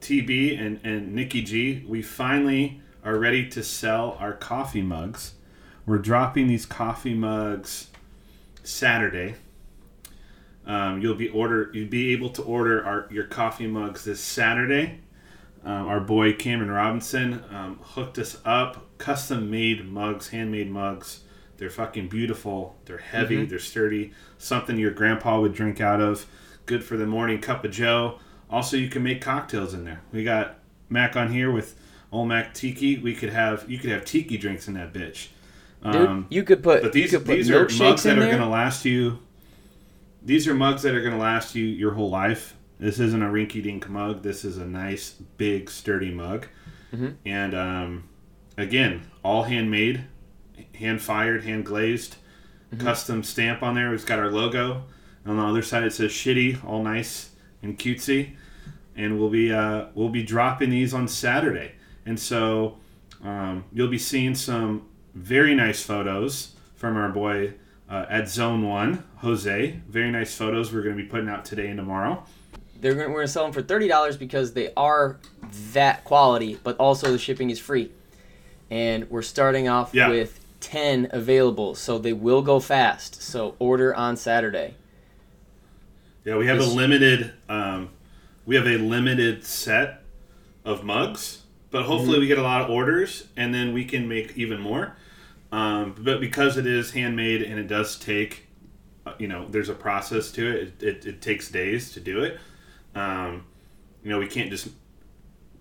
TB 0.01 0.59
and 0.59 0.79
and 0.83 1.13
Nikki 1.13 1.41
G, 1.41 1.85
we 1.87 2.01
finally 2.01 2.81
are 3.03 3.17
ready 3.17 3.47
to 3.49 3.63
sell 3.63 4.17
our 4.19 4.33
coffee 4.33 4.81
mugs. 4.81 5.33
We're 5.85 5.99
dropping 5.99 6.47
these 6.47 6.65
coffee 6.65 7.13
mugs 7.13 7.89
Saturday. 8.63 9.35
Um, 10.65 10.99
you'll 11.01 11.15
be 11.15 11.29
order 11.29 11.69
you'll 11.73 11.89
be 11.89 12.11
able 12.11 12.29
to 12.31 12.41
order 12.41 12.83
our 12.83 13.07
your 13.11 13.25
coffee 13.25 13.67
mugs 13.67 14.03
this 14.03 14.19
Saturday. 14.19 14.99
Um, 15.63 15.87
our 15.87 15.99
boy 15.99 16.33
Cameron 16.33 16.69
Robinson 16.69 17.43
um, 17.49 17.79
hooked 17.81 18.19
us 18.19 18.37
up, 18.45 18.97
custom 18.99 19.49
made 19.49 19.91
mugs, 19.91 20.29
handmade 20.29 20.69
mugs. 20.69 21.21
They're 21.57 21.69
fucking 21.69 22.09
beautiful. 22.09 22.75
They're 22.85 22.97
heavy. 22.97 23.37
Mm-hmm. 23.37 23.49
They're 23.49 23.59
sturdy. 23.59 24.13
Something 24.37 24.77
your 24.77 24.91
grandpa 24.91 25.39
would 25.39 25.53
drink 25.53 25.79
out 25.81 26.01
of. 26.01 26.25
Good 26.65 26.83
for 26.83 26.97
the 26.97 27.05
morning 27.05 27.39
cup 27.39 27.63
of 27.63 27.71
Joe. 27.71 28.19
Also, 28.49 28.77
you 28.77 28.89
can 28.89 29.03
make 29.03 29.21
cocktails 29.21 29.73
in 29.73 29.85
there. 29.85 30.01
We 30.11 30.23
got 30.23 30.59
Mac 30.89 31.15
on 31.15 31.31
here 31.31 31.51
with 31.51 31.79
old 32.11 32.27
Mac 32.27 32.53
Tiki. 32.53 32.97
We 32.97 33.15
could 33.15 33.29
have 33.29 33.69
you 33.69 33.77
could 33.77 33.89
have 33.89 34.05
tiki 34.05 34.37
drinks 34.37 34.67
in 34.67 34.73
that 34.75 34.93
bitch. 34.93 35.27
Dude, 35.83 35.95
um, 35.95 36.27
you 36.29 36.43
could 36.43 36.63
put. 36.63 36.81
But 36.81 36.93
these 36.93 37.11
these 37.23 37.49
are 37.51 37.67
mugs 37.77 38.03
that 38.03 38.17
are 38.17 38.29
gonna 38.29 38.49
last 38.49 38.85
you. 38.85 39.19
These 40.23 40.47
are 40.47 40.55
mugs 40.55 40.81
that 40.81 40.95
are 40.95 41.01
gonna 41.01 41.19
last 41.19 41.55
you 41.55 41.65
your 41.65 41.91
whole 41.93 42.09
life. 42.09 42.55
This 42.79 42.99
isn't 42.99 43.21
a 43.21 43.27
rinky 43.27 43.63
dink 43.63 43.87
mug. 43.87 44.21
This 44.21 44.43
is 44.43 44.57
a 44.57 44.65
nice, 44.65 45.11
big, 45.37 45.69
sturdy 45.69 46.11
mug. 46.11 46.47
Mm-hmm. 46.93 47.09
And 47.25 47.55
um, 47.55 48.09
again, 48.57 49.09
all 49.23 49.43
handmade, 49.43 50.05
hand 50.75 51.01
fired, 51.01 51.43
hand 51.43 51.65
glazed, 51.65 52.15
mm-hmm. 52.73 52.85
custom 52.85 53.23
stamp 53.23 53.63
on 53.63 53.75
there. 53.75 53.89
We've 53.91 54.05
got 54.05 54.19
our 54.19 54.31
logo. 54.31 54.83
On 55.25 55.37
the 55.37 55.43
other 55.43 55.63
side, 55.63 55.83
it 55.83 55.93
says 55.93 56.11
"shitty," 56.11 56.63
all 56.63 56.83
nice 56.83 57.31
and 57.61 57.77
cutesy. 57.79 58.35
And 58.95 59.19
we'll 59.19 59.29
be 59.29 59.51
uh, 59.51 59.87
we'll 59.95 60.09
be 60.09 60.23
dropping 60.23 60.69
these 60.69 60.93
on 60.93 61.07
Saturday. 61.07 61.73
And 62.05 62.19
so 62.19 62.77
um, 63.23 63.65
you'll 63.73 63.87
be 63.89 63.97
seeing 63.97 64.35
some 64.35 64.87
very 65.15 65.55
nice 65.55 65.81
photos 65.83 66.55
from 66.75 66.95
our 66.95 67.09
boy 67.09 67.53
uh, 67.89 68.05
at 68.09 68.29
Zone 68.29 68.67
One, 68.67 69.03
Jose. 69.17 69.79
Very 69.89 70.11
nice 70.11 70.35
photos 70.35 70.71
we're 70.71 70.83
going 70.83 70.95
to 70.95 71.01
be 71.01 71.09
putting 71.09 71.29
out 71.29 71.43
today 71.45 71.67
and 71.67 71.77
tomorrow. 71.77 72.23
They're 72.79 72.93
gonna, 72.93 73.09
we're 73.09 73.21
gonna 73.21 73.27
sell 73.27 73.43
them 73.43 73.53
for 73.53 73.63
thirty 73.63 73.87
dollars 73.87 74.17
because 74.17 74.53
they 74.53 74.71
are 74.77 75.19
that 75.73 76.03
quality, 76.03 76.59
but 76.63 76.77
also 76.77 77.11
the 77.11 77.17
shipping 77.17 77.49
is 77.49 77.59
free. 77.59 77.91
And 78.69 79.09
we're 79.09 79.21
starting 79.21 79.67
off 79.67 79.93
yeah. 79.93 80.09
with 80.09 80.39
ten 80.59 81.07
available, 81.11 81.75
so 81.75 81.97
they 81.97 82.13
will 82.13 82.41
go 82.41 82.59
fast. 82.59 83.21
So 83.21 83.55
order 83.59 83.93
on 83.95 84.17
Saturday. 84.17 84.75
Yeah, 86.23 86.37
we 86.37 86.47
have 86.47 86.59
a 86.59 86.65
limited 86.65 87.33
um, 87.47 87.89
we 88.45 88.55
have 88.55 88.67
a 88.67 88.77
limited 88.77 89.43
set 89.43 90.03
of 90.63 90.83
mugs, 90.83 91.43
but 91.71 91.83
hopefully 91.83 92.19
we 92.19 92.27
get 92.27 92.37
a 92.37 92.43
lot 92.43 92.61
of 92.61 92.69
orders 92.69 93.27
and 93.35 93.53
then 93.53 93.73
we 93.73 93.85
can 93.85 94.07
make 94.07 94.37
even 94.37 94.59
more. 94.59 94.95
Um, 95.51 95.95
but 95.97 96.19
because 96.19 96.57
it 96.57 96.65
is 96.65 96.91
handmade 96.91 97.41
and 97.41 97.59
it 97.59 97.67
does 97.67 97.97
take, 97.97 98.47
uh, 99.05 99.13
you 99.19 99.27
know, 99.27 99.47
there's 99.49 99.69
a 99.69 99.73
process 99.73 100.31
to 100.33 100.49
it. 100.49 100.55
It, 100.55 100.83
it, 100.83 101.05
it 101.05 101.21
takes 101.21 101.49
days 101.49 101.91
to 101.93 101.99
do 101.99 102.23
it. 102.23 102.39
Um, 102.93 103.45
you 104.03 104.09
know, 104.09 104.19
we 104.19 104.27
can't 104.27 104.49
just 104.49 104.69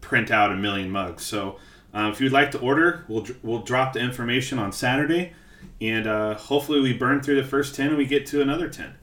print 0.01 0.31
out 0.31 0.53
a 0.53 0.57
million 0.57 0.91
mugs. 0.91 1.25
So 1.25 1.59
um, 1.95 2.11
if 2.11 2.21
you'd 2.21 2.33
like 2.33 2.51
to 2.51 2.59
order, 2.59 3.05
we'll 3.09 3.27
we'll 3.43 3.63
drop 3.63 3.93
the 3.93 4.01
information 4.01 4.59
on 4.59 4.73
Saturday, 4.73 5.33
and 5.81 6.07
uh, 6.07 6.35
hopefully 6.35 6.81
we 6.81 6.93
burn 6.93 7.23
through 7.23 7.37
the 7.37 7.49
first 7.49 7.75
ten 7.75 7.89
and 7.89 7.97
we 7.97 8.05
get 8.05 8.27
to 8.27 8.43
another 8.43 8.69
ten. 8.69 8.95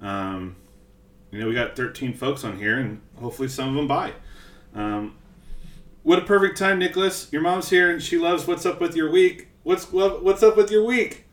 Um, 0.00 0.56
you 1.30 1.40
know, 1.40 1.46
we 1.46 1.54
got 1.54 1.76
13 1.76 2.14
folks 2.14 2.42
on 2.44 2.58
here, 2.58 2.78
and 2.78 3.02
hopefully 3.16 3.48
some 3.48 3.68
of 3.68 3.74
them 3.74 3.86
buy. 3.86 4.12
Um, 4.74 5.16
what 6.02 6.18
a 6.18 6.22
perfect 6.22 6.56
time, 6.56 6.78
Nicholas. 6.78 7.28
Your 7.30 7.42
mom's 7.42 7.68
here, 7.68 7.90
and 7.90 8.02
she 8.02 8.16
loves 8.16 8.46
"What's 8.46 8.64
up 8.64 8.80
with 8.80 8.96
your 8.96 9.10
week." 9.10 9.48
What's 9.62 9.92
what's 9.92 10.42
up 10.42 10.56
with 10.56 10.70
your 10.70 10.84
week? 10.84 11.26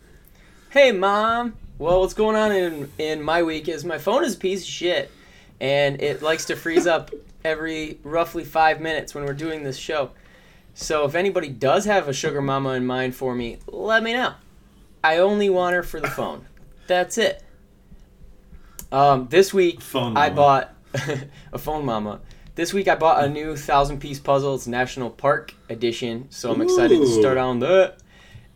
Hey, 0.72 0.92
mom. 0.92 1.56
Well, 1.78 2.02
what's 2.02 2.14
going 2.14 2.36
on 2.36 2.52
in 2.52 2.92
in 2.98 3.22
my 3.22 3.44
week 3.44 3.70
is 3.70 3.86
my 3.86 3.98
phone 3.98 4.26
is 4.26 4.36
a 4.36 4.38
piece 4.38 4.64
of 4.64 4.68
shit, 4.68 5.12
and 5.62 6.02
it 6.02 6.22
likes 6.22 6.44
to 6.46 6.58
freeze 6.58 6.88
up 6.88 7.12
every 7.46 8.00
roughly 8.04 8.44
five 8.44 8.82
minutes 8.82 9.16
when 9.16 9.24
we're 9.24 9.34
doing 9.34 9.64
this 9.64 9.78
show. 9.78 10.12
So 10.78 11.06
if 11.06 11.16
anybody 11.16 11.48
does 11.48 11.86
have 11.86 12.08
a 12.10 12.14
sugar 12.14 12.42
mama 12.42 12.72
in 12.72 12.86
mind 12.86 13.16
for 13.16 13.34
me, 13.34 13.60
let 13.68 14.04
me 14.04 14.12
know. 14.14 14.34
I 15.04 15.18
only 15.20 15.50
want 15.50 15.74
her 15.74 15.84
for 15.84 16.02
the 16.02 16.10
phone. 16.10 16.46
That's 16.88 17.18
it. 17.18 17.42
Um, 18.92 19.28
this 19.30 19.54
week 19.54 19.82
Phone 19.82 20.16
I 20.18 20.30
mama. 20.30 20.36
bought 20.36 20.76
a 21.54 21.58
phone 21.58 21.86
mama. 21.86 22.20
This 22.56 22.74
week 22.74 22.88
I 22.88 22.96
bought 22.96 23.24
a 23.24 23.30
new 23.30 23.56
thousand 23.56 24.00
piece 24.00 24.20
puzzle. 24.20 24.56
It's 24.56 24.68
National 24.68 25.10
Park 25.10 25.54
edition, 25.70 26.28
so 26.30 26.52
I'm 26.54 26.62
excited 26.62 27.00
to 27.00 27.08
start 27.08 27.38
on 27.38 27.60
that. 27.60 27.98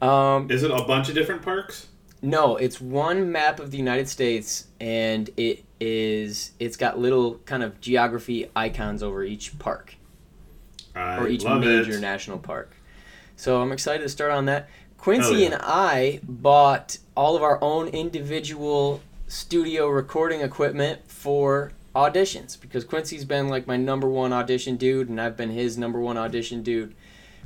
Um, 0.02 0.50
Is 0.52 0.64
it 0.64 0.72
a 0.72 0.84
bunch 0.84 1.10
of 1.10 1.16
different 1.16 1.42
parks? 1.42 1.88
no, 2.22 2.58
it's 2.58 2.82
one 2.82 3.32
map 3.32 3.62
of 3.62 3.72
the 3.72 3.78
United 3.78 4.10
States, 4.10 4.68
and 4.82 5.30
it 5.38 5.64
is 5.80 6.52
it's 6.60 6.76
got 6.76 7.00
little 7.00 7.36
kind 7.46 7.64
of 7.64 7.80
geography 7.80 8.50
icons 8.56 9.02
over 9.04 9.24
each 9.24 9.58
park 9.58 9.96
I 11.00 11.18
or 11.18 11.28
each 11.28 11.44
major 11.46 11.94
it. 11.94 12.02
national 12.02 12.40
park. 12.40 12.72
So 13.36 13.62
I'm 13.62 13.72
excited 13.72 14.04
to 14.04 14.10
start 14.10 14.32
on 14.32 14.46
that. 14.46 14.70
Quincy 14.98 15.38
yeah. 15.38 15.46
and 15.48 15.56
I 15.62 16.20
bought 16.24 16.98
all 17.16 17.36
of 17.38 17.44
our 17.44 17.58
own 17.64 17.88
individual 17.88 19.02
studio 19.28 19.88
recording 19.88 20.42
equipment 20.42 21.10
for 21.10 21.72
auditions 21.96 22.60
because 22.60 22.84
Quincy's 22.84 23.26
been 23.26 23.48
like 23.48 23.66
my 23.68 23.78
number 23.78 24.10
one 24.10 24.34
audition 24.34 24.76
dude, 24.76 25.10
and 25.10 25.20
I've 25.22 25.38
been 25.38 25.52
his 25.52 25.78
number 25.78 26.00
one 26.00 26.18
audition 26.18 26.64
dude. 26.64 26.94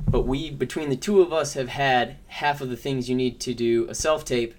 But 0.08 0.22
we, 0.22 0.50
between 0.50 0.88
the 0.90 0.96
two 0.96 1.22
of 1.22 1.32
us, 1.32 1.54
have 1.54 1.68
had 1.68 2.16
half 2.26 2.60
of 2.60 2.68
the 2.68 2.76
things 2.76 3.08
you 3.08 3.14
need 3.14 3.38
to 3.40 3.54
do 3.54 3.86
a 3.88 3.94
self 3.94 4.24
tape, 4.24 4.54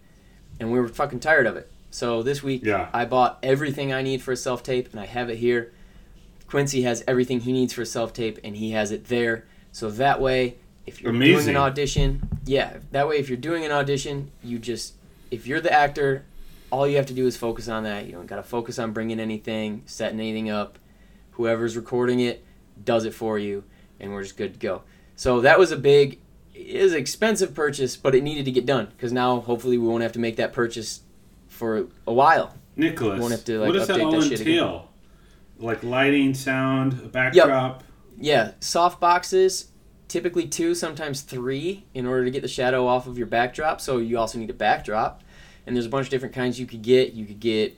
and 0.60 0.72
we 0.72 0.80
were 0.80 0.88
fucking 0.88 1.20
tired 1.20 1.46
of 1.46 1.58
it. 1.58 1.70
So 1.92 2.24
this 2.24 2.42
week, 2.42 2.64
Yeah. 2.64 2.90
I 2.94 3.06
bought 3.06 3.40
everything 3.44 3.92
I 3.92 4.02
need 4.02 4.22
for 4.22 4.32
a 4.32 4.38
self 4.38 4.64
tape, 4.64 4.90
and 4.92 5.00
I 5.00 5.06
have 5.06 5.30
it 5.30 5.38
here. 5.38 5.74
Quincy 6.48 6.84
has 6.84 7.04
everything 7.08 7.42
he 7.42 7.52
needs 7.52 7.74
for 7.74 7.86
self 7.86 8.14
tape, 8.14 8.40
and 8.44 8.56
he 8.56 8.72
has 8.72 8.92
it 8.92 9.06
there. 9.06 9.46
So 9.72 9.90
that 9.92 10.22
way, 10.22 10.56
if 10.86 11.02
you're 11.02 11.12
doing 11.12 11.50
an 11.50 11.58
audition, 11.58 12.28
yeah, 12.46 12.78
that 12.92 13.08
way 13.08 13.18
if 13.18 13.30
you're 13.30 13.38
doing 13.38 13.66
an 13.66 13.72
audition, 13.72 14.32
you 14.44 14.60
just 14.60 14.94
if 15.32 15.48
you're 15.48 15.60
the 15.62 15.74
actor, 15.74 16.26
all 16.72 16.88
you 16.88 16.98
have 16.98 17.08
to 17.08 17.14
do 17.14 17.26
is 17.28 17.36
focus 17.36 17.68
on 17.68 17.84
that. 17.84 18.06
You 18.06 18.14
don't 18.14 18.28
got 18.28 18.38
to 18.38 18.44
focus 18.44 18.80
on 18.80 18.92
bringing 18.92 19.20
anything, 19.20 19.84
setting 19.86 20.20
anything 20.20 20.50
up. 20.50 20.78
Whoever's 21.32 21.76
recording 21.76 22.20
it 22.22 22.46
does 22.84 23.06
it 23.06 23.14
for 23.14 23.38
you, 23.40 23.64
and 24.00 24.14
we're 24.14 24.24
just 24.24 24.38
good 24.38 24.54
to 24.54 24.60
go. 24.60 24.84
So 25.16 25.42
that 25.42 25.58
was 25.60 25.72
a 25.72 25.78
big, 25.78 26.20
an 26.56 26.94
expensive 26.94 27.54
purchase, 27.54 27.98
but 27.98 28.16
it 28.16 28.24
needed 28.24 28.46
to 28.46 28.52
get 28.52 28.66
done 28.66 28.88
because 28.96 29.12
now 29.12 29.40
hopefully 29.40 29.78
we 29.78 29.88
won't 29.88 30.04
have 30.04 30.12
to 30.14 30.20
make 30.20 30.36
that 30.38 30.54
purchase 30.54 31.02
for 31.48 31.88
a 32.08 32.14
while. 32.14 32.54
Nicholas, 32.78 33.20
Won't 33.20 33.32
have 33.32 33.46
to, 33.46 33.60
like, 33.60 33.68
what 33.68 33.74
does 33.74 33.88
that 33.88 33.98
update 33.98 34.06
all 34.06 34.12
that 34.12 34.24
shit 34.24 34.42
again. 34.42 34.54
entail? 34.54 34.90
Like 35.60 35.84
lighting, 35.84 36.34
sound, 36.34 36.94
a 36.94 37.08
backdrop. 37.08 37.84
Yeah, 38.18 38.52
soft 38.60 39.00
boxes, 39.00 39.70
typically 40.08 40.48
two, 40.48 40.76
sometimes 40.76 41.22
three, 41.22 41.86
in 41.94 42.06
order 42.06 42.26
to 42.26 42.32
get 42.32 42.41
the 42.41 42.48
shadow 42.48 42.88
off 42.88 43.08
of 43.08 43.18
your 43.18 43.28
backdrop. 43.28 43.80
So 43.82 43.98
you 43.98 44.18
also 44.18 44.38
need 44.38 44.50
a 44.50 44.54
backdrop, 44.54 45.24
and 45.65 45.76
there's 45.76 45.86
a 45.86 45.89
bunch 45.89 46.08
of 46.08 46.12
different 46.12 46.36
kinds 46.36 46.60
you 46.60 46.65
could 46.65 46.82
get. 46.82 47.13
You 47.13 47.26
could 47.26 47.39
get 47.39 47.78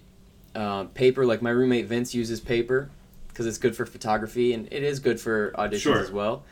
uh, 0.55 0.85
paper, 0.85 1.25
like 1.25 1.41
my 1.41 1.49
roommate 1.51 1.85
Vince 1.87 2.13
uses 2.15 2.39
paper 2.39 2.89
because 3.29 3.45
it's 3.45 3.59
good 3.59 3.75
for 3.75 3.85
photography, 3.85 4.53
and 4.53 4.67
it 4.71 4.83
is 4.83 4.99
good 4.99 5.19
for 5.19 5.51
auditions 5.51 5.79
Sure. 5.81 5.99
as 5.99 6.11
well. 6.11 6.43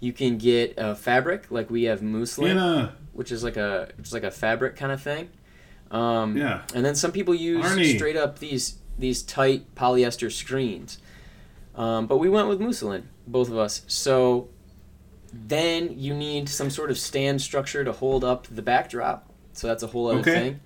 You 0.00 0.14
can 0.14 0.38
get 0.38 0.78
uh, 0.78 0.94
fabric, 0.94 1.50
like 1.50 1.68
we 1.70 1.82
have 1.84 2.00
muslin, 2.00 2.56
Anna, 2.56 2.94
which 3.12 3.30
is 3.30 3.44
like 3.44 3.58
a 3.58 3.90
which 3.98 4.06
is 4.06 4.14
like 4.14 4.22
a 4.24 4.30
fabric 4.30 4.76
kind 4.76 4.92
of 4.92 5.02
thing. 5.02 5.28
Um, 5.90 6.36
yeah. 6.36 6.62
and 6.72 6.84
then 6.84 6.94
some 6.94 7.10
people 7.12 7.34
use 7.34 7.66
Arnie. 7.66 7.96
straight 7.96 8.16
up 8.16 8.38
these 8.38 8.78
these 9.00 9.22
tight 9.22 9.74
polyester 9.74 10.30
screens. 10.30 10.98
Um, 11.74 12.06
but 12.06 12.18
we 12.18 12.28
went 12.28 12.48
with 12.48 12.60
muslin, 12.60 13.08
both 13.26 13.48
of 13.48 13.56
us. 13.56 13.82
So 13.86 14.48
then 15.32 15.98
you 15.98 16.14
need 16.14 16.48
some 16.48 16.70
sort 16.70 16.90
of 16.90 16.98
stand 16.98 17.40
structure 17.40 17.84
to 17.84 17.92
hold 17.92 18.24
up 18.24 18.46
the 18.48 18.62
backdrop. 18.62 19.30
So 19.52 19.66
that's 19.66 19.82
a 19.82 19.86
whole 19.86 20.08
other 20.08 20.20
Okay. 20.20 20.32
thing. 20.32 20.60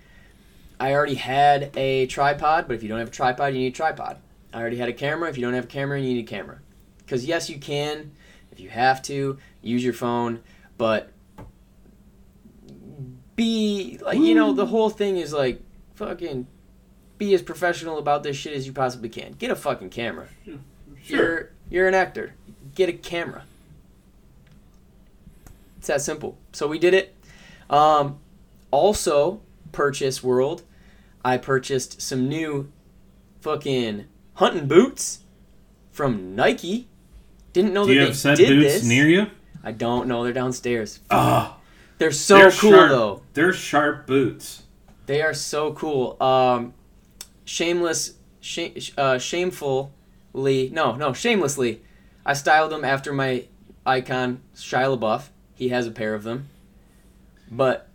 I 0.81 0.93
already 0.93 1.15
had 1.15 1.71
a 1.77 2.07
tripod, 2.07 2.67
but 2.67 2.75
if 2.75 2.83
you 2.83 2.89
don't 2.89 2.99
have 2.99 3.09
a 3.09 3.13
tripod, 3.13 3.55
you 3.55 3.61
need 3.61 3.73
a 3.73 3.77
tripod. 3.77 4.19
I 4.53 4.61
already 4.61 4.77
had 4.77 4.89
a 4.89 4.93
camera. 4.93 5.29
If 5.29 5.37
you 5.37 5.43
don't 5.43 5.55
have 5.55 5.65
a 5.65 5.69
camera, 5.69 6.01
you 6.01 6.15
need 6.15 6.25
a 6.25 6.29
camera. 6.29 6.59
Because 6.99 7.25
yes, 7.25 7.49
you 7.49 7.59
can, 7.59 8.13
if 8.51 8.59
you 8.61 8.71
have 8.71 9.03
to, 9.03 9.39
use 9.63 9.85
your 9.85 9.93
phone, 9.93 10.41
but 10.77 11.11
be 13.37 13.99
like 14.03 14.19
you 14.19 14.35
know 14.35 14.53
the 14.53 14.67
whole 14.67 14.91
thing 14.91 15.17
is 15.17 15.33
like 15.33 15.61
fucking 15.95 16.47
be 17.27 17.35
as 17.35 17.43
professional 17.43 17.99
about 17.99 18.23
this 18.23 18.37
shit 18.37 18.53
as 18.53 18.67
you 18.67 18.73
possibly 18.73 19.09
can. 19.09 19.33
Get 19.33 19.51
a 19.51 19.57
fucking 19.57 19.91
camera. 19.91 20.29
Sure. 20.45 20.59
You're 21.07 21.51
you're 21.71 21.89
an 21.89 21.95
actor. 21.95 22.35
Get 22.75 22.89
a 22.89 22.93
camera. 22.93 23.45
It's 25.79 25.87
that 25.89 26.01
simple. 26.01 26.39
So 26.53 26.67
we 26.67 26.79
did 26.79 26.95
it. 26.95 27.15
Um, 27.71 28.19
also, 28.71 29.41
purchase 29.73 30.23
world. 30.23 30.63
I 31.25 31.37
purchased 31.39 32.01
some 32.03 32.29
new 32.29 32.71
fucking 33.41 34.07
hunting 34.35 34.67
boots 34.69 35.21
from 35.91 36.35
Nike. 36.35 36.89
Didn't 37.53 37.73
know 37.73 37.87
Do 37.87 37.93
you 37.93 38.01
that 38.01 38.07
have 38.07 38.15
they 38.15 38.19
said 38.19 38.37
did 38.37 38.49
boots 38.49 38.75
this. 38.75 38.85
near 38.85 39.09
you? 39.09 39.27
I 39.63 39.73
don't 39.73 40.09
know. 40.09 40.25
They're 40.25 40.33
downstairs. 40.33 41.01
Ah, 41.11 41.57
They're 41.99 42.11
so 42.13 42.37
they're 42.37 42.51
cool 42.51 42.71
sharp. 42.73 42.91
though. 42.91 43.23
They're 43.33 43.53
sharp 43.53 44.07
boots. 44.07 44.63
They 45.07 45.23
are 45.23 45.35
so 45.35 45.73
cool. 45.73 46.21
Um, 46.23 46.75
shameless, 47.45 48.15
shame, 48.41 48.75
uh, 48.97 49.19
shamefully, 49.19 50.71
no, 50.73 50.97
no, 50.97 51.13
shamelessly, 51.13 51.83
I 52.25 52.33
styled 52.35 52.71
them 52.73 52.85
after 52.85 53.13
my 53.13 53.47
icon 53.87 54.43
Shia 54.55 54.99
LaBeouf. 54.99 55.29
He 55.55 55.69
has 55.69 55.87
a 55.87 55.91
pair 55.91 56.15
of 56.15 56.23
them. 56.25 56.49
But 57.51 57.89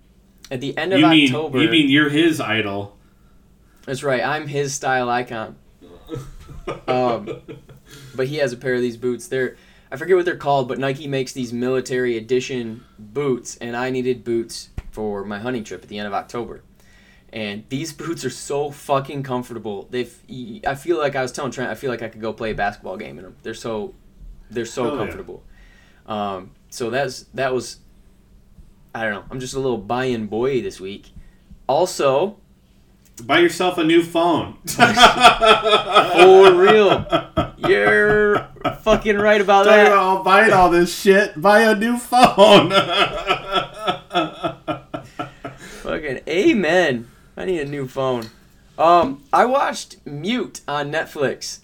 at 0.51 0.61
the 0.61 0.77
end 0.77 0.93
of 0.93 0.99
You 0.99 1.07
mean 1.07 1.27
October, 1.27 1.61
you 1.61 1.69
mean 1.69 1.89
you're 1.89 2.09
his 2.09 2.39
idol? 2.39 2.95
that's 3.85 4.03
right. 4.03 4.23
I'm 4.23 4.47
his 4.47 4.73
style 4.73 5.09
icon. 5.09 5.55
Um, 6.87 7.41
but 8.13 8.27
he 8.27 8.35
has 8.35 8.53
a 8.53 8.57
pair 8.57 8.75
of 8.75 8.81
these 8.81 8.97
boots. 8.97 9.27
They're 9.27 9.55
I 9.91 9.97
forget 9.97 10.15
what 10.15 10.25
they're 10.25 10.35
called, 10.37 10.67
but 10.67 10.77
Nike 10.77 11.07
makes 11.07 11.33
these 11.33 11.51
military 11.51 12.15
edition 12.15 12.83
boots, 12.99 13.57
and 13.57 13.75
I 13.75 13.89
needed 13.89 14.23
boots 14.23 14.69
for 14.91 15.25
my 15.25 15.39
hunting 15.39 15.63
trip 15.63 15.81
at 15.81 15.89
the 15.89 15.97
end 15.97 16.05
of 16.07 16.13
October. 16.13 16.61
And 17.31 17.63
these 17.69 17.93
boots 18.01 18.25
are 18.25 18.29
so 18.29 18.71
fucking 18.71 19.23
comfortable. 19.23 19.87
They, 19.89 20.07
I 20.65 20.75
feel 20.75 20.97
like 20.97 21.15
I 21.15 21.21
was 21.21 21.31
telling 21.31 21.51
Trent, 21.51 21.69
I 21.69 21.75
feel 21.75 21.89
like 21.89 22.01
I 22.01 22.09
could 22.09 22.21
go 22.21 22.33
play 22.33 22.51
a 22.51 22.55
basketball 22.55 22.97
game 22.97 23.17
in 23.17 23.23
them. 23.23 23.35
They're 23.43 23.53
so, 23.53 23.93
they're 24.49 24.65
so 24.65 24.83
Hell 24.83 24.93
yeah. 24.93 24.99
comfortable. 24.99 25.43
Um, 26.07 26.51
so 26.69 26.89
that's 26.89 27.23
that 27.35 27.53
was, 27.53 27.79
I 28.93 29.03
don't 29.03 29.13
know. 29.13 29.25
I'm 29.29 29.39
just 29.39 29.53
a 29.53 29.59
little 29.59 29.77
buy-in 29.77 30.27
boy 30.27 30.61
this 30.61 30.79
week. 30.79 31.11
Also, 31.67 32.37
Buy 33.23 33.39
yourself 33.39 33.77
a 33.77 33.83
new 33.83 34.01
phone. 34.01 34.57
for 34.65 34.77
real, 36.53 37.05
you're 37.57 38.47
fucking 38.81 39.17
right 39.17 39.41
about 39.41 39.65
that. 39.65 39.91
all 39.91 40.23
buying 40.23 40.53
all 40.53 40.69
this 40.69 40.97
shit. 40.97 41.39
Buy 41.39 41.61
a 41.61 41.75
new 41.75 41.97
phone. 41.97 42.71
Fucking 45.83 46.21
amen. 46.27 47.07
I 47.39 47.45
need 47.45 47.61
a 47.61 47.65
new 47.65 47.87
phone. 47.87 48.29
Um, 48.77 49.23
I 49.33 49.45
watched 49.45 50.05
Mute 50.05 50.61
on 50.67 50.91
Netflix 50.91 51.59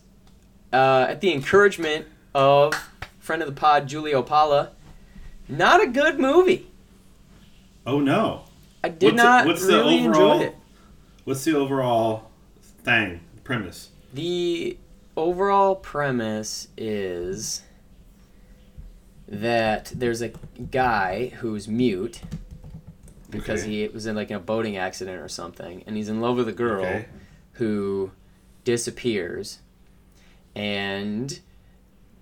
uh, 0.73 1.05
at 1.09 1.19
the 1.21 1.31
encouragement 1.33 2.07
of 2.33 2.73
friend 3.19 3.41
of 3.41 3.47
the 3.47 3.53
pod 3.59 3.91
Julio 3.91 4.21
Pala. 4.23 4.71
Not 5.49 5.83
a 5.83 5.87
good 5.87 6.17
movie. 6.19 6.71
oh 7.85 7.99
no. 7.99 8.45
I 8.83 8.89
did 8.89 9.13
What's 9.13 9.17
the- 9.17 9.23
not 9.23 9.45
what's 9.47 9.67
the 9.67 9.73
really 9.73 10.07
overall- 10.07 10.31
enjoy 10.39 10.45
it. 10.45 10.55
What's 11.25 11.43
the 11.43 11.55
overall 11.57 12.31
thing 12.83 13.19
premise? 13.43 13.89
The 14.13 14.77
overall 15.17 15.75
premise 15.75 16.67
is 16.77 17.63
that 19.27 19.91
there's 19.95 20.21
a 20.21 20.29
guy 20.71 21.27
who's 21.39 21.67
mute 21.67 22.21
because 23.35 23.61
Okay. 23.63 23.69
he 23.83 23.87
was 23.89 24.05
in 24.05 24.15
like 24.15 24.29
in 24.29 24.37
a 24.37 24.39
boating 24.39 24.77
accident 24.77 25.21
or 25.21 25.27
something, 25.29 25.83
and 25.85 25.95
he's 25.95 26.09
in 26.09 26.21
love 26.21 26.37
with 26.37 26.47
a 26.47 26.53
girl 26.53 26.83
Okay. 26.85 27.05
who 27.53 28.11
disappears, 28.63 29.59
and 30.55 31.39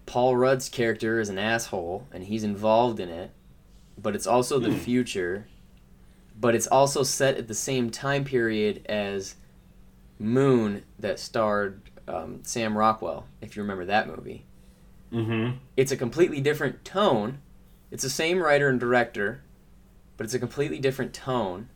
Paul 0.06 0.36
Rudd's 0.36 0.69
character 0.69 1.19
is 1.19 1.30
an 1.30 1.38
asshole, 1.39 2.08
and 2.12 2.23
he's 2.26 2.43
involved 2.43 2.99
in 2.99 3.10
it, 3.10 3.32
but 3.97 4.15
it's 4.15 4.28
also 4.28 4.60
the 4.60 4.71
Hmm. 4.71 4.78
future, 4.78 5.47
but 6.39 6.56
it's 6.56 6.67
also 6.67 7.04
set 7.04 7.38
at 7.38 7.47
the 7.47 7.54
same 7.54 7.89
time 7.89 8.23
period 8.26 8.86
as 8.88 9.36
Moon 10.19 10.84
that 10.99 11.19
starred 11.19 11.82
um, 12.08 12.39
Sam 12.43 12.78
Rockwell, 12.78 13.28
if 13.41 13.56
you 13.56 13.62
remember 13.62 13.86
that 13.86 14.08
movie 14.08 14.45
Mm-hmm. 15.12 15.58
it's 15.78 15.91
a 15.91 15.95
completely 15.97 16.41
different 16.41 16.84
tone. 16.84 17.38
It's 17.91 18.02
the 18.04 18.10
same 18.10 18.41
writer 18.41 18.67
and 18.67 18.80
director, 18.80 19.42
but 20.24 20.28
it's 20.28 20.34
a 20.36 20.40
completely 20.40 20.80
different 20.80 21.14
tone. 21.14 21.68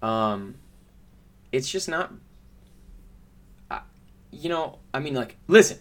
Um, 0.00 0.54
it's 1.50 1.68
just 1.68 1.88
not. 1.88 2.12
I- 3.68 3.80
You 4.30 4.48
know, 4.50 4.78
I 4.94 5.00
mean, 5.00 5.14
like, 5.14 5.34
listen, 5.48 5.78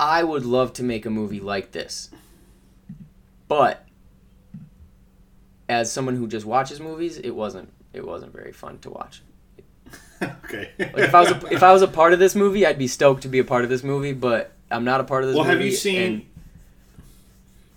I 0.00 0.24
would 0.24 0.46
love 0.46 0.72
to 0.74 0.82
make 0.82 1.04
a 1.04 1.10
movie 1.10 1.38
like 1.38 1.72
this, 1.72 2.08
but 3.46 3.84
as 5.68 5.92
someone 5.92 6.16
who 6.16 6.26
just 6.26 6.46
watches 6.46 6.80
movies, 6.80 7.18
it 7.18 7.32
wasn't. 7.32 7.70
It 7.92 8.06
wasn't 8.06 8.32
very 8.32 8.52
fun 8.52 8.78
to 8.78 8.88
watch. 8.90 9.20
okay. 10.22 10.70
Like 10.78 10.96
if 10.96 11.14
I 11.14 11.20
was 11.20 11.30
a, 11.30 11.46
if 11.52 11.62
I 11.62 11.74
was 11.74 11.82
a 11.82 11.88
part 11.88 12.14
of 12.14 12.18
this 12.18 12.34
movie, 12.34 12.64
I'd 12.64 12.78
be 12.78 12.88
stoked 12.88 13.20
to 13.24 13.28
be 13.28 13.38
a 13.38 13.44
part 13.44 13.64
of 13.64 13.68
this 13.68 13.84
movie, 13.84 14.14
but 14.14 14.52
I'm 14.70 14.84
not 14.84 15.02
a 15.02 15.04
part 15.04 15.24
of 15.24 15.28
this 15.28 15.36
well, 15.36 15.44
have 15.44 15.60
you 15.60 15.72
seen? 15.72 16.26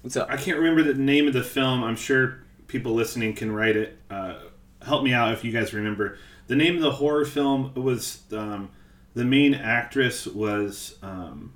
What's 0.03 0.15
up? 0.15 0.29
I 0.31 0.37
can't 0.37 0.57
remember 0.57 0.83
the 0.83 0.93
name 0.93 1.27
of 1.27 1.33
the 1.33 1.43
film. 1.43 1.83
I'm 1.83 1.97
sure 1.97 2.37
people 2.71 2.93
listening 2.93 3.33
can 3.33 3.51
write 3.51 3.75
it. 3.75 3.97
Uh, 4.09 4.35
help 4.81 5.03
me 5.03 5.13
out 5.13 5.33
if 5.33 5.43
you 5.43 5.51
guys 5.51 5.73
remember. 5.73 6.17
The 6.47 6.55
name 6.55 6.75
of 6.75 6.81
the 6.81 6.91
horror 6.91 7.25
film 7.25 7.73
was 7.75 8.21
um, 8.31 8.69
the 9.13 9.25
main 9.25 9.53
actress 9.53 10.25
was 10.25 10.97
um, 11.03 11.53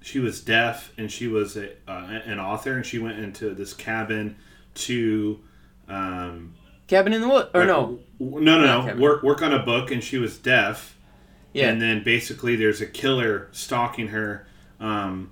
she 0.00 0.18
was 0.18 0.40
deaf 0.40 0.92
and 0.98 1.10
she 1.10 1.28
was 1.28 1.56
a, 1.56 1.70
uh, 1.88 2.20
an 2.26 2.38
author 2.38 2.76
and 2.76 2.84
she 2.84 2.98
went 2.98 3.18
into 3.18 3.54
this 3.54 3.72
cabin 3.72 4.36
to 4.74 5.40
um, 5.88 6.54
Cabin 6.88 7.12
in 7.12 7.20
the 7.20 7.28
Woods? 7.28 7.50
Or 7.54 7.64
no? 7.64 8.00
no 8.18 8.38
no 8.60 8.82
no 8.86 8.96
work 8.96 9.22
work 9.22 9.40
on 9.42 9.52
a 9.52 9.62
book 9.62 9.90
and 9.90 10.02
she 10.02 10.18
was 10.18 10.36
deaf 10.38 10.96
Yeah. 11.52 11.68
and 11.70 11.80
then 11.80 12.02
basically 12.02 12.56
there's 12.56 12.80
a 12.80 12.86
killer 12.86 13.48
stalking 13.52 14.08
her 14.08 14.46
um, 14.80 15.30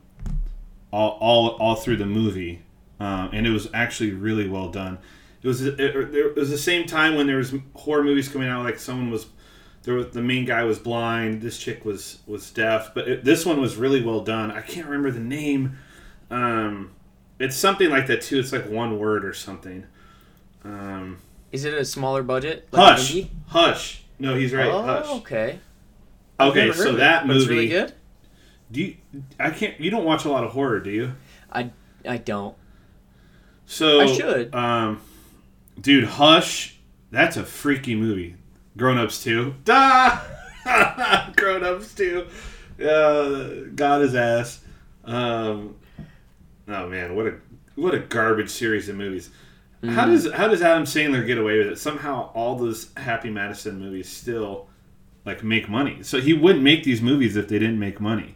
all, 0.93 1.19
all, 1.21 1.49
all 1.61 1.75
through 1.77 1.97
the 1.97 2.07
movie 2.07 2.63
um, 3.01 3.31
and 3.33 3.47
it 3.47 3.51
was 3.51 3.69
actually 3.75 4.13
really 4.13 4.49
well 4.49 4.69
done 4.69 4.99
it 5.43 5.49
was 5.49 5.63
it, 5.63 5.81
it 5.81 6.37
was 6.37 6.51
the 6.51 6.59
same 6.59 6.87
time 6.87 7.17
when 7.17 7.27
there 7.27 7.39
was 7.39 7.53
horror 7.75 8.05
movies 8.05 8.29
coming 8.29 8.49
out 8.49 8.63
like 8.65 8.79
someone 8.79 9.11
was 9.11 9.27
there 9.83 9.95
was 9.95 10.09
the 10.09 10.23
main 10.23 10.45
guy 10.45 10.63
was 10.63 10.79
blind 10.79 11.41
this 11.43 11.59
chick 11.59 11.85
was 11.85 12.19
was 12.27 12.51
deaf 12.51 12.93
but 12.95 13.09
it, 13.09 13.25
this 13.25 13.45
one 13.45 13.61
was 13.61 13.77
really 13.77 14.03
well 14.05 14.21
done 14.21 14.51
i 14.51 14.61
can't 14.61 14.87
remember 14.87 15.11
the 15.11 15.19
name 15.21 15.77
um, 16.31 16.93
it's 17.41 17.57
something 17.57 17.91
like 17.91 18.07
that 18.07 18.21
too 18.21 18.39
it's 18.39 18.53
like 18.53 18.69
one 18.69 18.99
word 18.99 19.25
or 19.25 19.33
something 19.33 19.85
um, 20.65 21.19
Is 21.53 21.65
it 21.65 21.73
a 21.75 21.85
smaller 21.85 22.23
budget? 22.23 22.69
Like 22.71 22.83
hush 22.83 23.15
movie? 23.15 23.31
hush 23.47 24.03
no 24.19 24.37
he's 24.37 24.53
right 24.53 24.69
oh, 24.69 24.83
hush 24.83 25.07
okay. 25.21 25.59
I've 26.39 26.51
okay 26.51 26.73
so 26.73 26.91
it, 26.91 26.99
that 26.99 27.27
movie 27.27 27.41
It's 27.41 27.49
really 27.49 27.69
good. 27.69 27.93
Do 28.73 28.81
you? 28.83 28.97
I 29.39 29.51
can't. 29.51 29.79
You 29.81 29.91
don't 29.91 30.05
watch 30.05 30.25
a 30.25 30.29
lot 30.31 30.45
of 30.45 30.53
horror, 30.53 30.81
do 30.81 30.91
you? 30.91 31.13
I 31.53 31.71
I 32.07 32.19
don't. 32.19 32.57
So 33.71 34.01
I 34.01 34.07
should. 34.07 34.53
Um, 34.55 35.01
dude, 35.81 36.05
Hush. 36.05 36.77
That's 37.13 37.37
a 37.37 37.45
freaky 37.45 37.95
movie. 37.95 38.35
Grown 38.77 38.99
Ups 38.99 39.23
too. 39.23 39.55
Da. 39.65 40.21
Grown 41.37 41.63
Ups 41.65 41.95
too. 41.95 42.27
Uh, 42.83 43.67
got 43.75 44.01
his 44.01 44.15
ass. 44.17 44.65
Um, 45.05 45.77
oh 46.69 46.89
man, 46.89 47.15
what 47.15 47.27
a 47.27 47.35
what 47.77 47.95
a 47.95 48.01
garbage 48.01 48.51
series 48.51 48.89
of 48.89 48.97
movies. 48.97 49.31
How 49.85 49.89
Mm-hmm. 50.05 50.11
does 50.11 50.33
how 50.33 50.49
does 50.49 50.63
Adam 50.63 50.83
Sandler 50.85 51.25
get 51.27 51.39
away 51.39 51.59
with 51.59 51.69
it? 51.69 51.79
Somehow, 51.79 52.31
all 52.35 52.57
those 52.57 52.91
Happy 52.97 53.31
Madison 53.31 53.79
movies 53.79 54.09
still 54.09 54.69
like 55.25 55.43
make 55.45 55.69
money. 55.69 56.03
So 56.03 56.21
he 56.21 56.33
wouldn't 56.33 56.63
make 56.65 56.83
these 56.85 57.01
movies 57.01 57.37
if 57.37 57.49
they 57.49 57.59
didn't 57.59 57.79
make 57.79 58.01
money. 58.01 58.35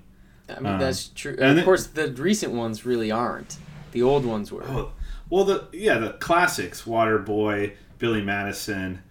I 0.49 0.61
mean 0.61 0.75
Um, 0.75 0.79
that's 0.81 1.09
true. 1.09 1.33
and 1.33 1.51
of 1.51 1.57
then- 1.57 1.65
course, 1.65 1.87
the 1.89 2.13
recent 2.13 2.53
ones 2.53 2.87
really 2.87 3.11
aren't. 3.11 3.57
The 3.93 4.03
old 4.03 4.25
ones 4.25 4.51
were. 4.51 4.65
Oh, 4.65 4.93
well, 5.35 5.45
the 5.45 5.67
yeah, 5.73 5.99
the 5.99 6.11
classics: 6.11 6.83
Waterboy, 6.83 7.73
Billy 7.99 8.23
Madison. 8.23 9.03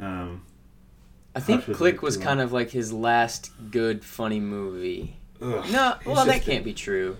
Um, 0.00 0.42
I 1.34 1.38
think 1.40 1.64
Click 1.64 2.02
was 2.02 2.16
kind 2.16 2.40
of 2.40 2.52
like 2.52 2.70
his 2.70 2.92
last 2.92 3.52
good 3.70 4.04
funny 4.04 4.40
movie. 4.40 5.16
ugh, 5.40 5.64
No, 5.70 5.94
well 6.04 6.24
that 6.26 6.42
can't 6.42 6.64
be 6.64 6.74
true. 6.74 7.16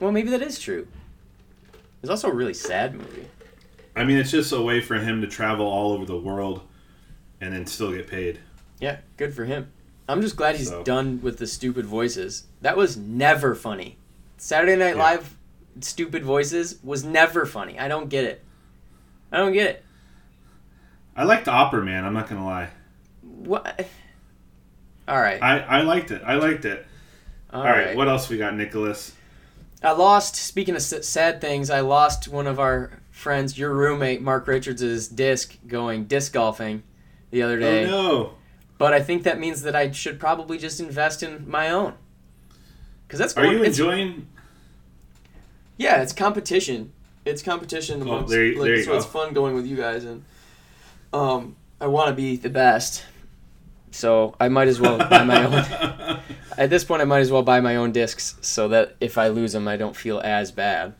Well, 0.00 0.12
maybe 0.12 0.30
that 0.30 0.40
is 0.40 0.58
true. 0.58 0.88
It's 2.02 2.08
also 2.08 2.28
a 2.28 2.34
really 2.34 2.54
sad 2.54 2.94
movie. 2.94 3.26
I 3.94 4.04
mean, 4.04 4.16
it's 4.16 4.30
just 4.30 4.52
a 4.52 4.60
way 4.62 4.80
for 4.80 4.94
him 4.96 5.20
to 5.20 5.26
travel 5.26 5.66
all 5.66 5.92
over 5.92 6.06
the 6.06 6.18
world 6.18 6.62
and 7.40 7.52
then 7.54 7.66
still 7.66 7.92
get 7.92 8.06
paid. 8.08 8.40
Yeah, 8.80 8.98
good 9.18 9.34
for 9.34 9.44
him. 9.44 9.70
I'm 10.08 10.20
just 10.22 10.36
glad 10.36 10.56
he's 10.56 10.68
So- 10.68 10.82
done 10.82 11.20
with 11.22 11.36
the 11.38 11.46
stupid 11.46 11.84
voices. 11.86 12.44
That 12.62 12.76
was 12.78 12.96
never 12.96 13.54
funny. 13.54 13.98
Saturday 14.38 14.76
Night 14.76 14.96
Yeah. 14.96 15.02
Live 15.02 15.33
stupid 15.80 16.24
voices 16.24 16.78
was 16.82 17.04
never 17.04 17.46
funny. 17.46 17.78
I 17.78 17.88
don't 17.88 18.08
get 18.08 18.24
it. 18.24 18.42
I 19.32 19.38
don't 19.38 19.52
get 19.52 19.68
it. 19.68 19.84
I 21.16 21.24
liked 21.24 21.48
Opera 21.48 21.84
Man. 21.84 22.04
I'm 22.04 22.14
not 22.14 22.28
gonna 22.28 22.44
lie. 22.44 22.70
What? 23.22 23.86
All 25.06 25.20
right. 25.20 25.42
I, 25.42 25.58
I 25.60 25.82
liked 25.82 26.10
it. 26.10 26.22
I 26.24 26.36
liked 26.36 26.64
it. 26.64 26.86
All 27.52 27.60
all 27.60 27.66
right. 27.66 27.86
right. 27.88 27.96
What 27.96 28.08
else 28.08 28.28
we 28.28 28.38
got, 28.38 28.54
Nicholas? 28.54 29.12
I 29.82 29.92
lost. 29.92 30.34
Speaking 30.36 30.74
of 30.74 30.82
sad 30.82 31.40
things, 31.40 31.70
I 31.70 31.80
lost 31.80 32.28
one 32.28 32.46
of 32.46 32.58
our 32.58 33.02
friends, 33.10 33.56
your 33.58 33.72
roommate 33.74 34.22
Mark 34.22 34.46
Richards' 34.46 35.08
disc 35.08 35.56
going 35.66 36.04
disc 36.06 36.32
golfing 36.32 36.82
the 37.30 37.42
other 37.42 37.56
oh, 37.56 37.60
day. 37.60 37.86
Oh 37.86 37.90
no. 37.90 38.34
But 38.76 38.92
I 38.92 39.00
think 39.00 39.22
that 39.22 39.38
means 39.38 39.62
that 39.62 39.76
I 39.76 39.90
should 39.92 40.18
probably 40.18 40.58
just 40.58 40.80
invest 40.80 41.22
in 41.22 41.48
my 41.48 41.70
own. 41.70 41.94
Because 43.06 43.18
that's 43.18 43.36
Are 43.36 43.44
going- 43.44 43.58
you 43.58 43.64
enjoying? 43.64 44.28
Yeah, 45.76 46.02
it's 46.02 46.12
competition. 46.12 46.92
It's 47.24 47.42
competition 47.42 48.00
Oh, 48.00 48.02
amongst. 48.02 48.30
there 48.30 48.44
you- 48.46 48.58
like, 48.60 48.66
there 48.68 48.82
so 48.84 48.94
it's 48.96 49.06
go. 49.06 49.10
fun 49.10 49.34
going 49.34 49.54
with 49.54 49.66
you 49.66 49.76
guys, 49.76 50.04
and 50.04 50.24
um, 51.12 51.56
I 51.80 51.86
want 51.86 52.08
to 52.08 52.14
be 52.14 52.36
the 52.36 52.50
best. 52.50 53.04
So 53.90 54.34
I 54.40 54.48
might 54.48 54.68
as 54.68 54.80
well 54.80 54.98
buy 54.98 55.24
my 55.24 55.44
own. 55.44 56.20
At 56.58 56.68
this 56.70 56.84
point, 56.84 57.00
I 57.02 57.04
might 57.04 57.20
as 57.20 57.30
well 57.30 57.42
buy 57.42 57.60
my 57.60 57.76
own 57.76 57.92
discs 57.92 58.36
so 58.40 58.68
that 58.68 58.96
if 59.00 59.16
I 59.18 59.28
lose 59.28 59.52
them, 59.52 59.66
I 59.68 59.76
don't 59.76 59.94
feel 59.96 60.20
as 60.20 60.50
bad. 60.52 60.94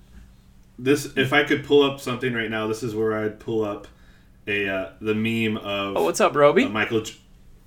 this 0.79 1.13
if 1.17 1.33
I 1.33 1.45
could 1.45 1.65
pull 1.65 1.83
up 1.83 2.01
something 2.01 2.33
right 2.33 2.51
now, 2.51 2.67
this 2.69 2.83
is 2.83 2.95
where 2.95 3.17
I'd 3.19 3.39
pull 3.41 3.65
up 3.65 3.87
a 4.47 4.69
uh, 4.69 4.91
the 5.01 5.15
meme 5.15 5.57
of 5.59 5.97
Oh, 5.97 6.05
what's 6.05 6.21
up, 6.21 6.35
Roby? 6.37 6.65
of 6.65 6.73
Michael 6.73 7.03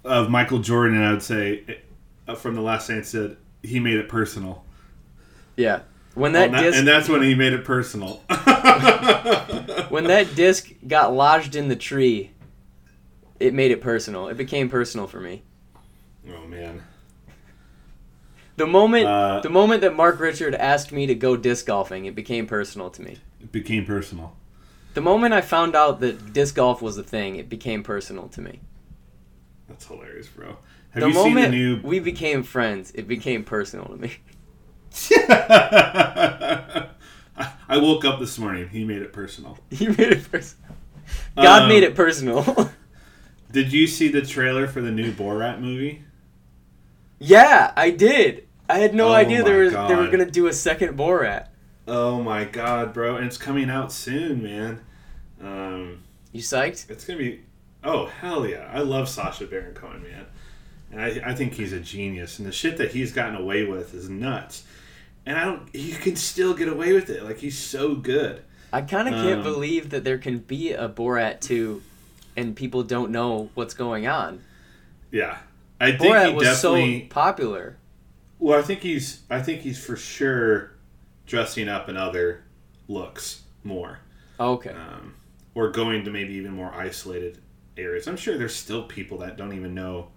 of 0.06 0.30
Michael 0.30 0.60
Jordan, 0.60 0.96
and 0.98 1.06
I 1.06 1.12
would 1.12 1.24
say 1.24 1.80
uh, 2.28 2.36
from 2.36 2.56
the 2.56 2.62
last 2.62 2.88
dance 2.88 3.10
said 3.10 3.36
he 3.64 3.80
made 3.82 3.96
it 3.98 4.08
personal, 4.08 4.64
yeah, 5.58 5.82
when 6.18 6.32
that 6.34 6.46
and, 6.46 6.54
that- 6.56 6.62
disc 6.62 6.78
and 6.80 6.88
that's 6.88 7.08
when 7.10 7.22
he 7.22 7.36
made 7.36 7.54
it 7.54 7.64
personal. 7.64 8.24
when 9.90 10.06
that 10.06 10.34
disc 10.36 10.70
got 10.88 11.14
lodged 11.14 11.56
in 11.56 11.68
the 11.68 11.76
tree, 11.76 12.32
it 13.40 13.54
made 13.54 13.72
it 13.72 13.82
personal. 13.82 14.28
It 14.28 14.38
became 14.38 14.70
personal 14.70 15.08
for 15.08 15.20
me. 15.20 15.44
oh 16.30 16.48
man, 16.48 16.82
The 18.56 18.66
moment 18.68 19.06
Uh, 19.06 19.40
the 19.42 19.50
moment 19.50 19.82
that 19.82 19.96
Mark 19.96 20.20
Richard 20.20 20.56
asked 20.56 20.92
me 20.92 21.06
to 21.06 21.16
go 21.16 21.38
disc 21.38 21.66
golfing, 21.68 22.06
it 22.06 22.16
became 22.16 22.48
personal 22.48 22.90
to 22.92 23.02
me. 23.02 23.18
it 23.42 23.52
became 23.52 23.86
personal. 23.86 24.36
The 24.96 25.02
moment 25.02 25.34
I 25.36 25.42
found 25.42 25.76
out 25.76 26.00
that 26.00 26.34
disc 26.34 26.56
golf 26.56 26.82
was 26.82 26.98
a 26.98 27.04
thing, 27.04 27.36
it 27.36 27.50
became 27.50 27.84
personal 27.84 28.28
to 28.30 28.42
me. 28.42 28.60
That's 29.70 29.86
hilarious, 29.86 30.28
bro. 30.28 30.58
Have 30.92 31.02
the 31.04 31.08
you 31.10 31.14
seen 31.14 31.24
moment 31.36 31.52
the 31.52 31.58
new? 31.58 31.82
we 31.84 32.00
became 32.00 32.42
friends, 32.42 32.92
it 32.96 33.08
became 33.08 33.44
personal 33.44 33.86
to 33.86 33.98
me. 33.98 34.14
I 37.70 37.78
woke 37.78 38.06
up 38.06 38.20
this 38.20 38.38
morning. 38.40 38.70
He 38.70 38.84
made 38.86 39.02
it 39.02 39.14
personal. 39.14 39.58
He 39.70 39.88
made 39.88 40.00
it 40.00 40.32
personal. 40.32 40.76
God 41.36 41.64
Um, 41.64 41.70
made 41.70 41.84
it 41.84 41.96
personal. 41.96 42.72
Did 43.52 43.72
you 43.72 43.88
see 43.88 44.08
the 44.10 44.22
trailer 44.22 44.68
for 44.68 44.82
the 44.82 44.92
new 44.92 45.12
Borat 45.12 45.60
movie? 45.62 46.04
yeah, 47.20 47.72
I 47.76 47.90
did. 47.92 48.48
I 48.70 48.80
had 48.80 48.94
no 48.94 49.10
Oh 49.10 49.14
idea 49.14 49.42
they 49.44 49.52
my 49.52 49.58
were 49.58 49.88
they 49.88 49.96
were 49.96 50.08
gonna 50.10 50.30
do 50.30 50.48
a 50.48 50.54
second 50.54 50.98
Borat. 50.98 51.48
Oh 51.88 52.22
my 52.22 52.44
god, 52.44 52.94
bro! 52.94 53.16
And 53.16 53.26
it's 53.26 53.38
coming 53.38 53.70
out 53.70 53.92
soon, 53.94 54.44
man. 54.44 54.82
Um, 55.42 56.04
You 56.34 56.42
psyched? 56.42 56.90
it's 56.90 57.06
gonna 57.06 57.20
be. 57.20 57.42
Oh 57.84 58.08
hell 58.08 58.46
yeah! 58.46 58.70
I 58.74 58.80
love 58.80 59.08
Sacha 59.08 59.46
Baron 59.46 59.74
Cohen, 59.74 60.04
man, 60.04 60.26
and 60.92 61.02
I, 61.02 61.30
I 61.32 61.34
think 61.34 61.54
he's 61.54 61.72
a 61.72 61.80
genius. 61.80 62.38
And 62.40 62.48
the 62.48 62.52
shit 62.52 62.78
that 62.78 62.92
he's 62.92 63.14
gotten 63.14 63.36
away 63.36 63.64
with 63.64 63.94
is 63.94 64.10
nuts. 64.10 64.64
And 65.28 65.38
I 65.38 65.46
don't. 65.46 65.76
He 65.76 65.92
can 65.92 66.16
still 66.16 66.54
get 66.56 66.70
away 66.70 66.94
with 66.94 67.10
it. 67.10 67.24
Like 67.24 67.38
he's 67.40 67.58
so 67.58 67.96
good. 67.96 68.44
I 68.72 68.82
kind 68.82 69.08
of 69.08 69.14
can't 69.14 69.40
Um, 69.40 69.44
believe 69.44 69.92
that 69.92 70.04
there 70.04 70.18
can 70.18 70.40
be 70.40 70.72
a 70.74 70.90
Borat 70.90 71.40
2 71.42 71.82
and 72.36 72.56
people 72.56 72.84
don't 72.84 73.12
know 73.12 73.50
what's 73.54 73.74
going 73.74 74.08
on. 74.08 74.42
Yeah, 75.12 75.38
I 75.80 75.92
think 75.92 76.14
Borat 76.16 76.30
he 76.30 76.34
was 76.34 76.60
so 76.62 77.00
popular. 77.10 77.78
Well, 78.40 78.58
I 78.58 78.62
think 78.62 78.82
he's. 78.82 79.24
I 79.30 79.42
think 79.42 79.62
he's 79.62 79.84
for 79.84 79.96
sure 79.96 80.72
dressing 81.26 81.68
up 81.68 81.90
in 81.90 81.98
other 81.98 82.44
looks 82.88 83.44
more, 83.64 84.00
Okay. 84.40 84.70
um, 84.72 85.16
or 85.56 85.70
going 85.72 86.06
to 86.06 86.12
maybe 86.12 86.34
even 86.36 86.54
more 86.54 86.74
isolated 86.74 87.40
areas. 87.76 88.08
I'm 88.08 88.18
sure 88.18 88.38
there's 88.38 88.56
still 88.56 88.84
people 88.84 89.18
that 89.20 89.38
don't 89.38 89.54
even 89.54 89.74
know 89.74 90.10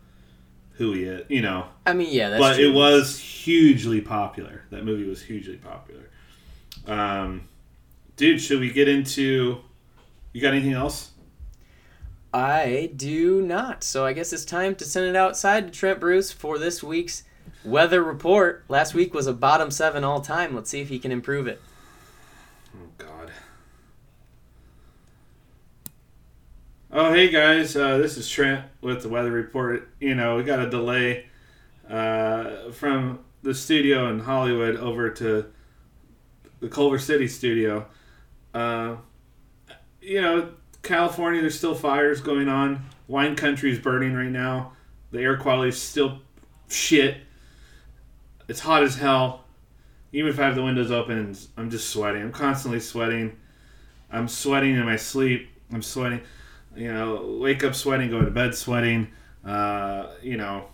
who 0.81 0.93
he 0.93 1.05
is. 1.05 1.27
You 1.29 1.43
know, 1.43 1.67
I 1.87 1.93
mean, 1.93 2.09
yeah, 2.11 2.31
that's 2.31 2.41
but 2.41 2.57
true. 2.57 2.71
it 2.71 2.75
was 2.75 3.19
hugely 3.19 4.01
popular. 4.01 4.63
That 4.71 4.85
movie 4.85 5.05
was 5.05 5.23
hugely 5.23 5.59
popular. 5.59 6.09
Um, 6.87 7.49
dude, 8.17 8.41
should 8.41 8.61
we 8.61 8.73
get 8.73 8.89
into? 8.89 9.59
You 10.33 10.41
got 10.41 10.55
anything 10.55 10.73
else? 10.73 11.11
I 12.33 12.93
do 12.97 13.43
not. 13.43 13.85
So 13.85 14.07
I 14.07 14.15
guess 14.15 14.33
it's 14.33 14.45
time 14.45 14.75
to 14.77 14.85
send 14.85 15.07
it 15.07 15.17
outside 15.17 15.67
to 15.67 15.79
Trent 15.79 16.01
Bruce 16.01 16.33
for 16.33 16.59
this 16.59 16.83
week's 16.83 17.25
weather 17.63 18.03
report. 18.03 18.65
Last 18.69 18.95
week 18.95 19.13
was 19.13 19.27
a 19.27 19.35
bottom 19.35 19.71
seven 19.71 20.03
all 20.03 20.21
time. 20.23 20.55
Let's 20.55 20.71
see 20.71 20.81
if 20.81 20.89
he 20.89 20.99
can 20.99 21.13
improve 21.13 21.47
it. 21.47 21.61
Oh 22.75 22.89
God. 22.97 23.33
Oh 26.93 27.13
hey 27.13 27.29
guys, 27.29 27.77
uh, 27.77 27.99
this 27.99 28.17
is 28.17 28.29
Trent 28.29 28.65
with 28.81 29.03
the 29.03 29.09
weather 29.09 29.31
report. 29.31 29.89
You 30.01 30.17
know 30.17 30.37
we 30.37 30.43
got 30.43 30.59
a 30.59 30.69
delay 30.69 31.27
uh, 31.89 32.73
from 32.73 33.21
the 33.43 33.55
studio 33.55 34.11
in 34.11 34.19
Hollywood 34.19 34.77
over 34.77 35.09
to 35.11 35.47
the 36.59 36.69
Culver 36.69 36.99
City 36.99 37.29
studio. 37.29 37.87
Uh, 38.53 38.97
you 40.03 40.21
know 40.21 40.53
California, 40.83 41.41
there's 41.41 41.57
still 41.57 41.77
fires 41.77 42.21
going 42.21 42.49
on. 42.49 42.85
Wine 43.07 43.37
country 43.37 43.71
is 43.71 43.79
burning 43.79 44.15
right 44.15 44.29
now. 44.31 44.73
The 45.13 45.21
air 45.21 45.37
quality 45.37 45.69
is 45.69 45.81
still 45.81 46.19
shit. 46.69 47.19
It's 48.49 48.61
hot 48.61 48.83
as 48.83 48.97
hell 48.97 49.45
even 50.13 50.31
if 50.31 50.41
I 50.41 50.45
have 50.45 50.57
the 50.57 50.63
windows 50.65 50.91
open, 50.91 51.37
I'm 51.57 51.71
just 51.71 51.91
sweating. 51.91 52.23
I'm 52.23 52.33
constantly 52.33 52.81
sweating. 52.81 53.37
I'm 54.11 54.27
sweating 54.27 54.75
in 54.75 54.85
my 54.85 54.97
sleep. 54.97 55.49
I'm 55.73 55.83
sweating. 55.83 56.23
You 56.77 56.93
know, 56.93 57.39
wake 57.41 57.65
up 57.65 57.75
sweating, 57.75 58.11
go 58.11 58.23
to 58.23 58.31
bed 58.31 58.55
sweating. 58.55 59.09
Uh, 59.45 60.11
you 60.23 60.37
know, 60.37 60.67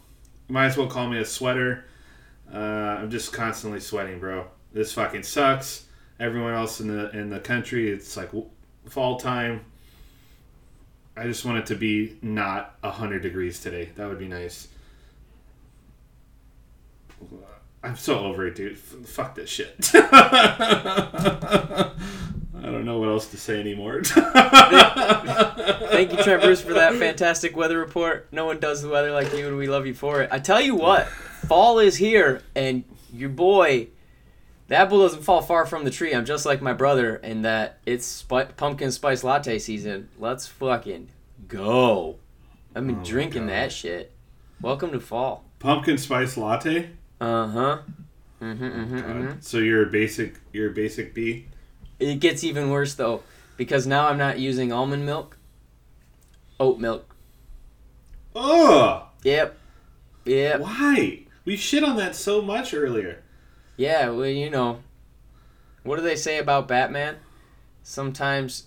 might 0.49 0.67
as 0.67 0.77
well 0.77 0.89
call 0.89 1.09
me 1.09 1.19
a 1.19 1.25
sweater. 1.25 1.85
Uh, 2.53 2.59
I'm 2.59 3.11
just 3.11 3.33
constantly 3.33 3.81
sweating, 3.81 4.21
bro. 4.21 4.47
This 4.73 4.93
fucking 4.93 5.23
sucks. 5.23 5.87
Everyone 6.21 6.55
else 6.55 6.81
in 6.81 6.89
the 6.89 7.11
in 7.11 7.31
the 7.31 7.41
country, 7.41 7.91
it's 7.91 8.17
like 8.17 8.31
fall 8.89 9.19
time. 9.19 9.65
I 11.17 11.25
just 11.25 11.45
want 11.45 11.59
it 11.59 11.67
to 11.67 11.77
be 11.77 12.17
not 12.23 12.77
hundred 12.83 13.23
degrees 13.23 13.61
today. 13.61 13.91
That 13.97 14.09
would 14.09 14.19
be 14.19 14.29
nice. 14.29 14.69
I'm 17.83 17.97
so 17.97 18.19
over 18.19 18.47
it, 18.47 18.55
dude. 18.55 18.73
F- 18.73 19.09
fuck 19.09 19.35
this 19.35 19.49
shit. 19.49 19.93
I 22.59 22.71
don't 22.71 22.85
know 22.85 22.99
what 22.99 23.09
else 23.09 23.29
to 23.29 23.37
say 23.37 23.61
anymore. 23.61 24.03
Thank 24.05 26.13
you, 26.13 26.23
Trent 26.23 26.43
Bruce, 26.43 26.61
for 26.61 26.75
that 26.75 26.95
fantastic 26.95 27.57
weather 27.57 27.79
report. 27.79 28.29
No 28.33 28.47
one 28.47 28.61
does 28.61 28.83
the 28.83 28.89
weather 28.89 29.13
like 29.13 29.33
you, 29.33 29.47
and 29.47 29.57
we 29.57 29.67
love 29.67 29.87
you 29.87 29.95
for 29.95 30.23
it. 30.23 30.31
I 30.33 30.39
tell 30.39 30.61
you 30.61 30.75
what, 30.75 31.07
fall 31.09 31.79
is 31.79 31.97
here, 31.97 32.43
and 32.55 32.85
your 33.13 33.29
boy, 33.29 33.89
the 34.69 34.77
apple 34.77 35.01
doesn't 35.01 35.23
fall 35.23 35.43
far 35.43 35.67
from 35.67 35.85
the 35.85 35.91
tree. 35.91 36.15
I'm 36.15 36.25
just 36.25 36.47
like 36.47 36.63
my 36.63 36.73
brother 36.73 37.17
in 37.17 37.43
that 37.43 37.79
it's 37.87 38.07
spi- 38.07 38.47
pumpkin 38.57 38.91
spice 38.91 39.23
latte 39.23 39.59
season. 39.59 40.09
Let's 40.19 40.47
fucking 40.47 41.09
go. 41.49 42.17
I've 42.75 42.87
been 42.87 43.01
Oh 43.01 43.05
drinking 43.05 43.47
that 43.47 43.73
shit. 43.73 44.13
Welcome 44.61 44.93
to 44.93 45.01
fall. 45.01 45.45
Pumpkin 45.59 45.99
spice 45.99 46.37
latte. 46.37 46.91
Uh 47.21 47.47
huh. 47.49 47.79
Mm-hmm, 48.43 48.65
mm-hmm, 48.65 48.97
mm-hmm. 48.97 49.33
So 49.41 49.59
you're 49.59 49.85
a 49.85 49.91
basic. 49.91 50.39
You're 50.53 50.71
a 50.71 50.75
basic 50.75 51.15
B. 51.15 51.47
It 51.99 52.21
gets 52.21 52.45
even 52.45 52.71
worse 52.71 52.95
though, 52.95 53.23
because 53.57 53.87
now 53.87 54.09
I'm 54.09 54.19
not 54.19 54.39
using 54.39 54.73
almond 54.73 55.07
milk. 55.07 55.37
Oat 56.61 56.79
milk. 56.79 57.15
Oh, 58.35 59.09
Yep. 59.23 59.57
Yep. 60.25 60.61
why? 60.61 61.21
We 61.45 61.57
shit 61.57 61.83
on 61.85 61.97
that 61.97 62.15
so 62.17 62.43
much 62.43 62.75
earlier. 62.75 63.23
Yeah, 63.77 64.11
well, 64.11 64.27
you 64.27 64.51
know, 64.51 64.81
what 65.85 65.97
do 65.97 66.03
they 66.03 66.17
say 66.17 66.39
about 66.39 66.67
Batman? 66.69 67.17
Sometimes 67.83 68.65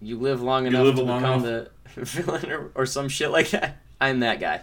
you 0.00 0.18
live 0.18 0.40
long 0.42 0.64
You 0.64 0.68
enough 0.68 0.84
live 0.84 0.96
to 0.96 1.02
long 1.02 1.20
become 1.20 1.42
the 1.42 1.70
villain 1.96 2.50
or, 2.50 2.70
or 2.74 2.86
some 2.86 3.08
shit 3.08 3.30
like 3.30 3.50
that. 3.50 3.78
I'm 4.00 4.20
that 4.20 4.38
guy. 4.40 4.60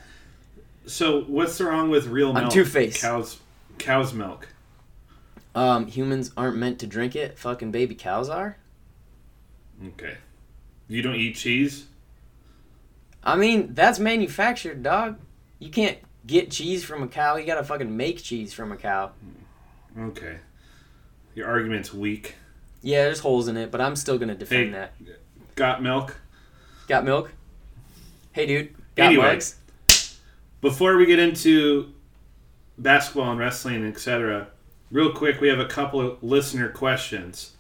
So 0.86 1.22
what's 1.22 1.60
wrong 1.60 1.90
with 1.90 2.08
real 2.08 2.28
milk? 2.28 2.38
I'm 2.38 2.44
milk? 2.44 2.54
Two-Face. 2.54 3.02
Cows. 3.02 3.40
Cow's 3.78 4.14
milk. 4.14 4.48
Um, 5.54 5.88
humans 5.88 6.32
aren't 6.38 6.58
meant 6.58 6.80
to 6.80 6.88
drink 6.88 7.16
it. 7.16 7.38
Fucking 7.38 7.72
baby 7.72 7.96
cows 7.96 8.30
are. 8.30 8.58
Okay. 9.86 10.18
You 10.88 11.02
don't 11.02 11.16
eat 11.16 11.36
cheese. 11.36 11.88
I 13.24 13.36
mean, 13.36 13.74
that's 13.74 14.00
manufactured, 14.00 14.82
dog. 14.84 15.18
You 15.60 15.70
can't 15.70 15.98
get 16.26 16.52
cheese 16.52 16.84
from 16.84 17.04
a 17.04 17.08
cow. 17.08 17.36
You 17.36 17.46
gotta 17.46 17.64
fucking 17.64 17.96
make 17.96 18.22
cheese 18.24 18.54
from 18.54 18.72
a 18.72 18.78
cow. 18.78 19.12
Okay. 19.98 20.38
Your 21.36 21.48
argument's 21.48 21.94
weak. 21.94 22.36
Yeah, 22.82 23.04
there's 23.04 23.20
holes 23.20 23.48
in 23.48 23.58
it, 23.58 23.72
but 23.72 23.80
I'm 23.82 23.96
still 23.96 24.18
gonna 24.18 24.36
defend 24.36 24.74
Hey. 24.74 24.80
that. 24.80 24.94
Got 25.56 25.84
milk. 25.84 26.18
Got 26.88 27.06
milk? 27.06 27.32
Hey, 28.32 28.46
dude. 28.46 28.74
Got 28.96 29.08
Anyway. 29.08 29.24
mugs? 29.34 29.56
Before 30.62 30.96
we 30.98 31.06
get 31.06 31.20
into 31.20 31.94
basketball 32.78 33.32
and 33.32 33.40
wrestling, 33.40 33.86
etc., 33.86 34.48
real 34.92 35.12
quick, 35.14 35.40
we 35.42 35.48
have 35.48 35.60
a 35.60 35.66
couple 35.66 36.02
of 36.02 36.22
listener 36.22 36.70
questions. 36.70 37.56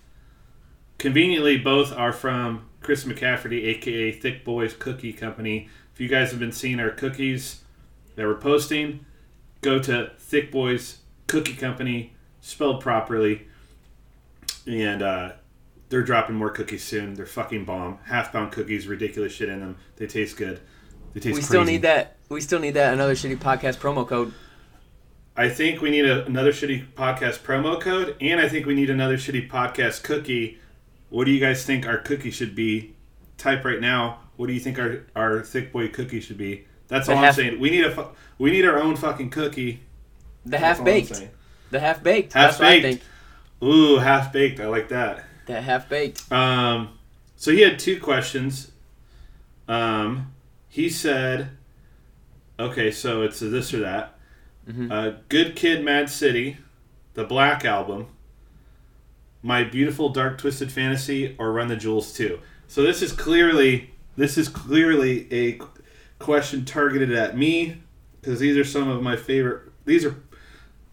Conveniently, 0.97 1.57
both 1.57 1.91
are 1.91 2.13
from 2.13 2.67
Chris 2.81 3.03
McCafferty, 3.05 3.65
aka 3.65 4.11
Thick 4.11 4.45
Boys 4.45 4.73
Cookie 4.73 5.13
Company. 5.13 5.69
If 5.93 5.99
you 5.99 6.07
guys 6.07 6.31
have 6.31 6.39
been 6.39 6.51
seeing 6.51 6.79
our 6.79 6.91
cookies 6.91 7.61
that 8.15 8.25
we're 8.25 8.35
posting, 8.35 9.05
go 9.61 9.79
to 9.79 10.11
Thick 10.17 10.51
Boys 10.51 10.99
Cookie 11.27 11.55
Company, 11.55 12.13
spelled 12.39 12.81
properly, 12.81 13.47
and 14.67 15.01
uh, 15.01 15.31
they're 15.89 16.03
dropping 16.03 16.35
more 16.35 16.49
cookies 16.51 16.83
soon. 16.83 17.15
They're 17.15 17.25
fucking 17.25 17.65
bomb. 17.65 17.97
Half 18.05 18.31
pound 18.31 18.51
cookies, 18.51 18.87
ridiculous 18.87 19.33
shit 19.33 19.49
in 19.49 19.59
them. 19.59 19.77
They 19.95 20.07
taste 20.07 20.37
good. 20.37 20.59
They 21.13 21.19
taste 21.19 21.25
We 21.25 21.33
crazy. 21.33 21.47
still 21.47 21.63
need 21.63 21.81
that. 21.81 22.17
We 22.29 22.41
still 22.41 22.59
need 22.59 22.75
that 22.75 22.93
another 22.93 23.13
shitty 23.15 23.37
podcast 23.37 23.77
promo 23.77 24.07
code. 24.07 24.33
I 25.35 25.49
think 25.49 25.81
we 25.81 25.89
need 25.89 26.05
a, 26.05 26.25
another 26.25 26.51
shitty 26.51 26.87
podcast 26.93 27.39
promo 27.39 27.79
code, 27.79 28.15
and 28.19 28.39
I 28.39 28.49
think 28.49 28.65
we 28.65 28.75
need 28.75 28.89
another 28.89 29.17
shitty 29.17 29.49
podcast 29.49 30.03
cookie. 30.03 30.59
What 31.09 31.25
do 31.25 31.31
you 31.31 31.39
guys 31.39 31.65
think 31.65 31.87
our 31.87 31.97
cookie 31.97 32.31
should 32.31 32.53
be? 32.55 32.93
Type 33.37 33.63
right 33.63 33.79
now. 33.79 34.19
What 34.35 34.47
do 34.47 34.53
you 34.53 34.59
think 34.59 34.77
our, 34.79 35.03
our 35.15 35.41
thick 35.41 35.71
boy 35.71 35.87
cookie 35.87 36.19
should 36.19 36.37
be? 36.37 36.65
That's 36.87 37.07
The 37.07 37.13
all 37.13 37.19
half- 37.19 37.37
I'm 37.37 37.43
saying. 37.45 37.59
We 37.59 37.69
need 37.69 37.85
a 37.85 37.91
fu- 37.91 38.07
we 38.37 38.51
need 38.51 38.65
our 38.65 38.77
own 38.77 38.95
fucking 38.95 39.29
cookie. 39.29 39.81
The 40.45 40.57
half 40.57 40.83
baked. 40.83 41.29
The 41.69 41.79
half 41.79 42.03
baked. 42.03 42.33
Half 42.33 42.57
That's 42.57 42.59
what 42.59 42.69
I 42.69 42.81
baked. 42.81 43.03
Ooh, 43.63 43.97
half 43.97 44.33
baked. 44.33 44.59
I 44.59 44.67
like 44.67 44.89
that. 44.89 45.23
That 45.45 45.63
half 45.63 45.87
baked. 45.87 46.29
Um, 46.31 46.97
so 47.35 47.51
he 47.51 47.61
had 47.61 47.79
two 47.79 47.99
questions. 47.99 48.71
Um, 49.67 50.33
he 50.67 50.89
said, 50.89 51.51
"Okay, 52.59 52.91
so 52.91 53.21
it's 53.21 53.41
a 53.41 53.45
this 53.45 53.73
or 53.73 53.79
that." 53.79 54.17
Mhm. 54.69 54.91
Uh, 54.91 55.17
Good 55.29 55.55
Kid, 55.55 55.83
Mad 55.83 56.09
City, 56.09 56.57
the 57.13 57.23
Black 57.23 57.65
Album, 57.65 58.07
My 59.43 59.63
Beautiful 59.63 60.09
Dark 60.09 60.37
Twisted 60.37 60.71
Fantasy, 60.71 61.35
or 61.39 61.51
Run 61.51 61.67
the 61.67 61.75
Jewels 61.75 62.13
Two. 62.13 62.39
So 62.67 62.83
this 62.83 63.01
is 63.01 63.11
clearly 63.11 63.91
this 64.17 64.37
is 64.37 64.49
clearly 64.49 65.27
a 65.33 65.59
question 66.19 66.63
targeted 66.65 67.11
at 67.13 67.35
me 67.37 67.81
because 68.19 68.39
these 68.39 68.55
are 68.57 68.63
some 68.63 68.87
of 68.87 69.01
my 69.01 69.15
favorite. 69.15 69.71
These 69.85 70.05
are 70.05 70.15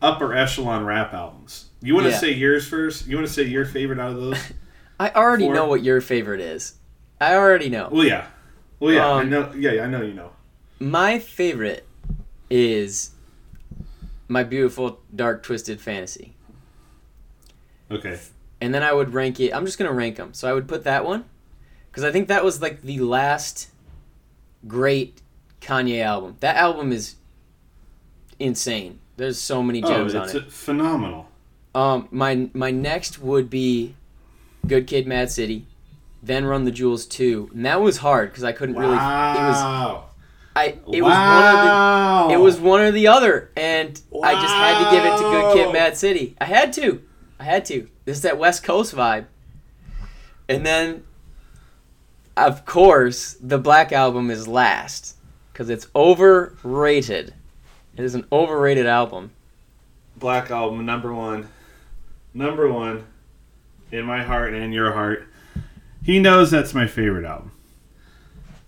upper 0.01 0.33
echelon 0.35 0.85
rap 0.87 1.13
albums. 1.13 1.67
You 1.83 1.95
want 1.95 2.07
to 2.07 2.13
Yeah. 2.13 2.19
say 2.19 2.33
yours 2.33 2.67
first? 2.67 3.07
You 3.07 3.17
want 3.17 3.27
to 3.29 3.33
say 3.33 3.43
your 3.43 3.65
favorite 3.65 3.99
out 3.99 4.13
of 4.13 4.17
those? 4.21 4.39
I 5.01 5.11
already 5.11 5.45
Four. 5.45 5.55
know 5.55 5.67
what 5.67 5.83
your 5.83 6.01
favorite 6.01 6.41
is. 6.41 6.75
I 7.21 7.35
already 7.35 7.69
know. 7.69 7.89
Well, 7.93 8.05
yeah. 8.05 8.27
Well, 8.81 8.93
yeah. 8.95 9.07
I 9.09 9.21
Um, 9.21 9.31
know. 9.31 9.53
Yeah, 9.57 9.73
yeah, 9.73 9.85
I 9.85 9.87
know. 9.89 10.03
You 10.03 10.15
know. 10.15 10.31
My 10.81 11.19
favorite 11.19 11.87
is 12.49 13.11
My 14.29 14.45
Beautiful 14.45 15.01
Dark 15.15 15.43
Twisted 15.43 15.81
Fantasy. 15.81 16.35
Okay. 17.91 18.19
And 18.61 18.75
then 18.75 18.83
I 18.83 18.93
would 18.93 19.15
rank 19.15 19.41
it. 19.41 19.53
I'm 19.55 19.65
just 19.65 19.79
going 19.79 19.89
to 19.91 19.95
rank 19.95 20.17
them. 20.17 20.35
So 20.35 20.49
I 20.49 20.53
would 20.53 20.69
put 20.69 20.85
that 20.85 21.05
one 21.05 21.25
because 21.91 22.05
I 22.05 22.13
think 22.13 22.29
that 22.29 22.45
was 22.45 22.61
like 22.61 22.83
the 22.83 23.01
last 23.01 23.69
great 24.67 25.23
Kanye 25.61 26.03
album. 26.03 26.37
That 26.41 26.57
album 26.57 26.93
is 26.93 27.17
insane. 28.39 28.99
There's 29.17 29.39
so 29.41 29.63
many 29.63 29.83
Oh, 29.83 29.89
gems 29.89 30.15
on 30.15 30.25
it's 30.25 30.35
it. 30.35 30.53
phenomenal. 30.53 31.29
Um, 31.75 32.09
my 32.11 32.49
my 32.55 32.71
next 32.71 33.19
would 33.21 33.49
be 33.51 33.95
Good 34.67 34.87
Kid, 34.87 35.07
Mad 35.07 35.31
City, 35.31 35.67
then 36.23 36.45
Run 36.45 36.65
the 36.65 36.71
Jewels 36.71 37.07
two, 37.07 37.51
and 37.55 37.65
that 37.65 37.81
was 37.81 37.99
hard 37.99 38.31
because 38.31 38.45
I 38.45 38.53
couldn't 38.53 38.77
really. 38.77 38.93
It 38.93 38.97
was 38.97 39.57
Wow. 39.63 40.08
I. 40.57 40.79
It 40.93 41.03
was 41.03 41.15
one 41.15 41.45
of 41.45 42.29
the. 42.29 42.35
It 42.35 42.39
was 42.39 42.61
one 42.61 42.81
or 42.81 42.91
the 42.91 43.07
other, 43.09 43.51
and 43.57 44.01
I 44.23 44.35
just 44.35 44.55
had 44.55 44.85
to 44.85 44.91
give 44.97 45.05
it 45.05 45.17
to 45.17 45.23
Good 45.23 45.55
Kid, 45.55 45.73
Mad 45.73 45.97
City. 45.97 46.37
I 46.41 46.45
had 46.47 46.73
to. 46.75 47.03
I 47.39 47.45
had 47.45 47.65
to. 47.67 47.89
This 48.05 48.17
is 48.17 48.23
that 48.23 48.39
West 48.39 48.65
Coast 48.65 48.95
vibe. 48.95 49.27
And 50.49 50.65
then, 50.65 51.05
of 52.37 52.65
course, 52.65 53.37
the 53.41 53.59
Black 53.59 53.93
Album 53.93 54.31
is 54.31 54.49
last 54.49 55.17
because 55.53 55.71
it's 55.71 55.89
overrated. 55.95 57.35
It 57.97 58.05
is 58.05 58.15
an 58.15 58.27
overrated 58.33 58.87
album. 58.87 59.33
Black 60.17 60.51
Album 60.51 60.87
number 60.87 61.15
one, 61.15 61.49
number 62.33 62.73
one, 62.73 63.07
in 63.93 64.05
my 64.05 64.23
heart 64.23 64.55
and 64.55 64.63
in 64.63 64.73
your 64.73 64.93
heart. 64.93 65.29
He 66.03 66.19
knows 66.19 66.51
that's 66.51 66.75
my 66.75 66.87
favorite 66.87 67.25
album. 67.25 67.53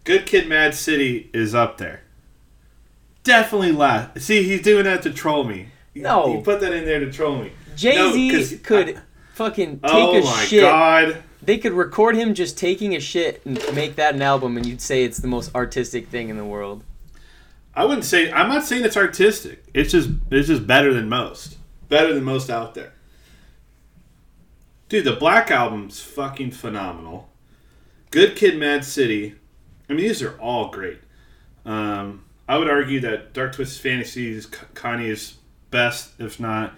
Good 0.04 0.26
Kid, 0.26 0.48
Mad 0.48 0.74
City 0.74 1.30
is 1.32 1.54
up 1.54 1.78
there. 1.78 2.02
Definitely 3.22 3.72
last. 3.72 4.20
See, 4.20 4.42
he's 4.42 4.62
doing 4.62 4.84
that 4.84 5.02
to 5.02 5.10
troll 5.12 5.44
me. 5.44 5.68
No. 5.94 6.36
he 6.36 6.42
put 6.42 6.60
that 6.60 6.72
in 6.72 6.84
there 6.84 7.00
to 7.00 7.12
troll 7.12 7.42
me. 7.42 7.52
Jay 7.76 7.94
No, 7.96 8.12
could 8.62 8.96
I- 8.96 9.00
fucking 9.34 9.80
take 9.80 9.90
oh 9.92 10.16
a 10.18 10.24
my 10.24 10.44
shit. 10.44 10.62
god. 10.62 11.22
They 11.42 11.58
could 11.58 11.72
record 11.72 12.16
him 12.16 12.34
just 12.34 12.58
taking 12.58 12.94
a 12.94 13.00
shit 13.00 13.40
and 13.44 13.58
make 13.74 13.96
that 13.96 14.14
an 14.14 14.22
album, 14.22 14.56
and 14.56 14.66
you'd 14.66 14.80
say 14.82 15.04
it's 15.04 15.18
the 15.18 15.28
most 15.28 15.54
artistic 15.54 16.08
thing 16.08 16.28
in 16.28 16.36
the 16.36 16.44
world. 16.44 16.84
I 17.74 17.84
wouldn't 17.84 18.04
say. 18.04 18.30
I'm 18.32 18.48
not 18.48 18.64
saying 18.64 18.84
it's 18.84 18.96
artistic. 18.96 19.64
It's 19.72 19.92
just. 19.92 20.10
It's 20.30 20.48
just 20.48 20.66
better 20.66 20.92
than 20.92 21.08
most. 21.08 21.56
Better 21.88 22.12
than 22.12 22.24
most 22.24 22.50
out 22.50 22.74
there. 22.74 22.92
Dude, 24.88 25.04
the 25.04 25.12
Black 25.16 25.50
Album's 25.50 26.00
fucking 26.00 26.50
phenomenal. 26.50 27.30
Good 28.10 28.34
Kid, 28.36 28.58
Mad 28.58 28.84
City. 28.84 29.36
I 29.90 29.94
mean, 29.94 30.06
these 30.06 30.22
are 30.22 30.38
all 30.38 30.70
great. 30.70 31.00
Um, 31.66 32.24
I 32.48 32.56
would 32.58 32.70
argue 32.70 33.00
that 33.00 33.32
Dark 33.32 33.54
Twisted 33.54 33.82
Fantasy 33.82 34.30
is 34.32 34.46
Kanye's 34.46 35.36
best, 35.70 36.12
if 36.20 36.38
not. 36.40 36.74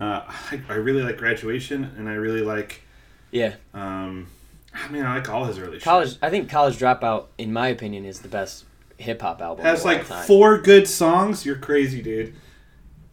Uh, 0.00 0.22
I, 0.28 0.60
I 0.68 0.74
really 0.74 1.02
like 1.02 1.18
Graduation, 1.18 1.92
and 1.96 2.08
I 2.08 2.14
really 2.14 2.40
like. 2.40 2.82
Yeah, 3.30 3.54
Um, 3.72 4.26
I 4.74 4.88
mean, 4.88 5.04
I 5.04 5.14
like 5.16 5.28
all 5.28 5.44
his 5.44 5.58
early 5.58 5.78
college. 5.78 6.16
I 6.20 6.28
think 6.30 6.50
College 6.50 6.78
Dropout, 6.78 7.26
in 7.38 7.52
my 7.52 7.68
opinion, 7.68 8.04
is 8.04 8.20
the 8.20 8.28
best 8.28 8.64
hip 8.98 9.22
hop 9.22 9.40
album. 9.40 9.64
has 9.64 9.84
like 9.84 10.04
four 10.04 10.58
good 10.58 10.86
songs. 10.88 11.44
You're 11.46 11.56
crazy, 11.56 12.02
dude. 12.02 12.34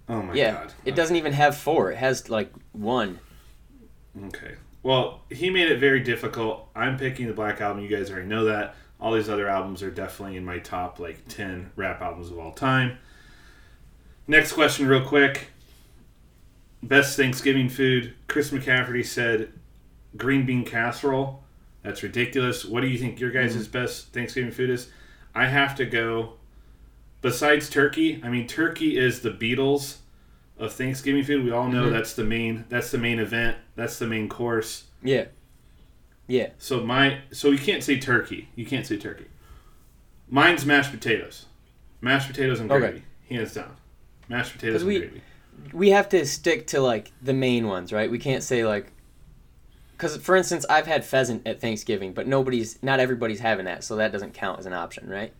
Oh 0.09 0.21
my 0.21 0.33
Yeah, 0.33 0.53
god. 0.53 0.73
it 0.85 0.95
doesn't 0.95 1.15
even 1.15 1.33
have 1.33 1.55
four. 1.55 1.91
It 1.91 1.97
has 1.97 2.29
like 2.29 2.51
one. 2.73 3.19
Okay. 4.25 4.55
Well, 4.83 5.21
he 5.29 5.49
made 5.49 5.69
it 5.71 5.79
very 5.79 5.99
difficult. 6.01 6.69
I'm 6.75 6.97
picking 6.97 7.27
the 7.27 7.33
Black 7.33 7.61
Album. 7.61 7.83
You 7.83 7.89
guys 7.89 8.09
already 8.09 8.27
know 8.27 8.45
that. 8.45 8.75
All 8.99 9.13
these 9.13 9.29
other 9.29 9.47
albums 9.47 9.81
are 9.81 9.91
definitely 9.91 10.35
in 10.37 10.43
my 10.45 10.59
top 10.59 10.99
like 10.99 11.27
10 11.29 11.71
rap 11.75 12.01
albums 12.01 12.29
of 12.31 12.37
all 12.39 12.51
time. 12.51 12.97
Next 14.27 14.51
question, 14.53 14.87
real 14.87 15.05
quick. 15.05 15.47
Best 16.83 17.17
Thanksgiving 17.17 17.69
food. 17.69 18.13
Chris 18.27 18.51
McCafferty 18.51 19.05
said 19.05 19.51
green 20.17 20.45
bean 20.45 20.65
casserole. 20.65 21.43
That's 21.83 22.03
ridiculous. 22.03 22.65
What 22.65 22.81
do 22.81 22.87
you 22.87 22.97
think 22.97 23.19
your 23.19 23.31
guys' 23.31 23.67
best 23.67 24.13
Thanksgiving 24.13 24.51
food 24.51 24.69
is? 24.69 24.89
I 25.33 25.47
have 25.47 25.75
to 25.75 25.85
go. 25.85 26.33
Besides 27.21 27.69
turkey, 27.69 28.21
I 28.23 28.29
mean 28.29 28.47
turkey 28.47 28.97
is 28.97 29.21
the 29.21 29.31
Beatles 29.31 29.97
of 30.57 30.73
Thanksgiving 30.73 31.23
food. 31.23 31.43
We 31.43 31.51
all 31.51 31.67
know 31.69 31.85
Mhm. 31.87 31.91
that's 31.91 32.13
the 32.13 32.23
main 32.23 32.65
that's 32.69 32.91
the 32.91 32.97
main 32.97 33.19
event. 33.19 33.57
That's 33.75 33.97
the 33.99 34.07
main 34.07 34.27
course. 34.29 34.85
Yeah, 35.03 35.25
yeah. 36.29 36.51
So 36.57 36.81
my 36.81 37.19
so 37.31 37.49
you 37.49 37.57
can't 37.57 37.83
say 37.83 37.99
turkey. 37.99 38.47
You 38.55 38.65
can't 38.65 38.85
say 38.85 38.95
turkey. 38.97 39.25
Mine's 40.29 40.65
mashed 40.65 40.91
potatoes. 40.91 41.47
Mashed 42.01 42.27
potatoes 42.27 42.59
and 42.59 42.71
Okay. 42.71 42.79
gravy. 42.79 43.03
Hands 43.29 43.53
down. 43.53 43.75
Mashed 44.29 44.53
potatoes 44.53 44.81
and 44.81 44.87
we- 44.87 44.99
gravy. 44.99 45.21
We 45.73 45.89
have 45.89 46.07
to 46.09 46.25
stick 46.25 46.67
to 46.67 46.79
like 46.79 47.11
the 47.21 47.33
main 47.33 47.67
ones, 47.67 47.91
right? 47.91 48.09
We 48.09 48.17
can't 48.17 48.41
say 48.41 48.65
like, 48.65 48.93
because 49.91 50.15
for 50.15 50.37
instance, 50.37 50.65
I've 50.69 50.87
had 50.87 51.03
pheasant 51.03 51.45
at 51.45 51.59
Thanksgiving, 51.59 52.13
but 52.13 52.27
nobody's, 52.27 52.81
not 52.81 53.01
everybody's 53.01 53.41
having 53.41 53.65
that, 53.65 53.83
so 53.83 53.97
that 53.97 54.13
doesn't 54.13 54.33
count 54.33 54.59
as 54.59 54.65
an 54.65 54.71
option, 54.71 55.09
right? 55.09 55.33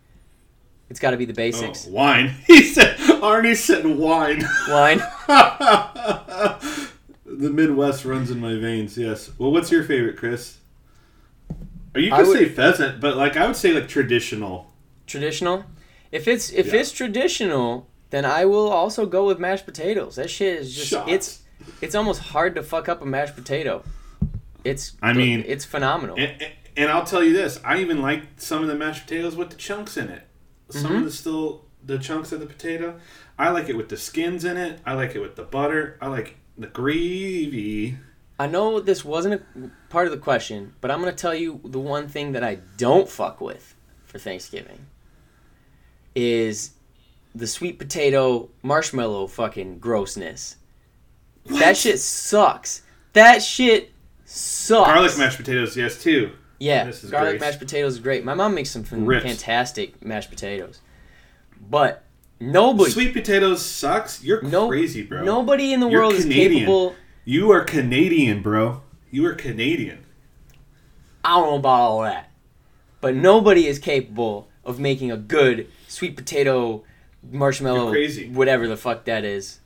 It's 0.90 1.00
got 1.00 1.12
to 1.12 1.18
be 1.18 1.24
the 1.26 1.34
oh, 1.34 1.36
basics. 1.36 1.88
Oh, 1.88 1.92
wine. 1.92 2.34
He 2.48 2.64
said 2.64 2.98
Arnie 2.98 3.56
said 3.56 3.86
wine. 3.86 4.44
Wine. 4.68 4.98
the 7.26 7.50
Midwest 7.50 8.04
runs 8.04 8.30
in 8.32 8.42
my 8.42 8.58
veins, 8.58 8.98
yes. 8.98 9.32
Well 9.38 9.52
what's 9.52 9.72
your 9.72 9.84
favorite, 9.84 10.18
Chris? 10.18 10.58
Or 12.00 12.02
you 12.02 12.14
I 12.14 12.20
could 12.20 12.28
would- 12.30 12.38
say 12.40 12.46
pheasant, 12.50 13.00
but 13.02 13.18
like 13.18 13.36
I 13.38 13.46
would 13.46 13.56
say 13.56 13.74
like 13.74 13.88
traditional. 13.88 14.72
traditional. 15.06 15.66
If 16.12 16.28
it's 16.28 16.50
if 16.52 16.68
Yeah. 16.74 16.80
it's 16.80 16.92
traditional, 16.92 17.88
then 18.10 18.26
I 18.26 18.46
will 18.46 18.70
also 18.70 19.06
go 19.06 19.26
with 19.28 19.38
mashed 19.40 19.66
potatoes. 19.66 20.16
That 20.16 20.30
shit 20.30 20.60
is 20.62 20.74
just 20.76 20.88
Shots. 20.90 21.12
it's 21.12 21.40
it's 21.82 21.94
almost 21.96 22.22
hard 22.22 22.56
to 22.56 22.64
fuck 22.64 22.88
up 22.90 23.02
a 23.02 23.06
mashed 23.06 23.36
potato. 23.36 23.84
It's 24.64 24.94
I 25.02 25.14
mean- 25.14 25.44
it's 25.48 25.66
phenomenal. 25.66 26.16
And, 26.18 26.42
and- 26.42 26.52
and 26.78 26.90
I'll 26.90 27.04
tell 27.04 27.22
you 27.24 27.34
this, 27.34 27.60
I 27.66 27.80
even 27.82 28.02
like 28.02 28.22
some 28.38 28.62
of 28.62 28.70
the 28.70 28.76
mashed 28.76 29.04
potatoes 29.06 29.36
with 29.36 29.50
the 29.50 29.58
chunks 29.58 29.98
in 29.98 30.08
it. 30.08 30.22
Some 30.70 30.92
Mhm. 30.94 30.98
of 31.00 31.04
the 31.06 31.12
still 31.12 31.66
the 31.86 31.98
chunks 31.98 32.32
of 32.32 32.40
the 32.40 32.46
potato. 32.46 32.96
I 33.38 33.50
like 33.50 33.68
it 33.70 33.76
with 33.76 33.90
the 33.90 33.98
skins 33.98 34.46
in 34.46 34.56
it. 34.58 34.80
I 34.86 34.94
like 34.94 35.16
it 35.16 35.20
with 35.20 35.36
the 35.36 35.44
butter. 35.44 35.98
I 36.02 36.08
like 36.08 36.36
the 36.58 36.68
gravy. 36.68 37.98
I 38.40 38.48
know 38.48 38.80
this 38.80 39.04
wasn't 39.04 39.34
a 39.36 39.70
part 39.90 40.08
of 40.08 40.12
the 40.12 40.18
question, 40.18 40.74
but 40.82 40.90
I'm 40.90 41.00
gonna 41.00 41.12
tell 41.12 41.36
you 41.36 41.60
the 41.66 41.80
one 41.80 42.08
thing 42.08 42.32
that 42.32 42.44
I 42.44 42.60
don't 42.78 43.10
fuck 43.10 43.42
with 43.42 43.76
for 44.06 44.18
Thanksgiving 44.18 44.86
is 46.16 46.72
the 47.36 47.48
sweet 47.48 47.78
potato 47.78 48.50
marshmallow 48.64 49.28
fucking 49.28 49.80
grossness. 49.80 50.56
That 51.46 51.78
shit 51.78 52.00
sucks. 52.00 52.82
That 53.14 53.42
shit 53.44 53.92
sucks. 54.26 54.90
Garlic 54.90 55.18
mashed 55.18 55.38
potatoes, 55.38 55.76
yes 55.76 56.02
too. 56.02 56.32
Yeah, 56.60 56.84
This 56.86 57.04
is 57.04 57.12
garlic 57.12 57.34
great. 57.34 57.42
mashed 57.42 57.60
potatoes 57.60 57.94
is 57.94 58.00
great. 58.00 58.26
My 58.26 58.34
mom 58.34 58.54
makes 58.54 58.70
some 58.72 58.84
Rips. 59.06 59.26
fantastic 59.26 60.04
mashed 60.04 60.30
potatoes, 60.30 60.80
but 61.70 62.04
nobody, 62.40 62.92
Sweet 62.92 63.14
potatoes 63.14 63.66
sucks. 63.66 64.22
You're 64.24 64.42
no, 64.42 64.68
crazy, 64.68 65.04
bro. 65.04 65.24
nobody 65.24 65.72
in 65.74 65.80
the 65.80 65.88
You're 65.88 66.02
world 66.02 66.14
is 66.14 66.26
capable. 66.26 66.96
You 67.30 67.52
are 67.52 67.64
Canadian, 67.64 68.42
bro. 68.42 68.82
You 69.12 69.24
are 69.28 69.36
Canadian. 69.36 70.00
I 71.24 71.36
don't 71.36 71.46
know 71.46 71.56
about 71.58 71.70
all 71.70 72.02
that, 72.02 72.32
but 73.02 73.14
nobody 73.14 73.68
is 73.68 73.78
capable 73.78 74.48
of 74.66 74.80
making 74.80 75.12
a 75.12 75.18
good 75.18 75.68
sweet 75.88 76.18
potato 76.18 76.84
marshmallow, 77.32 77.84
You're 77.84 77.92
crazy. 77.92 78.30
whatever 78.30 78.68
the 78.68 78.76
fuck 78.76 79.06
that 79.06 79.24
is. 79.24 79.60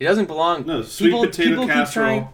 It 0.00 0.04
doesn't 0.04 0.26
belong. 0.26 0.66
No, 0.66 0.82
sweet 0.82 1.12
potato 1.12 1.66
casserole. 1.66 2.30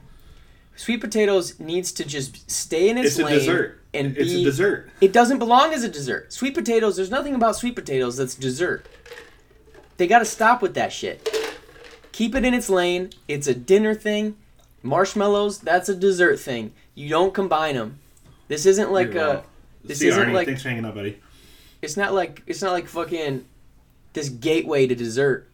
Sweet 0.74 1.00
potatoes 1.00 1.60
needs 1.60 1.92
to 1.92 2.04
just 2.04 2.50
stay 2.50 2.88
in 2.88 2.98
its, 2.98 3.16
It's 3.16 3.18
a 3.20 3.28
dessert. 3.28 3.80
and 3.94 4.16
it's 4.16 4.32
be 4.32 4.42
a 4.42 4.44
dessert. 4.44 4.90
It 5.00 5.12
doesn't 5.12 5.38
belong 5.38 5.72
as 5.72 5.84
a 5.84 5.88
dessert. 5.88 6.32
Sweet 6.32 6.54
potatoes, 6.54 6.96
there's 6.96 7.12
nothing 7.12 7.36
about 7.36 7.54
sweet 7.54 7.76
potatoes 7.76 8.16
that's 8.16 8.34
dessert. 8.34 8.86
They 9.98 10.08
got 10.08 10.18
to 10.18 10.24
stop 10.24 10.62
with 10.62 10.74
that 10.74 10.92
shit. 10.92 11.28
Keep 12.10 12.34
it 12.34 12.44
in 12.44 12.54
its 12.54 12.68
lane. 12.68 13.10
It's 13.28 13.46
a 13.46 13.54
dinner 13.54 13.94
thing. 13.94 14.34
Marshmallows, 14.88 15.58
that's 15.58 15.88
a 15.88 15.94
dessert 15.94 16.38
thing. 16.40 16.72
You 16.94 17.08
don't 17.08 17.32
combine 17.34 17.74
them. 17.76 17.98
This 18.48 18.66
isn't 18.66 18.90
like 18.90 19.12
You're 19.12 19.24
a 19.24 19.44
this 19.84 20.00
See, 20.00 20.08
isn't 20.08 20.22
Arnie, 20.28 20.32
like 20.32 20.46
thanks 20.46 20.62
for 20.62 20.68
hanging 20.70 20.84
out, 20.84 20.94
buddy. 20.94 21.20
it's 21.82 21.96
not 21.96 22.12
like 22.14 22.42
it's 22.46 22.62
not 22.62 22.72
like 22.72 22.88
fucking 22.88 23.44
this 24.14 24.28
gateway 24.28 24.86
to 24.86 24.94
dessert. 24.94 25.48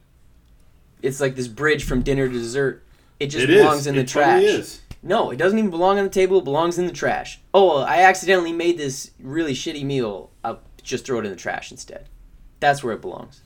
It's 1.02 1.20
like 1.20 1.34
this 1.36 1.48
bridge 1.48 1.84
from 1.84 2.02
dinner 2.02 2.26
to 2.28 2.32
dessert. 2.32 2.82
It 3.20 3.26
just 3.26 3.44
It 3.44 3.50
is. 3.50 3.60
belongs 3.62 3.86
in 3.86 3.94
the 3.96 4.00
It 4.02 4.08
trash. 4.08 4.40
totally 4.42 4.60
is. 4.60 4.80
No, 5.02 5.30
it 5.30 5.36
doesn't 5.36 5.58
even 5.58 5.70
belong 5.70 5.98
on 5.98 6.04
the 6.04 6.10
table. 6.10 6.38
It 6.38 6.44
belongs 6.44 6.78
in 6.78 6.86
the 6.86 6.92
trash. 6.92 7.38
Oh, 7.52 7.78
I 7.82 8.00
accidentally 8.00 8.52
made 8.52 8.78
this 8.78 9.10
really 9.20 9.52
shitty 9.52 9.84
meal. 9.84 10.30
I'll 10.42 10.60
just 10.82 11.04
throw 11.04 11.18
it 11.18 11.26
in 11.26 11.30
the 11.30 11.36
trash 11.36 11.70
instead. 11.70 12.08
That's 12.60 12.82
where 12.82 12.94
it 12.94 13.02
belongs. 13.02 13.42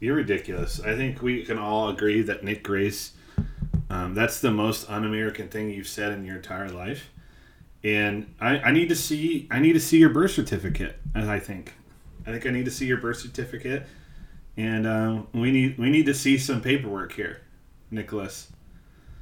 You're 0.00 0.16
ridiculous. 0.16 0.80
I 0.80 0.96
think 0.96 1.22
we 1.22 1.44
can 1.44 1.58
all 1.58 1.88
agree 1.88 2.22
that 2.22 2.42
Nick 2.44 2.62
Grace, 2.64 3.12
um, 3.90 4.14
that's 4.14 4.40
the 4.40 4.50
most 4.50 4.88
un-American 4.90 5.48
thing 5.48 5.70
you've 5.70 5.88
said 5.88 6.12
in 6.12 6.24
your 6.24 6.36
entire 6.36 6.68
life. 6.68 7.10
And 7.84 8.34
I, 8.40 8.58
I 8.58 8.70
need 8.72 8.88
to 8.88 8.96
see 8.96 9.46
I 9.50 9.60
need 9.60 9.74
to 9.74 9.80
see 9.80 9.98
your 9.98 10.10
birth 10.10 10.32
certificate. 10.32 10.98
I 11.14 11.38
think, 11.38 11.74
I 12.26 12.32
think 12.32 12.44
I 12.44 12.50
need 12.50 12.64
to 12.64 12.70
see 12.72 12.86
your 12.86 12.98
birth 12.98 13.18
certificate, 13.20 13.86
and 14.56 14.84
um, 14.86 15.28
we 15.32 15.52
need 15.52 15.78
we 15.78 15.88
need 15.88 16.06
to 16.06 16.14
see 16.14 16.38
some 16.38 16.60
paperwork 16.60 17.12
here, 17.12 17.40
Nicholas. 17.92 18.50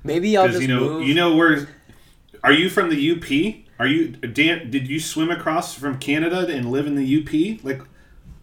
Maybe 0.03 0.37
I'll 0.39 0.49
just 0.49 0.63
you 0.63 0.69
know 0.69 0.81
move. 0.81 1.07
you 1.07 1.15
know 1.15 1.37
where. 1.37 1.69
Are 2.43 2.53
you 2.53 2.71
from 2.71 2.89
the 2.89 3.13
UP? 3.13 3.57
Are 3.79 3.87
you 3.87 4.09
Dan? 4.13 4.71
Did 4.71 4.89
you 4.89 5.01
swim 5.01 5.31
across 5.31 5.75
from 5.75 5.99
Canada 5.99 6.47
and 6.49 6.71
live 6.73 6.87
in 6.87 6.95
the 6.95 7.05
UP? 7.21 7.63
Like, 7.63 7.83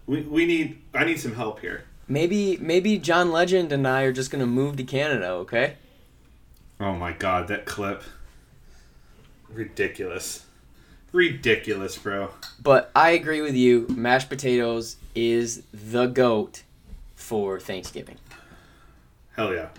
we, 0.06 0.22
we 0.22 0.46
need 0.46 0.80
I 0.94 1.06
need 1.06 1.20
some 1.20 1.34
help 1.34 1.62
here. 1.62 1.86
maybe 2.08 2.58
maybe 2.58 3.00
John 3.00 3.32
Legend 3.32 3.72
and 3.72 3.88
I 3.88 4.04
are 4.04 4.14
just 4.14 4.30
gonna 4.30 4.46
move 4.46 4.76
to 4.78 4.84
Canada. 4.84 5.30
Okay. 5.30 5.78
Oh 6.84 6.92
my 6.92 7.14
god, 7.14 7.48
that 7.48 7.64
clip. 7.64 8.04
Ridiculous. 9.48 10.46
Ridiculous, 11.14 11.98
bro. 11.98 12.32
But 12.62 12.92
I 12.94 13.12
agree 13.12 13.40
with 13.40 13.56
you. 13.56 13.86
Mashed 13.88 14.28
potatoes 14.28 14.98
is 15.16 15.64
the 15.72 16.08
goat 16.08 16.64
for 17.16 17.58
Thanksgiving. 17.58 18.18
Hell 19.38 19.54
yeah. 19.54 19.70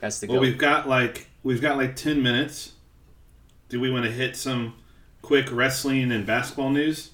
That's 0.00 0.20
the 0.20 0.28
Well, 0.28 0.40
we've 0.40 0.56
got 0.56 0.88
like 0.88 1.28
we've 1.42 1.60
got 1.60 1.76
like 1.76 1.94
10 1.94 2.22
minutes. 2.22 2.72
Do 3.68 3.78
we 3.78 3.90
want 3.90 4.06
to 4.06 4.10
hit 4.10 4.34
some 4.34 4.76
quick 5.20 5.46
wrestling 5.52 6.10
and 6.10 6.24
basketball 6.24 6.70
news? 6.70 7.10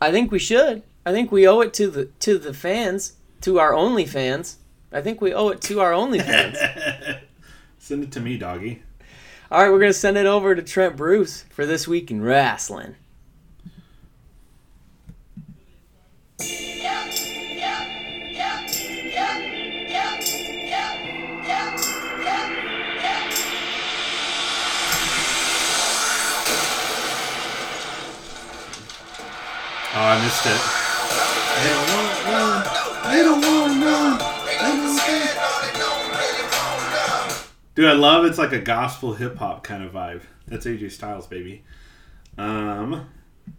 I 0.00 0.12
think 0.12 0.30
we 0.30 0.38
should. 0.38 0.84
I 1.04 1.10
think 1.10 1.32
we 1.32 1.48
owe 1.48 1.62
it 1.62 1.74
to 1.74 1.90
the 1.90 2.04
to 2.20 2.38
the 2.38 2.54
fans, 2.54 3.14
to 3.40 3.58
our 3.58 3.74
only 3.74 4.06
fans. 4.06 4.58
I 4.92 5.00
think 5.00 5.20
we 5.20 5.34
owe 5.34 5.48
it 5.48 5.60
to 5.62 5.80
our 5.80 5.92
only 5.92 6.20
fans. 6.20 6.58
Send 7.82 8.04
it 8.04 8.12
to 8.12 8.20
me, 8.20 8.38
doggy. 8.38 8.80
All 9.50 9.60
right, 9.60 9.68
we're 9.68 9.80
gonna 9.80 9.92
send 9.92 10.16
it 10.16 10.24
over 10.24 10.54
to 10.54 10.62
Trent 10.62 10.96
Bruce 10.96 11.42
for 11.50 11.66
this 11.66 11.88
week 11.88 12.12
in 12.12 12.22
wrestling. 12.22 12.94
Oh, 29.94 30.00
I 30.00 30.22
missed 30.22 30.46
it. 30.46 30.82
Dude, 37.74 37.86
I 37.86 37.92
love 37.94 38.24
it's 38.24 38.38
like 38.38 38.52
a 38.52 38.60
gospel 38.60 39.14
hip 39.14 39.36
hop 39.36 39.64
kind 39.64 39.82
of 39.82 39.92
vibe. 39.92 40.22
That's 40.46 40.66
AJ 40.66 40.92
Styles, 40.92 41.26
baby. 41.26 41.64
Um, 42.36 43.06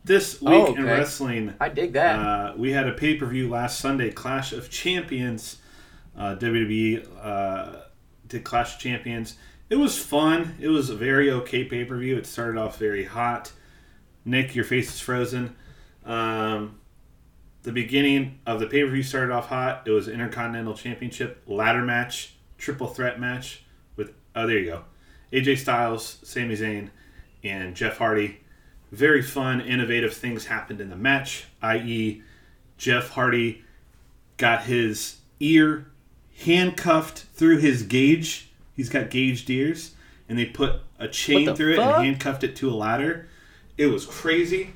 this 0.06 0.40
week 0.42 0.52
Oh, 0.52 0.76
in 0.76 0.86
wrestling, 0.86 1.54
I 1.60 1.70
dig 1.70 1.94
that. 1.94 2.20
uh, 2.20 2.54
we 2.56 2.72
had 2.72 2.88
a 2.88 2.94
pay 2.94 3.16
per 3.16 3.26
view 3.26 3.50
last 3.50 3.80
Sunday, 3.80 4.12
Clash 4.12 4.54
of 4.54 4.70
Champions. 4.70 5.58
Uh, 6.16 6.36
WWE 6.36 7.08
uh, 7.22 7.76
did 8.28 8.44
Clash 8.44 8.76
of 8.76 8.80
Champions. 8.80 9.36
It 9.70 9.78
was 9.78 9.98
fun. 9.98 10.56
It 10.60 10.68
was 10.68 10.92
a 10.92 10.96
very 10.96 11.32
okay 11.32 11.64
pay 11.64 11.84
per 11.84 11.98
view. 11.98 12.16
It 12.18 12.28
started 12.28 12.60
off 12.60 12.78
very 12.78 13.06
hot. 13.06 13.52
Nick, 14.26 14.54
your 14.56 14.66
face 14.66 14.94
is 14.94 15.00
frozen. 15.00 15.56
Um, 16.06 16.80
the 17.64 17.72
beginning 17.72 18.40
of 18.46 18.60
the 18.60 18.68
pay 18.68 18.84
per 18.84 18.92
view 18.92 19.02
started 19.04 19.34
off 19.34 19.48
hot. 19.48 19.84
It 19.88 19.92
was 19.92 20.08
Intercontinental 20.08 20.76
Championship 20.76 21.42
ladder 21.48 21.82
match, 21.82 22.36
triple 22.60 22.88
threat 22.88 23.20
match 23.20 23.62
oh 24.36 24.48
there 24.48 24.60
you 24.60 24.66
go, 24.66 24.84
AJ 25.32 25.60
Styles, 25.60 26.20
Sami 26.24 26.56
Zayn, 26.56 26.90
and 27.44 27.76
Jeff 27.76 27.98
Hardy. 27.98 28.40
Very 28.92 29.24
fun, 29.24 29.60
innovative 29.62 30.14
things 30.14 30.46
happened 30.46 30.80
in 30.80 30.90
the 30.90 30.96
match. 30.96 31.46
I.e., 31.62 32.22
Jeff 32.78 33.10
Hardy 33.10 33.64
got 34.38 34.64
his 34.64 35.18
ear 35.40 35.88
handcuffed 36.40 37.20
through 37.34 37.58
his 37.58 37.84
gauge. 37.84 38.52
He's 38.76 38.90
got 38.90 39.10
gauged 39.10 39.50
ears, 39.50 39.94
and 40.28 40.38
they 40.38 40.46
put 40.46 40.82
a 41.00 41.08
chain 41.08 41.56
through 41.56 41.74
it 41.74 41.80
and 41.80 42.06
handcuffed 42.06 42.44
it 42.44 42.56
to 42.58 42.70
a 42.70 42.74
ladder. 42.74 43.28
It 43.78 43.88
was 43.88 44.06
crazy. 44.06 44.74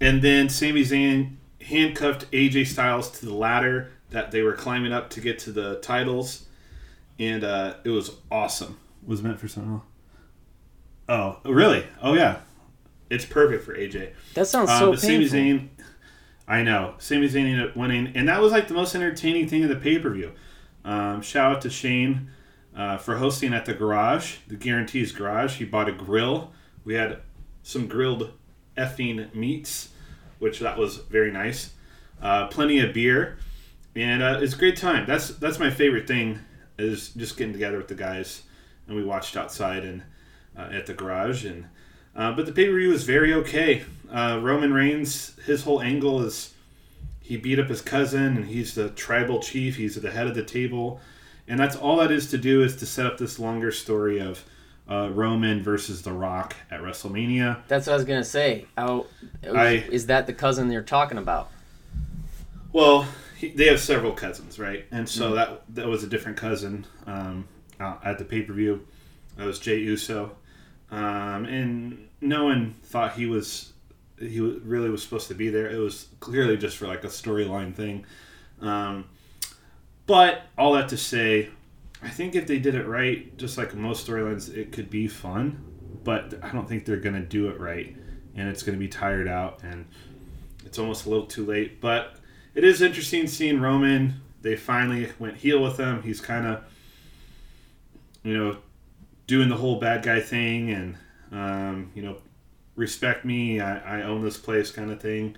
And 0.00 0.22
then 0.22 0.48
Sami 0.48 0.82
Zayn 0.82 1.36
handcuffed 1.60 2.30
AJ 2.30 2.66
Styles 2.66 3.10
to 3.18 3.26
the 3.26 3.34
ladder 3.34 3.90
that 4.10 4.30
they 4.30 4.42
were 4.42 4.52
climbing 4.52 4.92
up 4.92 5.10
to 5.10 5.20
get 5.20 5.38
to 5.40 5.52
the 5.52 5.76
titles, 5.76 6.46
and 7.18 7.42
uh, 7.42 7.74
it 7.84 7.90
was 7.90 8.12
awesome. 8.30 8.78
Was 9.06 9.22
meant 9.22 9.38
for 9.40 9.48
someone 9.48 9.74
else. 9.74 9.84
Oh, 11.08 11.50
really? 11.50 11.84
Oh 12.02 12.14
yeah, 12.14 12.40
it's 13.10 13.24
perfect 13.24 13.64
for 13.64 13.74
AJ. 13.76 14.12
that 14.34 14.46
sounds 14.46 14.70
Um, 14.70 14.78
so 14.78 14.90
but 14.92 15.00
Sami 15.00 15.18
painful. 15.28 15.38
Zayn, 15.38 15.68
I 16.48 16.62
know. 16.62 16.94
Sami 16.98 17.28
Zayn 17.28 17.46
ended 17.46 17.68
up 17.68 17.76
winning, 17.76 18.12
and 18.14 18.28
that 18.28 18.40
was 18.40 18.52
like 18.52 18.68
the 18.68 18.74
most 18.74 18.94
entertaining 18.94 19.48
thing 19.48 19.62
of 19.62 19.68
the 19.68 19.76
pay 19.76 19.98
per 19.98 20.10
view. 20.10 20.32
Um, 20.84 21.20
shout 21.22 21.56
out 21.56 21.62
to 21.62 21.70
Shane 21.70 22.30
uh, 22.76 22.96
for 22.98 23.16
hosting 23.16 23.52
at 23.54 23.66
the 23.66 23.74
garage, 23.74 24.36
the 24.48 24.56
Guarantees 24.56 25.12
Garage. 25.12 25.56
He 25.56 25.64
bought 25.64 25.88
a 25.88 25.92
grill. 25.92 26.52
We 26.84 26.94
had 26.94 27.20
some 27.62 27.86
grilled 27.86 28.32
effing 28.76 29.34
meats, 29.34 29.90
which 30.38 30.60
that 30.60 30.76
was 30.78 30.96
very 30.96 31.30
nice. 31.30 31.72
Uh, 32.22 32.46
plenty 32.48 32.80
of 32.80 32.94
beer, 32.94 33.36
and 33.94 34.22
uh, 34.22 34.38
it's 34.40 34.54
a 34.54 34.58
great 34.58 34.76
time. 34.76 35.04
That's 35.06 35.28
that's 35.28 35.58
my 35.58 35.70
favorite 35.70 36.06
thing 36.08 36.38
is 36.78 37.10
just 37.10 37.36
getting 37.36 37.52
together 37.52 37.76
with 37.76 37.88
the 37.88 37.94
guys, 37.94 38.42
and 38.86 38.96
we 38.96 39.04
watched 39.04 39.36
outside 39.36 39.84
and 39.84 40.02
uh, 40.56 40.68
at 40.72 40.86
the 40.86 40.94
garage 40.94 41.44
and. 41.44 41.66
Uh, 42.16 42.30
but 42.30 42.46
the 42.46 42.52
pay 42.52 42.66
per 42.66 42.78
view 42.78 42.90
was 42.90 43.02
very 43.02 43.34
okay. 43.34 43.82
Uh, 44.08 44.38
Roman 44.40 44.72
Reigns, 44.72 45.34
his 45.46 45.64
whole 45.64 45.82
angle 45.82 46.22
is 46.22 46.54
he 47.20 47.36
beat 47.36 47.58
up 47.58 47.68
his 47.68 47.80
cousin, 47.80 48.36
and 48.36 48.44
he's 48.44 48.74
the 48.76 48.90
tribal 48.90 49.40
chief. 49.40 49.76
He's 49.76 49.96
at 49.96 50.04
the 50.04 50.12
head 50.12 50.28
of 50.28 50.36
the 50.36 50.44
table, 50.44 51.00
and 51.48 51.58
that's 51.58 51.74
all 51.74 51.96
that 51.96 52.12
is 52.12 52.30
to 52.30 52.38
do 52.38 52.62
is 52.62 52.76
to 52.76 52.86
set 52.86 53.04
up 53.06 53.18
this 53.18 53.40
longer 53.40 53.72
story 53.72 54.20
of 54.20 54.44
uh, 54.88 55.08
Roman 55.12 55.62
versus 55.62 56.02
The 56.02 56.12
Rock 56.12 56.54
at 56.70 56.82
WrestleMania. 56.82 57.62
That's 57.66 57.86
what 57.88 57.94
I 57.94 57.96
was 57.96 58.04
gonna 58.04 58.22
say. 58.22 58.66
How 58.78 59.06
I- 59.52 59.84
is 59.90 60.06
that 60.06 60.26
the 60.28 60.34
cousin 60.34 60.70
you're 60.70 60.82
talking 60.82 61.18
about? 61.18 61.50
Well, 62.72 63.08
he, 63.38 63.48
they 63.48 63.66
have 63.66 63.80
several 63.80 64.12
cousins, 64.12 64.58
right? 64.58 64.84
And 64.92 65.08
so 65.08 65.34
that 65.34 65.62
that 65.74 65.88
was 65.88 66.04
a 66.04 66.06
different 66.06 66.36
cousin 66.36 66.86
um, 67.06 67.48
uh, 67.80 67.96
at 68.04 68.18
the 68.18 68.24
pay 68.24 68.42
per 68.42 68.52
view. 68.52 68.86
That 69.36 69.46
was 69.46 69.58
Jey 69.58 69.78
Uso, 69.78 70.36
um, 70.90 71.44
and 71.44 72.08
no 72.20 72.44
one 72.44 72.76
thought 72.82 73.14
he 73.14 73.26
was 73.26 73.72
he 74.18 74.40
really 74.40 74.90
was 74.90 75.02
supposed 75.02 75.28
to 75.28 75.34
be 75.34 75.48
there. 75.48 75.68
It 75.68 75.78
was 75.78 76.08
clearly 76.20 76.56
just 76.56 76.76
for 76.76 76.86
like 76.86 77.04
a 77.04 77.08
storyline 77.08 77.74
thing. 77.74 78.06
Um, 78.60 79.06
but 80.06 80.42
all 80.56 80.74
that 80.74 80.88
to 80.90 80.96
say, 80.96 81.48
I 82.02 82.10
think 82.10 82.34
if 82.34 82.46
they 82.46 82.58
did 82.58 82.74
it 82.74 82.86
right, 82.86 83.36
just 83.38 83.58
like 83.58 83.74
most 83.74 84.06
storylines, 84.06 84.54
it 84.54 84.72
could 84.72 84.90
be 84.90 85.08
fun. 85.08 85.62
But 86.04 86.34
I 86.42 86.52
don't 86.52 86.68
think 86.68 86.84
they're 86.84 86.98
gonna 86.98 87.24
do 87.24 87.48
it 87.48 87.58
right, 87.58 87.96
and 88.36 88.48
it's 88.48 88.62
gonna 88.62 88.78
be 88.78 88.88
tired 88.88 89.26
out, 89.26 89.62
and 89.62 89.86
it's 90.64 90.78
almost 90.78 91.06
a 91.06 91.10
little 91.10 91.26
too 91.26 91.46
late. 91.46 91.80
But 91.80 92.16
it 92.54 92.62
is 92.62 92.82
interesting 92.82 93.26
seeing 93.26 93.60
Roman. 93.60 94.20
They 94.42 94.56
finally 94.56 95.10
went 95.18 95.38
heel 95.38 95.62
with 95.62 95.78
him. 95.78 96.02
He's 96.02 96.20
kind 96.20 96.46
of, 96.46 96.64
you 98.24 98.36
know, 98.36 98.56
doing 99.28 99.48
the 99.48 99.56
whole 99.56 99.78
bad 99.78 100.02
guy 100.02 100.20
thing 100.20 100.70
and, 100.70 100.96
um, 101.30 101.92
you 101.94 102.02
know, 102.02 102.16
respect 102.74 103.24
me. 103.24 103.60
I, 103.60 104.00
I 104.00 104.02
own 104.02 104.22
this 104.22 104.36
place 104.36 104.70
kind 104.70 104.90
of 104.90 105.00
thing. 105.00 105.36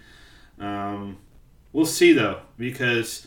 Um, 0.58 1.18
we'll 1.72 1.84
see 1.84 2.12
though, 2.12 2.40
because 2.56 3.26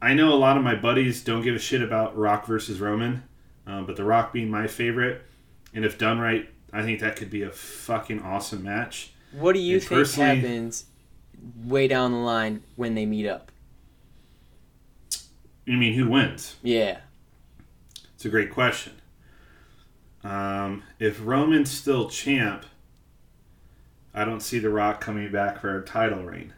I 0.00 0.14
know 0.14 0.32
a 0.32 0.36
lot 0.36 0.56
of 0.56 0.62
my 0.62 0.74
buddies 0.74 1.22
don't 1.22 1.42
give 1.42 1.54
a 1.54 1.58
shit 1.58 1.82
about 1.82 2.16
Rock 2.16 2.46
versus 2.46 2.80
Roman, 2.80 3.22
um, 3.66 3.84
but 3.84 3.96
The 3.96 4.04
Rock 4.04 4.32
being 4.32 4.50
my 4.50 4.66
favorite, 4.66 5.22
and 5.74 5.84
if 5.84 5.98
done 5.98 6.18
right, 6.18 6.48
I 6.72 6.82
think 6.82 7.00
that 7.00 7.16
could 7.16 7.30
be 7.30 7.42
a 7.42 7.50
fucking 7.50 8.22
awesome 8.22 8.62
match. 8.62 9.12
What 9.32 9.52
do 9.52 9.60
you 9.60 9.74
And 9.74 9.82
think 9.82 10.10
happens 10.12 10.86
way 11.64 11.86
down 11.86 12.12
the 12.12 12.18
line 12.18 12.62
when 12.76 12.94
they 12.94 13.06
meet 13.06 13.26
up? 13.26 13.52
You 15.66 15.76
mean 15.76 15.94
who 15.94 16.08
wins? 16.08 16.56
Yeah. 16.62 16.98
It's 18.20 18.26
a 18.26 18.28
great 18.28 18.50
question. 18.50 18.92
Um, 20.22 20.82
if 20.98 21.24
Roman's 21.24 21.70
still 21.70 22.10
champ, 22.10 22.66
I 24.12 24.26
don't 24.26 24.42
see 24.42 24.58
The 24.58 24.68
Rock 24.68 25.00
coming 25.00 25.32
back 25.32 25.58
for 25.58 25.78
a 25.78 25.82
title 25.82 26.22
reign. 26.22 26.52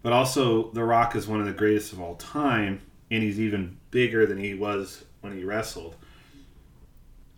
But 0.00 0.14
also, 0.14 0.70
The 0.70 0.82
Rock 0.82 1.14
is 1.14 1.28
one 1.28 1.40
of 1.40 1.46
the 1.46 1.52
greatest 1.52 1.92
of 1.92 2.00
all 2.00 2.14
time, 2.14 2.80
and 3.10 3.22
he's 3.22 3.38
even 3.38 3.76
bigger 3.90 4.24
than 4.24 4.38
he 4.38 4.54
was 4.54 5.04
when 5.20 5.36
he 5.36 5.44
wrestled. 5.44 5.94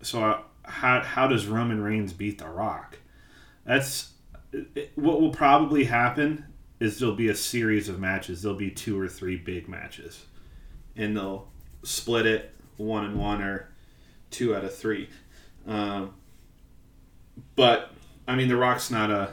So, 0.01 0.23
uh, 0.23 0.41
how, 0.63 1.01
how 1.01 1.27
does 1.27 1.49
Roman 1.49 1.83
Reigns 1.83 2.13
beat 2.13 2.39
The 2.39 2.47
Rock? 2.47 2.99
That's 3.67 4.13
it- 4.53 4.93
what 4.95 5.21
will 5.21 5.33
probably 5.33 5.87
happen. 5.87 6.45
Is 6.79 7.01
there'll 7.01 7.17
be 7.17 7.31
a 7.31 7.35
series 7.35 7.89
of 7.89 7.99
matches. 7.99 8.43
There'll 8.43 8.57
be 8.57 8.71
two 8.71 8.97
or 8.97 9.09
three 9.09 9.37
big 9.37 9.69
matches, 9.69 10.25
and 10.95 11.17
they'll 11.17 11.49
split 11.83 12.27
it 12.27 12.54
one 12.77 13.05
and 13.05 13.19
one 13.19 13.43
or 13.43 13.69
two 14.31 14.55
out 14.55 14.65
of 14.65 14.75
three. 14.75 15.09
Um, 15.67 16.15
but 17.57 17.91
I 18.27 18.35
mean, 18.37 18.49
The 18.49 18.57
Rock's 18.57 18.91
not 18.91 19.11
a 19.11 19.31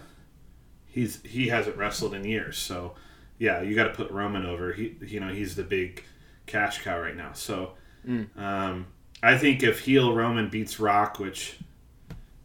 he's 0.87 1.21
he 1.23 1.47
hasn't 1.47 1.77
wrestled 1.77 2.13
in 2.13 2.23
years, 2.25 2.57
so 2.57 2.95
yeah, 3.37 3.61
you 3.61 3.75
got 3.75 3.85
to 3.85 3.93
put 3.93 4.11
Roman 4.11 4.45
over. 4.45 4.73
He 4.73 4.95
you 5.01 5.19
know 5.19 5.29
he's 5.29 5.55
the 5.55 5.63
big 5.63 6.03
cash 6.45 6.83
cow 6.83 6.99
right 6.99 7.15
now. 7.15 7.31
So 7.33 7.73
um, 8.37 8.87
I 9.23 9.37
think 9.37 9.63
if 9.63 9.79
heel 9.81 10.13
Roman 10.13 10.49
beats 10.49 10.79
Rock, 10.79 11.19
which 11.19 11.57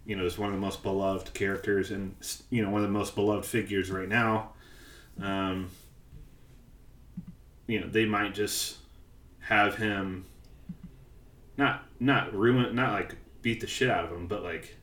you 0.05 0.17
know 0.17 0.25
is 0.25 0.39
one 0.39 0.51
of 0.51 0.55
the 0.55 0.61
most 0.61 0.83
beloved 0.83 1.35
characters 1.35 1.91
and 1.91 2.15
you 2.51 2.63
know 2.63 2.71
one 2.71 2.83
of 2.83 2.89
the 2.89 2.93
most 2.93 3.15
beloved 3.15 3.45
figures 3.45 3.91
right 3.91 4.09
now, 4.09 4.51
um, 5.21 5.69
you 7.67 7.81
know 7.81 7.89
they 7.89 8.05
might 8.05 8.35
just 8.35 8.77
have 9.41 9.77
him 9.77 10.25
not 11.57 11.85
not 12.01 12.35
ruin 12.35 12.75
not 12.75 12.93
like 12.93 13.15
beat 13.43 13.61
the 13.61 13.67
shit 13.67 13.89
out 13.91 14.05
of 14.05 14.11
him, 14.13 14.27
but 14.27 14.43
like, 14.43 14.77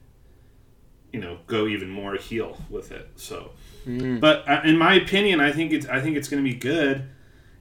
you 1.12 1.20
know, 1.20 1.38
go 1.48 1.68
even 1.68 1.90
more 1.90 2.16
heel 2.16 2.58
with 2.70 2.92
it. 2.92 3.10
So, 3.16 3.52
Mm. 3.86 4.22
but 4.22 4.48
uh, 4.48 4.62
in 4.64 4.78
my 4.78 4.94
opinion, 4.94 5.42
I 5.42 5.52
think 5.52 5.74
it's 5.74 5.86
I 5.88 6.00
think 6.00 6.16
it's 6.16 6.30
going 6.30 6.42
to 6.44 6.50
be 6.50 6.56
good, 6.56 7.04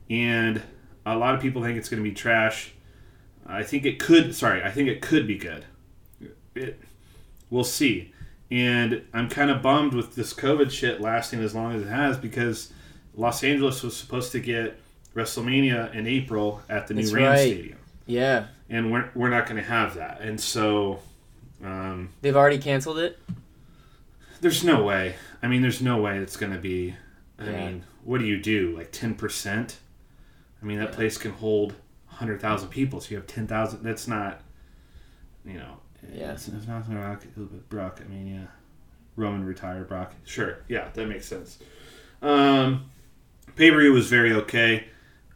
and 0.09 0.63
a 1.05 1.17
lot 1.17 1.35
of 1.35 1.41
people 1.41 1.63
think 1.63 1.77
it's 1.77 1.89
going 1.89 2.03
to 2.03 2.09
be 2.09 2.15
trash. 2.15 2.73
I 3.45 3.65
think 3.65 3.85
it 3.85 3.99
could. 3.99 4.33
Sorry, 4.35 4.63
I 4.63 4.71
think 4.71 4.89
it 4.89 5.03
could 5.03 5.27
be 5.27 5.37
good. 5.37 5.65
It, 6.55 6.81
we'll 7.51 7.65
see. 7.65 8.13
And 8.53 9.03
I'm 9.13 9.29
kind 9.29 9.51
of 9.51 9.63
bummed 9.63 9.95
with 9.95 10.15
this 10.15 10.33
COVID 10.35 10.71
shit 10.71 11.01
lasting 11.01 11.41
as 11.41 11.55
long 11.55 11.75
as 11.75 11.83
it 11.83 11.89
has 11.89 12.17
because 12.19 12.73
Los 13.17 13.43
Angeles 13.43 13.83
was 13.83 13.97
supposed 13.97 14.31
to 14.33 14.41
get 14.41 14.79
WrestleMania 15.17 15.93
in 15.95 16.07
April 16.07 16.61
at 16.69 16.87
the 16.87 16.95
new 16.95 17.01
That's 17.03 17.13
Rams 17.15 17.29
right. 17.31 17.39
Stadium, 17.49 17.79
Yeah, 18.07 18.47
and 18.73 18.91
we're 18.91 19.09
we're 19.15 19.29
not 19.31 19.47
going 19.47 19.59
to 19.63 19.69
have 19.69 19.95
that. 19.95 20.21
And 20.23 20.41
so, 20.41 20.99
um, 21.65 22.09
they've 22.23 22.35
already 22.37 22.59
canceled 22.59 22.99
it. 22.99 23.19
there's 24.41 24.65
no 24.65 24.83
way. 24.83 25.15
I 25.43 25.47
mean, 25.49 25.63
there's 25.63 25.81
no 25.81 26.01
way 26.01 26.19
it's 26.19 26.37
going 26.37 26.53
to 26.53 26.59
be. 26.59 26.97
I 27.39 27.45
Yeah. 27.45 27.53
mean, 27.67 27.85
what 28.03 28.19
do 28.19 28.25
you 28.25 28.41
do? 28.41 28.77
Like 28.77 28.91
ten 28.91 29.15
percent? 29.15 29.77
I 30.61 30.65
mean, 30.65 30.79
that 30.79 30.91
Yeah. 30.91 30.95
place 30.97 31.17
can 31.19 31.33
hold 31.33 31.75
hundred 32.07 32.41
thousand 32.41 32.69
people. 32.71 33.01
So 33.01 33.11
you 33.11 33.17
have 33.19 33.27
ten 33.27 33.47
thousand. 33.47 33.83
That's 33.85 34.09
not. 34.09 34.41
You 35.45 35.55
know. 35.59 35.79
Yeah. 36.13 36.33
It's, 36.33 36.49
it's 36.49 36.67
not 36.67 36.89
Brock. 36.91 37.25
Brock. 37.69 38.01
I 38.05 38.09
mean, 38.09 38.27
yeah. 38.27 38.47
Roman 39.17 39.45
retired 39.45 39.89
Brock. 39.89 40.15
Sure. 40.25 40.59
Yeah, 40.69 40.89
that 40.95 41.07
makes 41.07 41.27
sense. 41.27 41.59
Um, 42.23 42.91
pay 43.57 43.71
per 43.71 43.79
view 43.81 43.93
was 43.93 44.09
very 44.09 44.33
okay. 44.33 44.85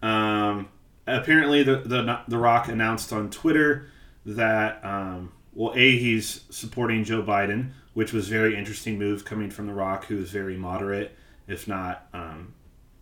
Um, 0.03 0.69
apparently, 1.07 1.63
the, 1.63 1.77
the 1.77 2.21
the 2.29 2.39
Rock 2.39 2.69
announced 2.69 3.13
on 3.13 3.31
Twitter 3.31 3.89
that 4.25 4.85
um, 4.85 5.33
well, 5.55 5.73
a 5.75 5.99
he's 5.99 6.43
supporting 6.51 7.05
Joe 7.05 7.23
Biden, 7.23 7.73
which 7.95 8.13
was 8.13 8.29
very 8.29 8.57
interesting 8.57 8.99
move 8.99 9.25
coming 9.25 9.51
from 9.51 9.67
the 9.67 9.73
Rock, 9.75 10.07
who 10.07 10.19
is 10.19 10.31
very 10.31 10.57
moderate, 10.57 11.17
if 11.49 11.67
not 11.67 12.07
um, 12.13 12.53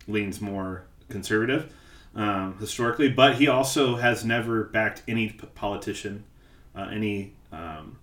leans 0.07 0.39
more 0.39 0.85
conservative 1.09 1.73
um, 2.15 2.57
historically. 2.59 3.09
But 3.09 3.35
he 3.35 3.47
also 3.47 3.97
has 3.97 4.23
never 4.23 4.63
backed 4.63 5.03
any 5.07 5.29
p- 5.29 5.47
politician, 5.53 6.23
uh, 6.75 6.89
any 6.91 7.33
um, 7.51 7.97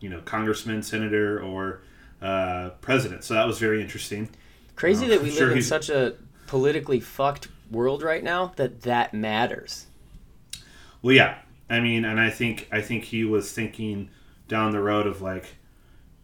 you 0.00 0.08
know 0.08 0.20
congressman, 0.22 0.82
senator, 0.82 1.40
or 1.40 1.82
uh, 2.20 2.70
president. 2.80 3.24
So 3.24 3.34
that 3.34 3.46
was 3.46 3.58
very 3.58 3.80
interesting. 3.80 4.28
Crazy 4.76 5.06
Oh, 5.06 5.10
that 5.10 5.22
we 5.22 5.30
sure 5.30 5.48
live 5.48 5.58
in 5.58 5.62
such 5.62 5.90
a 5.90 6.14
politically 6.46 7.00
fucked 7.00 7.48
world 7.70 8.02
right 8.02 8.22
now 8.24 8.52
that 8.56 8.82
that 8.82 9.14
matters. 9.14 9.86
Well, 11.02 11.14
yeah. 11.14 11.38
I 11.68 11.80
mean, 11.80 12.04
and 12.04 12.18
I 12.20 12.30
think 12.30 12.68
I 12.72 12.80
think 12.80 13.04
he 13.04 13.24
was 13.24 13.52
thinking 13.52 14.10
down 14.48 14.72
the 14.72 14.80
road 14.80 15.06
of 15.06 15.22
like, 15.22 15.56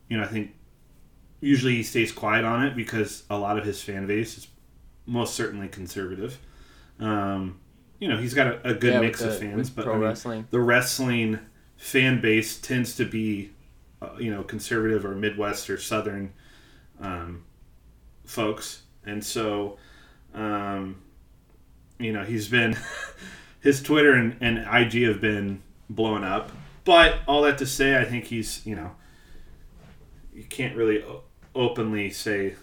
you 0.08 0.16
know, 0.16 0.24
I 0.24 0.26
think 0.26 0.54
usually 1.40 1.76
he 1.76 1.82
stays 1.84 2.12
quiet 2.12 2.44
on 2.44 2.64
it 2.66 2.76
because 2.76 3.24
a 3.30 3.38
lot 3.38 3.58
of 3.58 3.64
his 3.64 3.82
fan 3.82 4.06
base 4.06 4.38
is 4.38 4.48
most 5.06 5.34
certainly 5.34 5.68
conservative. 5.68 6.38
Um, 7.00 7.60
you 8.00 8.08
know, 8.08 8.18
he's 8.18 8.34
got 8.34 8.48
a, 8.48 8.70
a 8.70 8.74
good 8.74 8.94
Yeah, 8.94 9.00
mix 9.00 9.22
with 9.22 9.34
of 9.34 9.34
fans, 9.34 9.70
but 9.70 9.92
I 9.92 9.98
mean, 9.98 10.18
the 10.50 10.60
wrestling 10.60 11.40
fan 11.76 12.20
base 12.20 12.60
tends 12.60 12.96
to 12.96 13.06
be, 13.06 13.52
uh, 14.02 14.16
you 14.18 14.30
know, 14.32 14.42
conservative 14.44 15.04
or 15.06 15.14
Midwest 15.14 15.70
or 15.70 15.78
Southern 15.78 16.32
um, 17.00 17.44
folks, 18.24 18.82
and 19.04 19.24
so, 19.24 19.78
um, 20.34 21.02
you 21.98 22.12
know, 22.12 22.24
he's 22.24 22.48
been 22.48 22.76
his 23.60 23.82
Twitter 23.82 24.12
and, 24.12 24.36
and 24.40 24.58
IG 24.58 25.02
have 25.02 25.20
been 25.20 25.62
blowing 25.88 26.24
up. 26.24 26.50
But 26.84 27.18
all 27.26 27.42
that 27.42 27.58
to 27.58 27.66
say, 27.66 27.98
I 27.98 28.04
think 28.04 28.26
he's 28.26 28.64
you 28.66 28.76
know, 28.76 28.92
you 30.34 30.44
can't 30.44 30.76
really 30.76 31.04
openly 31.54 32.10
say 32.10 32.54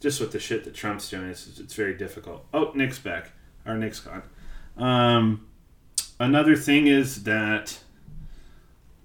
just 0.00 0.20
with 0.20 0.32
the 0.32 0.38
shit 0.38 0.64
that 0.64 0.74
Trump's 0.74 1.10
doing. 1.10 1.28
It's, 1.28 1.58
it's 1.58 1.74
very 1.74 1.94
difficult. 1.94 2.46
Oh, 2.52 2.70
Nick's 2.74 2.98
back. 2.98 3.32
Our 3.64 3.76
Nick's 3.76 4.00
gone. 4.00 4.22
Um, 4.76 5.46
another 6.20 6.54
thing 6.56 6.86
is 6.86 7.24
that 7.24 7.78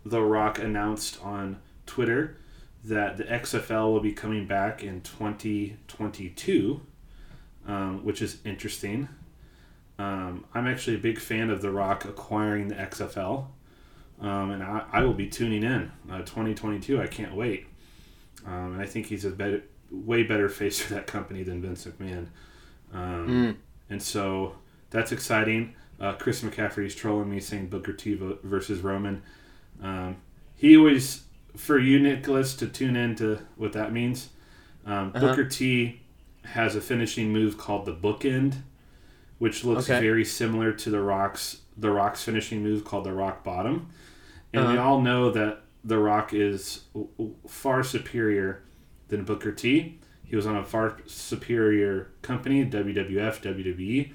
The 0.05 0.21
Rock 0.21 0.59
announced 0.59 1.19
on 1.23 1.59
Twitter 1.85 2.37
that 2.83 3.17
the 3.17 3.23
XFL 3.23 3.91
will 3.91 3.99
be 3.99 4.11
coming 4.11 4.45
back 4.45 4.83
in 4.83 5.01
2022, 5.01 6.81
um, 7.67 8.03
which 8.03 8.21
is 8.21 8.37
interesting. 8.43 9.07
Um, 9.99 10.45
I'm 10.53 10.67
actually 10.67 10.95
a 10.95 10.99
big 10.99 11.19
fan 11.19 11.49
of 11.49 11.61
The 11.61 11.69
Rock 11.71 12.05
acquiring 12.05 12.69
the 12.69 12.75
XFL, 12.75 13.45
um, 14.19 14.51
and 14.51 14.63
I, 14.63 14.83
I 14.91 15.03
will 15.03 15.13
be 15.13 15.27
tuning 15.27 15.63
in 15.63 15.91
uh, 16.11 16.19
2022. 16.19 17.01
I 17.01 17.07
can't 17.07 17.35
wait. 17.35 17.67
Um, 18.45 18.73
and 18.73 18.81
I 18.81 18.85
think 18.85 19.05
he's 19.07 19.25
a 19.25 19.29
better, 19.29 19.63
way 19.91 20.23
better 20.23 20.49
face 20.49 20.79
for 20.81 20.93
that 20.95 21.05
company 21.07 21.43
than 21.43 21.61
Vince 21.61 21.85
McMahon. 21.85 22.27
Um, 22.93 23.27
Mm. 23.27 23.55
And 23.89 24.01
so 24.01 24.55
that's 24.89 25.11
exciting. 25.11 25.75
Uh, 25.99 26.13
Chris 26.13 26.41
McCaffrey's 26.41 26.95
trolling 26.95 27.29
me 27.29 27.39
saying 27.39 27.67
Booker 27.67 27.93
T 27.93 28.15
versus 28.43 28.79
Roman. 28.79 29.21
Um, 29.83 30.17
he 30.55 30.75
always, 30.77 31.23
for 31.55 31.77
you, 31.77 31.99
Nicholas, 31.99 32.55
to 32.55 32.67
tune 32.67 32.95
in 32.95 33.15
to 33.17 33.39
what 33.57 33.73
that 33.73 33.91
means. 33.93 34.29
Um, 34.85 35.11
Uh-huh. 35.13 35.27
Booker 35.27 35.45
T 35.45 36.01
has 36.45 36.75
a 36.75 36.81
finishing 36.81 37.31
move 37.31 37.57
called 37.57 37.85
the 37.85 37.93
bookend, 37.93 38.55
which 39.41 39.65
looks 39.65 39.89
Okay. 39.89 39.99
very 39.99 40.23
similar 40.23 40.71
to 40.71 40.91
the 40.91 41.01
Rock's 41.01 41.61
the 41.75 41.89
Rock's 41.89 42.23
finishing 42.23 42.61
move 42.61 42.85
called 42.85 43.05
the 43.05 43.11
Rock 43.13 43.43
Bottom. 43.43 43.87
And 44.53 44.67
we 44.67 44.73
Uh-huh. 44.73 44.83
all 44.87 45.01
know 45.01 45.31
that 45.31 45.63
the 45.83 45.97
Rock 45.97 46.31
is 46.31 46.83
far 47.47 47.81
superior 47.81 48.61
than 49.07 49.23
Booker 49.23 49.51
T. 49.51 49.97
He 50.23 50.35
was 50.35 50.45
on 50.45 50.57
a 50.57 50.63
far 50.63 50.97
superior 51.07 52.09
company, 52.21 52.63
WWF, 52.65 53.41
WWE. 53.41 54.11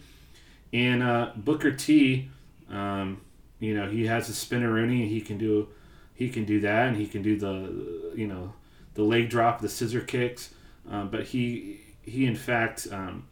And 0.73 1.03
uh, 1.03 1.33
Booker 1.35 1.73
T, 1.73 2.29
um, 2.71 3.21
you 3.59 3.75
know, 3.75 3.89
he 3.89 4.07
has 4.07 4.29
a 4.29 4.33
Spinaroonie. 4.33 5.09
He 5.09 5.21
can 5.21 5.39
do, 5.39 5.69
he 6.15 6.29
can 6.29 6.45
do 6.45 6.61
that, 6.61 6.87
and 6.89 6.97
he 6.97 7.07
can 7.09 7.23
do 7.23 7.37
the, 7.37 8.13
you 8.15 8.29
know, 8.29 8.53
the 8.95 9.03
leg 9.03 9.29
drop, 9.29 9.61
the 9.61 9.69
scissor 9.69 10.03
kicks. 10.03 10.55
Um, 10.89 11.09
but 11.11 11.25
he, 11.25 11.81
he 12.03 12.27
in 12.27 12.37
fact, 12.37 12.87
um, 12.93 13.25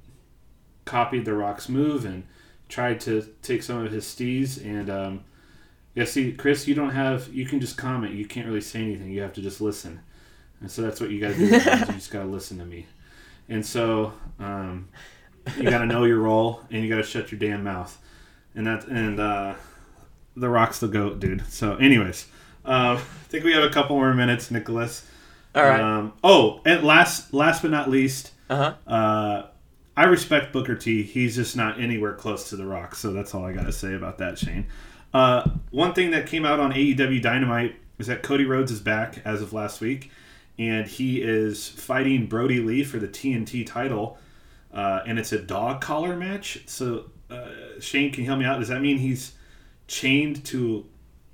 copied 0.85 1.25
the 1.25 1.35
Rock's 1.35 1.69
move 1.69 2.05
and 2.05 2.25
tried 2.69 3.01
to 3.01 3.29
take 3.43 3.63
some 3.63 3.85
of 3.85 3.93
his 3.93 4.05
steez. 4.05 4.63
And 4.65 4.91
um, 4.91 5.25
yeah, 5.95 6.05
see, 6.05 6.33
Chris, 6.33 6.67
you 6.67 6.75
don't 6.75 6.91
have, 6.91 7.29
you 7.33 7.47
can 7.47 7.61
just 7.61 7.77
comment. 7.77 8.15
You 8.15 8.27
can't 8.27 8.47
really 8.47 8.61
say 8.61 8.81
anything. 8.83 9.11
You 9.11 9.23
have 9.23 9.33
to 9.35 9.41
just 9.43 9.61
listen. 9.61 10.01
And 10.61 10.71
so 10.71 10.83
that's 10.83 11.01
what 11.01 11.11
you 11.11 11.21
got 11.21 11.33
to 11.35 11.39
do. 11.39 11.45
you 11.47 11.61
just 11.95 12.11
got 12.11 12.21
to 12.23 12.29
listen 12.29 12.59
to 12.59 12.65
me. 12.65 12.87
And 13.49 13.65
so 13.65 14.13
um, 14.39 14.89
you 15.57 15.65
got 15.69 15.79
to 15.79 15.87
know 15.87 16.05
your 16.05 16.19
role, 16.21 16.63
and 16.71 16.83
you 16.83 16.89
got 16.89 16.97
to 16.97 17.03
shut 17.03 17.31
your 17.31 17.39
damn 17.39 17.63
mouth. 17.65 17.99
And 18.55 18.67
that 18.67 18.87
and 18.87 19.21
uh, 19.21 19.55
the 20.37 20.49
Rock's 20.49 20.81
the 20.81 20.89
goat, 20.89 21.21
dude. 21.21 21.47
So, 21.49 21.77
anyways, 21.77 22.27
uh, 22.65 22.97
I 22.99 23.03
think 23.29 23.45
we 23.45 23.53
have 23.53 23.65
a 23.65 23.69
couple 23.69 23.97
more 23.97 24.15
minutes, 24.15 24.51
Nicholas. 24.51 25.07
All 25.55 25.63
right. 25.63 25.81
Um, 25.81 26.13
oh, 26.25 26.61
and 26.65 26.83
last 26.85 27.35
last 27.35 27.61
but 27.63 27.71
not 27.71 27.91
least, 27.91 28.31
Uh 28.49 28.57
huh. 28.87 28.91
uh, 28.93 29.47
I 29.97 30.05
respect 30.05 30.53
Booker 30.53 30.75
T. 30.75 31.03
He's 31.03 31.37
just 31.37 31.57
not 31.57 31.81
anywhere 31.81 32.15
close 32.15 32.49
to 32.51 32.57
The 32.57 32.67
Rock, 32.67 32.95
so 32.95 33.13
that's 33.13 33.35
all 33.35 33.45
I 33.45 33.53
got 33.53 33.67
to 33.67 33.73
say 33.73 33.95
about 33.95 34.19
that, 34.19 34.39
Shane. 34.39 34.67
Uh, 35.13 35.49
one 35.71 35.95
thing 35.95 36.11
that 36.11 36.27
came 36.27 36.45
out 36.45 36.59
on 36.59 36.73
AEW 36.73 37.23
Dynamite 37.23 37.77
is 37.99 38.09
that 38.09 38.23
Cody 38.23 38.45
Rhodes 38.45 38.73
is 38.73 38.81
back 38.81 39.23
as 39.25 39.41
of 39.41 39.53
last 39.53 39.81
week, 39.81 40.11
and 40.59 40.87
he 40.87 41.23
is 41.23 41.69
fighting 41.69 42.27
Brodie 42.27 42.59
Lee 42.59 42.83
for 42.83 42.99
the 42.99 43.07
TNT 43.07 43.65
title, 43.65 44.19
uh, 44.73 45.03
and 45.07 45.19
it's 45.19 45.33
a 45.33 45.39
dog 45.39 45.81
collar 45.81 46.17
match. 46.17 46.65
So, 46.67 47.11
uh, 47.31 47.49
Shane, 47.79 48.13
can 48.13 48.25
you 48.25 48.29
help 48.29 48.41
me 48.41 48.45
out? 48.45 48.59
Does 48.59 48.69
that 48.69 48.83
mean 48.83 48.99
he's 48.99 49.35
chained 49.87 50.45
to 50.47 50.87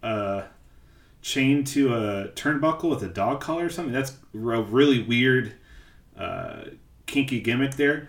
uh, 0.02 0.42
chained 1.22 1.66
to 1.68 1.94
a 1.94 2.28
turnbuckle 2.28 2.90
with 2.90 3.02
a 3.02 3.08
dog 3.08 3.40
collar 3.40 3.64
or 3.64 3.70
something? 3.70 3.92
That's 3.94 4.12
a 4.34 4.38
really 4.38 5.02
weird, 5.02 5.54
uh, 6.18 6.64
kinky 7.06 7.40
gimmick 7.40 7.76
there. 7.76 8.08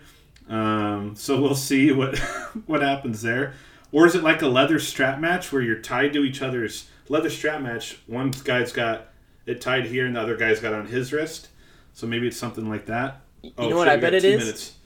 Um, 0.52 1.16
so 1.16 1.40
we'll 1.40 1.54
see 1.54 1.92
what 1.92 2.18
what 2.66 2.82
happens 2.82 3.22
there. 3.22 3.54
Or 3.90 4.06
is 4.06 4.14
it 4.14 4.22
like 4.22 4.42
a 4.42 4.48
leather 4.48 4.78
strap 4.78 5.18
match 5.18 5.52
where 5.52 5.62
you're 5.62 5.78
tied 5.78 6.12
to 6.12 6.24
each 6.24 6.42
other's 6.42 6.88
leather 7.08 7.30
strap 7.30 7.62
match? 7.62 7.98
One 8.06 8.32
guy's 8.44 8.72
got 8.72 9.08
it 9.46 9.60
tied 9.60 9.86
here, 9.86 10.06
and 10.06 10.14
the 10.16 10.20
other 10.20 10.36
guy's 10.36 10.60
got 10.60 10.72
it 10.72 10.78
on 10.78 10.86
his 10.86 11.12
wrist. 11.12 11.48
So 11.94 12.06
maybe 12.06 12.28
it's 12.28 12.36
something 12.36 12.68
like 12.68 12.86
that. 12.86 13.22
You 13.42 13.52
know 13.58 13.76
what 13.76 13.88
I 13.88 13.96
bet 13.96 14.14
it 14.14 14.24
is? 14.24 14.40
minutes. 14.40 14.76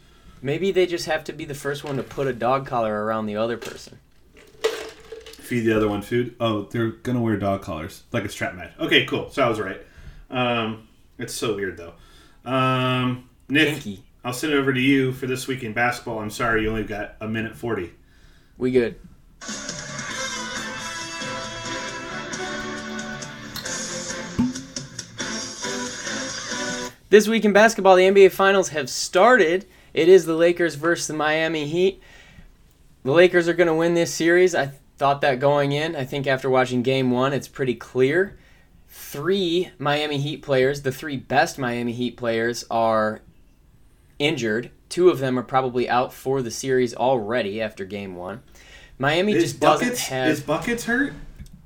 Maybe 0.40 0.70
they 0.70 0.86
just 0.86 1.06
have 1.06 1.24
to 1.24 1.32
be 1.32 1.44
the 1.44 1.54
first 1.54 1.82
one 1.82 1.96
to 1.96 2.02
put 2.02 2.26
a 2.26 2.32
dog 2.32 2.66
collar 2.66 3.04
around 3.04 3.26
the 3.26 3.36
other 3.36 3.56
person. 3.56 3.98
Feed 5.38 5.60
the 5.60 5.76
other 5.76 5.88
one 5.88 6.02
food. 6.02 6.34
Oh, 6.40 6.62
they're 6.62 6.90
gonna 6.90 7.20
wear 7.20 7.36
dog 7.36 7.62
collars 7.62 8.04
like 8.12 8.24
a 8.24 8.28
strap 8.28 8.54
match. 8.54 8.72
Okay, 8.78 9.04
cool. 9.06 9.30
So 9.30 9.44
I 9.44 9.48
was 9.48 9.60
right. 9.60 9.80
Um, 10.30 10.88
it's 11.18 11.34
so 11.34 11.54
weird 11.56 11.76
though. 11.76 11.94
Um, 12.48 13.28
Nick, 13.48 13.74
Kinky. 13.74 14.04
I'll 14.26 14.32
send 14.32 14.52
it 14.52 14.56
over 14.56 14.74
to 14.74 14.80
you 14.80 15.12
for 15.12 15.28
this 15.28 15.46
week 15.46 15.62
in 15.62 15.72
basketball. 15.72 16.18
I'm 16.18 16.30
sorry, 16.30 16.62
you 16.62 16.68
only 16.68 16.82
got 16.82 17.14
a 17.20 17.28
minute 17.28 17.54
40. 17.54 17.92
We 18.58 18.72
good. 18.72 18.96
This 27.08 27.28
week 27.28 27.44
in 27.44 27.52
basketball, 27.52 27.94
the 27.94 28.02
NBA 28.02 28.32
Finals 28.32 28.70
have 28.70 28.90
started. 28.90 29.64
It 29.94 30.08
is 30.08 30.24
the 30.24 30.34
Lakers 30.34 30.74
versus 30.74 31.06
the 31.06 31.14
Miami 31.14 31.68
Heat. 31.68 32.02
The 33.04 33.12
Lakers 33.12 33.46
are 33.46 33.54
going 33.54 33.68
to 33.68 33.74
win 33.74 33.94
this 33.94 34.12
series. 34.12 34.56
I 34.56 34.72
thought 34.98 35.20
that 35.20 35.38
going 35.38 35.70
in. 35.70 35.94
I 35.94 36.04
think 36.04 36.26
after 36.26 36.50
watching 36.50 36.82
game 36.82 37.12
one, 37.12 37.32
it's 37.32 37.46
pretty 37.46 37.76
clear. 37.76 38.36
Three 38.88 39.70
Miami 39.78 40.18
Heat 40.18 40.42
players, 40.42 40.82
the 40.82 40.90
three 40.90 41.16
best 41.16 41.60
Miami 41.60 41.92
Heat 41.92 42.16
players, 42.16 42.64
are 42.72 43.20
injured. 44.18 44.70
Two 44.88 45.08
of 45.08 45.18
them 45.18 45.38
are 45.38 45.42
probably 45.42 45.88
out 45.88 46.12
for 46.12 46.42
the 46.42 46.50
series 46.50 46.94
already 46.94 47.60
after 47.60 47.84
game 47.84 48.16
one. 48.16 48.42
Miami 48.98 49.32
Is 49.34 49.42
just 49.44 49.60
buckets 49.60 50.00
doesn't 50.00 50.14
have. 50.14 50.28
is 50.28 50.40
buckets 50.40 50.84
hurt? 50.84 51.12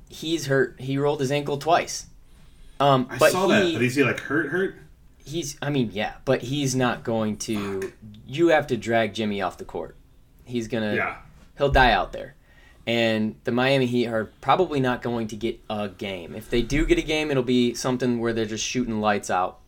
he's 0.09 0.47
hurt. 0.47 0.75
He 0.79 0.97
rolled 0.97 1.21
his 1.21 1.31
ankle 1.31 1.57
twice. 1.57 2.07
Um, 2.79 3.07
I 3.09 3.17
saw 3.29 3.47
he, 3.47 3.53
that, 3.53 3.73
but 3.75 3.81
is 3.83 3.95
he 3.95 4.03
like 4.03 4.19
hurt? 4.19 4.49
Hurt? 4.49 4.75
he's 5.23 5.57
I 5.61 5.69
mean, 5.69 5.91
yeah, 5.93 6.15
but 6.25 6.41
he's 6.41 6.75
not 6.75 7.03
going 7.03 7.37
to 7.37 7.93
you 8.25 8.49
have 8.49 8.67
to 8.67 8.77
drag 8.77 9.13
Jimmy 9.13 9.41
off 9.41 9.57
the 9.57 9.65
court. 9.65 9.95
He's 10.45 10.67
going 10.67 10.89
to 10.89 10.95
Yeah. 10.95 11.17
he'll 11.57 11.71
die 11.71 11.91
out 11.91 12.11
there. 12.11 12.35
And 12.87 13.35
the 13.43 13.51
Miami 13.51 13.85
Heat 13.85 14.07
are 14.07 14.25
probably 14.41 14.79
not 14.79 15.01
going 15.03 15.27
to 15.27 15.35
get 15.35 15.59
a 15.69 15.87
game. 15.87 16.35
If 16.35 16.49
they 16.49 16.63
do 16.63 16.85
get 16.85 16.97
a 16.97 17.03
game, 17.03 17.29
it'll 17.29 17.43
be 17.43 17.75
something 17.75 18.19
where 18.19 18.33
they're 18.33 18.45
just 18.45 18.65
shooting 18.65 18.99
lights 18.99 19.29
out 19.29 19.59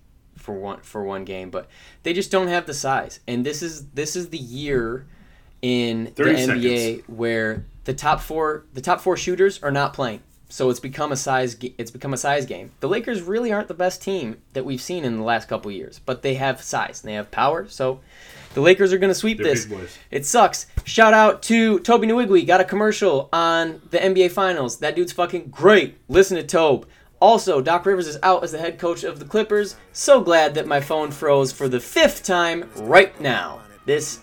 for 0.43 0.53
one 0.53 0.81
for 0.81 1.03
one 1.03 1.23
game, 1.23 1.49
but 1.49 1.67
they 2.03 2.13
just 2.13 2.29
don't 2.29 2.49
have 2.49 2.65
the 2.65 2.73
size. 2.73 3.21
And 3.27 3.45
this 3.45 3.63
is 3.63 3.87
this 3.91 4.15
is 4.15 4.29
the 4.29 4.37
year 4.37 5.05
in 5.61 6.05
the 6.05 6.11
30 6.11 6.33
NBA 6.33 7.03
where 7.07 7.65
the 7.85 7.93
top 7.93 8.19
4 8.19 8.65
the 8.73 8.81
top 8.81 8.99
4 8.99 9.15
shooters 9.15 9.63
are 9.63 9.71
not 9.71 9.93
playing. 9.93 10.21
So 10.49 10.69
it's 10.69 10.81
become 10.81 11.11
a 11.11 11.15
size 11.15 11.55
it's 11.77 11.89
become 11.89 12.13
a 12.13 12.17
size 12.17 12.45
game. 12.45 12.71
The 12.81 12.89
Lakers 12.89 13.21
really 13.21 13.51
aren't 13.51 13.69
the 13.69 13.73
best 13.73 14.03
team 14.03 14.41
that 14.51 14.65
we've 14.65 14.81
seen 14.81 15.05
in 15.05 15.17
the 15.17 15.23
last 15.23 15.47
couple 15.47 15.71
years, 15.71 15.99
but 16.05 16.21
they 16.21 16.35
have 16.35 16.61
size 16.61 17.01
and 17.01 17.09
they 17.09 17.15
have 17.15 17.31
power. 17.31 17.67
So 17.69 18.01
the 18.53 18.61
Lakers 18.61 18.93
are 18.93 18.97
going 18.97 19.09
to 19.09 19.15
sweep 19.15 19.37
They're 19.37 19.55
this. 19.55 19.97
It 20.11 20.25
sucks. 20.25 20.67
Shout 20.83 21.13
out 21.13 21.41
to 21.43 21.79
Tobe 21.79 22.03
Nwigwe. 22.03 22.45
Got 22.45 22.61
a 22.61 22.65
commercial 22.65 23.29
on 23.33 23.81
the 23.89 23.97
NBA 23.97 24.31
Finals. 24.31 24.77
That 24.79 24.95
dude's 24.95 25.13
fucking 25.13 25.47
great. 25.49 25.97
Listen 26.07 26.37
to 26.37 26.43
Tobe. 26.43 26.85
Also, 27.23 27.61
Doc 27.61 27.85
Rivers 27.85 28.05
is 28.05 28.19
out 28.21 28.43
as 28.43 28.51
the 28.51 28.57
head 28.57 28.77
coach 28.77 29.05
of 29.05 29.17
the 29.17 29.23
Clippers. 29.23 29.77
So 29.93 30.19
glad 30.19 30.53
that 30.55 30.67
my 30.67 30.81
phone 30.81 31.09
froze 31.09 31.53
for 31.53 31.69
the 31.69 31.79
fifth 31.79 32.21
time 32.25 32.69
right 32.79 33.17
now. 33.21 33.61
This 33.85 34.19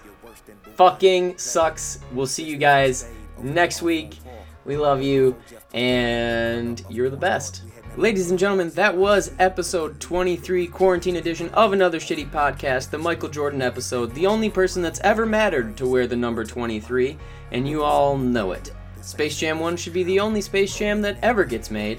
fucking 0.74 1.38
sucks. 1.38 2.00
We'll 2.12 2.26
see 2.26 2.44
you 2.44 2.58
guys 2.58 3.08
next 3.42 3.80
week. 3.80 4.18
We 4.66 4.76
love 4.76 5.00
you, 5.00 5.34
and 5.72 6.84
you're 6.90 7.08
the 7.08 7.16
best. 7.16 7.62
Ladies 7.96 8.28
and 8.28 8.38
gentlemen, 8.38 8.68
that 8.72 8.94
was 8.94 9.32
episode 9.38 9.98
23, 9.98 10.66
quarantine 10.66 11.16
edition 11.16 11.48
of 11.54 11.72
another 11.72 12.00
shitty 12.00 12.30
podcast, 12.30 12.90
the 12.90 12.98
Michael 12.98 13.30
Jordan 13.30 13.62
episode, 13.62 14.14
the 14.14 14.26
only 14.26 14.50
person 14.50 14.82
that's 14.82 15.00
ever 15.00 15.24
mattered 15.24 15.74
to 15.78 15.88
wear 15.88 16.06
the 16.06 16.16
number 16.16 16.44
23, 16.44 17.16
and 17.50 17.66
you 17.66 17.82
all 17.82 18.18
know 18.18 18.52
it. 18.52 18.74
Space 19.00 19.38
Jam 19.38 19.58
1 19.58 19.78
should 19.78 19.94
be 19.94 20.02
the 20.02 20.20
only 20.20 20.42
Space 20.42 20.76
Jam 20.76 21.00
that 21.00 21.16
ever 21.22 21.44
gets 21.44 21.70
made. 21.70 21.98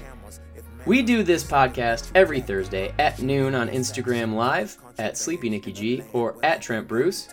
We 0.84 1.02
do 1.02 1.22
this 1.22 1.44
podcast 1.44 2.10
every 2.16 2.40
Thursday 2.40 2.92
at 2.98 3.22
noon 3.22 3.54
on 3.54 3.68
Instagram 3.68 4.34
Live, 4.34 4.78
at 4.98 5.16
Sleepy 5.16 5.48
Nicky 5.48 5.70
G, 5.70 6.02
or 6.12 6.44
at 6.44 6.60
Trent 6.60 6.88
Bruce. 6.88 7.28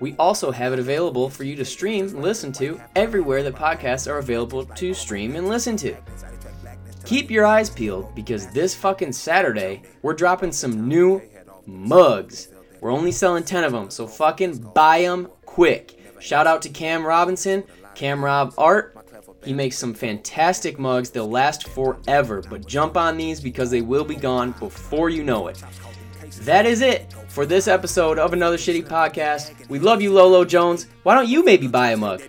We 0.00 0.16
also 0.18 0.50
have 0.50 0.72
it 0.72 0.80
available 0.80 1.30
for 1.30 1.44
you 1.44 1.54
to 1.56 1.64
stream 1.64 2.06
and 2.06 2.22
listen 2.22 2.50
to 2.54 2.80
everywhere 2.96 3.44
that 3.44 3.54
podcasts 3.54 4.10
are 4.10 4.18
available 4.18 4.64
to 4.64 4.94
stream 4.94 5.36
and 5.36 5.48
listen 5.48 5.76
to. 5.76 5.96
Keep 7.04 7.30
your 7.30 7.46
eyes 7.46 7.70
peeled 7.70 8.12
because 8.16 8.48
this 8.48 8.74
fucking 8.74 9.12
Saturday, 9.12 9.82
we're 10.02 10.12
dropping 10.12 10.50
some 10.50 10.88
new 10.88 11.22
mugs. 11.66 12.48
We're 12.80 12.92
only 12.92 13.12
selling 13.12 13.44
10 13.44 13.62
of 13.62 13.70
them, 13.70 13.90
so 13.90 14.08
fucking 14.08 14.72
buy 14.74 15.02
them 15.02 15.28
quick. 15.46 16.00
Shout 16.18 16.48
out 16.48 16.62
to 16.62 16.68
Cam 16.68 17.06
Robinson, 17.06 17.62
Cam 17.94 18.24
Rob 18.24 18.54
Art. 18.58 18.96
He 19.44 19.52
makes 19.52 19.78
some 19.78 19.94
fantastic 19.94 20.78
mugs. 20.78 21.10
They'll 21.10 21.30
last 21.30 21.68
forever, 21.68 22.42
but 22.48 22.66
jump 22.66 22.96
on 22.96 23.16
these 23.16 23.40
because 23.40 23.70
they 23.70 23.82
will 23.82 24.04
be 24.04 24.16
gone 24.16 24.52
before 24.52 25.10
you 25.10 25.22
know 25.22 25.48
it. 25.48 25.62
That 26.42 26.66
is 26.66 26.82
it 26.82 27.12
for 27.28 27.46
this 27.46 27.68
episode 27.68 28.18
of 28.18 28.32
another 28.32 28.56
shitty 28.56 28.86
podcast. 28.86 29.68
We 29.68 29.78
love 29.78 30.02
you, 30.02 30.12
Lolo 30.12 30.44
Jones. 30.44 30.86
Why 31.02 31.14
don't 31.14 31.28
you 31.28 31.44
maybe 31.44 31.68
buy 31.68 31.92
a 31.92 31.96
mug? 31.96 32.22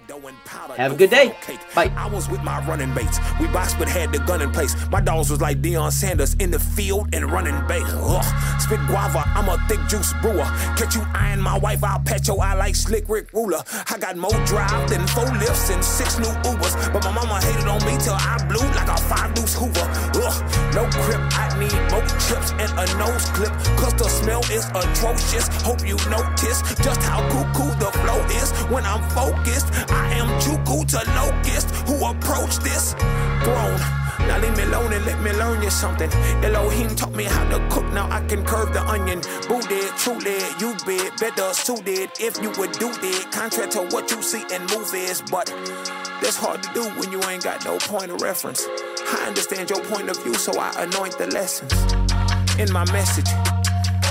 Have 0.80 0.94
a 0.94 0.96
good 0.96 1.10
day. 1.10 1.36
Bye. 1.76 1.92
I 1.98 2.08
was 2.08 2.30
with 2.30 2.42
my 2.42 2.66
running 2.66 2.94
mates. 2.94 3.20
We 3.38 3.48
boxed 3.48 3.78
but 3.78 3.90
had 3.90 4.14
the 4.14 4.20
gun 4.20 4.42
in 4.42 4.50
place. 4.50 4.74
My 4.90 5.02
dogs 5.02 5.30
was 5.30 5.42
like 5.42 5.62
Deion 5.62 5.92
Sanders 5.92 6.36
in 6.36 6.52
the 6.52 6.60
field 6.60 7.10
and 7.12 7.30
running 7.30 7.60
bait. 7.68 7.84
Ugh. 7.86 8.62
Spit 8.62 8.80
guava, 8.88 9.24
I'm 9.36 9.50
a 9.50 9.58
thick 9.68 9.82
juice 9.90 10.14
brewer. 10.22 10.48
Catch 10.80 10.96
you 10.96 11.04
eyeing 11.14 11.42
my 11.42 11.58
wife, 11.60 11.84
I'll 11.84 12.00
pat 12.00 12.26
your 12.30 12.42
eye 12.42 12.54
like 12.54 12.76
Slick 12.76 13.10
Rick 13.10 13.34
Ruler. 13.34 13.62
I 13.90 13.98
got 13.98 14.16
more 14.16 14.32
drive 14.46 14.90
than 14.90 15.06
four 15.08 15.26
lifts 15.26 15.70
and 15.70 15.84
six 15.84 16.18
new 16.18 16.32
Ubers. 16.48 16.72
But 16.94 17.04
my 17.04 17.12
mama 17.12 17.42
hated 17.44 17.68
on 17.68 17.84
me 17.84 17.98
till 18.00 18.16
I 18.16 18.40
blew 18.48 18.66
like 18.72 18.88
a 18.88 18.96
five 19.04 19.34
deuce 19.34 19.56
Hoover. 19.56 19.84
Ugh. 20.16 20.38
No 20.74 20.88
grip, 21.04 21.20
I 21.36 21.60
need 21.60 21.76
more 21.92 22.08
chips 22.24 22.56
and 22.56 22.72
a 22.80 22.86
nose 22.96 23.26
clip. 23.36 23.52
Cause 23.76 23.96
the 23.96 24.08
smell 24.08 24.44
is 24.48 24.64
atrocious. 24.72 25.50
Hope 25.60 25.86
you 25.86 25.98
notice 26.08 26.64
just 26.80 27.04
how 27.04 27.20
cuckoo 27.28 27.68
the 27.84 27.92
flow 28.00 28.24
is 28.40 28.52
when 28.72 28.86
I'm 28.86 29.04
focused. 29.12 29.68
I 29.92 30.14
am 30.16 30.30
too 30.40 30.56
cool 30.70 30.86
to 30.86 31.02
locust 31.16 31.72
who 31.88 31.96
approach 32.06 32.58
this 32.58 32.94
throne. 33.44 33.82
Now 34.28 34.38
leave 34.38 34.56
me 34.56 34.64
alone 34.66 34.94
and 34.94 35.04
let 35.04 35.20
me 35.20 35.32
learn 35.34 35.64
you 35.64 35.72
something. 35.72 36.12
Elohim 36.44 36.96
taught 36.96 37.14
me 37.14 37.24
how 37.24 37.44
to 37.50 37.58
cook, 37.70 37.92
now 37.92 38.08
I 38.12 38.22
can 38.28 38.46
curve 38.46 38.72
the 38.72 38.84
onion. 38.88 39.22
Booted, 39.48 39.90
truly, 39.98 40.38
you 40.60 40.76
bid, 40.86 41.12
better 41.20 41.52
suited 41.54 42.12
if 42.20 42.40
you 42.44 42.52
would 42.60 42.74
do 42.74 42.92
it. 43.02 43.32
Contrary 43.32 43.72
to 43.72 43.82
what 43.90 44.12
you 44.12 44.22
see 44.22 44.44
in 44.54 44.62
movies, 44.68 45.24
but 45.32 45.48
that's 46.22 46.38
hard 46.38 46.62
to 46.62 46.74
do 46.74 46.84
when 47.00 47.12
you 47.12 47.24
ain't 47.24 47.44
got 47.44 47.66
no 47.66 47.80
point 47.80 48.12
of 48.12 48.22
reference. 48.22 48.68
I 49.08 49.26
understand 49.26 49.72
your 49.72 49.84
point 49.86 50.08
of 50.10 50.22
view, 50.24 50.36
so 50.36 50.52
I 50.60 50.70
anoint 50.84 51.18
the 51.18 51.28
lessons 51.28 51.74
in 52.60 52.72
my 52.72 52.86
message. 52.92 53.30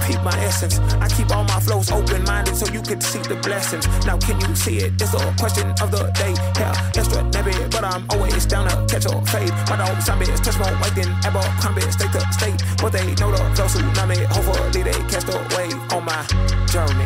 Peep 0.08 0.22
my 0.22 0.32
essence. 0.40 0.78
I 1.04 1.08
keep 1.08 1.30
all 1.30 1.44
my 1.44 1.60
flows 1.60 1.92
open 1.92 2.24
minded 2.24 2.56
so 2.56 2.64
you 2.72 2.80
can 2.80 2.98
see 2.98 3.18
the 3.28 3.36
blessings. 3.44 3.84
Now, 4.06 4.16
can 4.16 4.40
you 4.40 4.56
see 4.56 4.78
it? 4.78 4.96
It's 4.96 5.12
a 5.12 5.20
question 5.36 5.68
of 5.82 5.90
the 5.92 6.08
day. 6.16 6.32
Yeah, 6.56 6.72
extra 6.96 7.20
nappy, 7.28 7.52
but 7.70 7.84
I'm 7.84 8.06
always 8.08 8.46
down 8.46 8.64
to 8.68 8.76
catch 8.88 9.04
a 9.04 9.12
fade. 9.28 9.52
My 9.68 9.76
dog 9.76 10.00
zombies 10.00 10.40
touch 10.40 10.56
more 10.58 10.72
white 10.80 10.96
than 10.96 11.12
Abercrombie, 11.28 11.84
state 11.92 12.12
to 12.16 12.24
state. 12.32 12.56
But 12.80 12.96
they 12.96 13.04
know 13.20 13.36
the 13.36 13.44
flow 13.52 13.68
tsunami. 13.68 14.24
Hopefully, 14.32 14.82
they 14.82 14.96
catch 15.12 15.28
the 15.28 15.36
wave 15.52 15.76
on 15.92 16.02
my 16.08 16.24
journey. 16.72 17.04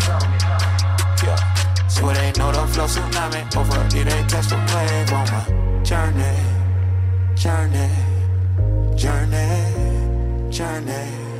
Yeah. 1.26 1.88
So 1.88 2.06
they 2.06 2.30
know 2.38 2.52
the 2.54 2.62
flow 2.70 2.86
tsunami. 2.86 3.42
Hopefully, 3.52 4.04
they 4.04 4.22
catch 4.30 4.46
the 4.46 4.58
wave 4.70 5.10
on 5.10 5.26
my 5.26 5.82
journey. 5.82 6.38
Journey. 7.34 7.90
Journey. 8.94 9.50
Journey. 10.54 11.32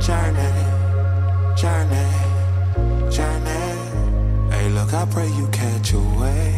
Journey 0.00 0.85
journey, 1.56 2.12
journey. 3.10 3.76
Hey, 4.50 4.68
look, 4.68 4.92
I 4.92 5.06
pray 5.10 5.26
you 5.28 5.48
catch 5.48 5.94
a 5.94 5.98
wave 5.98 6.54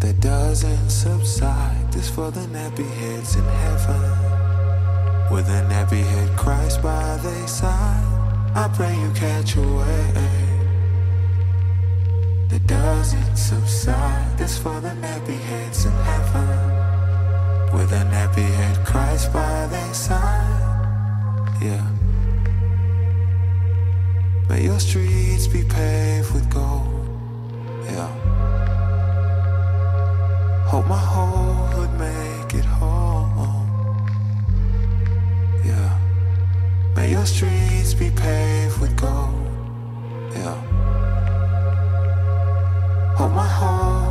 that 0.00 0.18
doesn't 0.20 0.90
subside. 0.90 1.92
This 1.92 2.10
for 2.10 2.32
the 2.32 2.40
nappy 2.40 2.90
heads 2.98 3.36
in 3.36 3.44
heaven, 3.44 4.10
with 5.30 5.48
a 5.48 5.62
nappy 5.70 6.02
head 6.02 6.36
Christ 6.36 6.82
by 6.82 7.16
their 7.18 7.46
side. 7.46 8.02
I 8.56 8.68
pray 8.74 8.92
you 9.00 9.10
catch 9.14 9.54
a 9.54 9.60
wave 9.60 10.14
that 12.50 12.66
doesn't 12.66 13.36
subside. 13.36 14.36
This 14.36 14.58
for 14.58 14.80
the 14.80 14.94
nappy 15.04 15.38
heads 15.38 15.84
in 15.84 15.92
heaven, 15.92 16.48
with 17.72 17.92
a 17.92 18.04
nappy 18.10 18.48
head 18.58 18.84
Christ 18.84 19.32
by 19.32 19.68
their 19.68 19.94
side. 19.94 21.62
Yeah. 21.62 21.93
May 24.48 24.64
your 24.64 24.78
streets 24.78 25.46
be 25.46 25.62
paved 25.64 26.32
with 26.34 26.48
gold. 26.52 27.08
Yeah. 27.84 28.08
Hope 30.66 30.86
my 30.86 30.98
whole 30.98 31.66
hood 31.74 31.92
make 31.98 32.54
it 32.54 32.64
home. 32.64 33.68
Yeah. 35.64 35.98
May 36.94 37.10
your 37.12 37.26
streets 37.26 37.94
be 37.94 38.10
paved 38.10 38.80
with 38.80 38.94
gold. 38.96 39.34
Yeah. 40.36 40.56
Hope 43.16 43.32
my 43.32 43.48
whole 43.48 44.03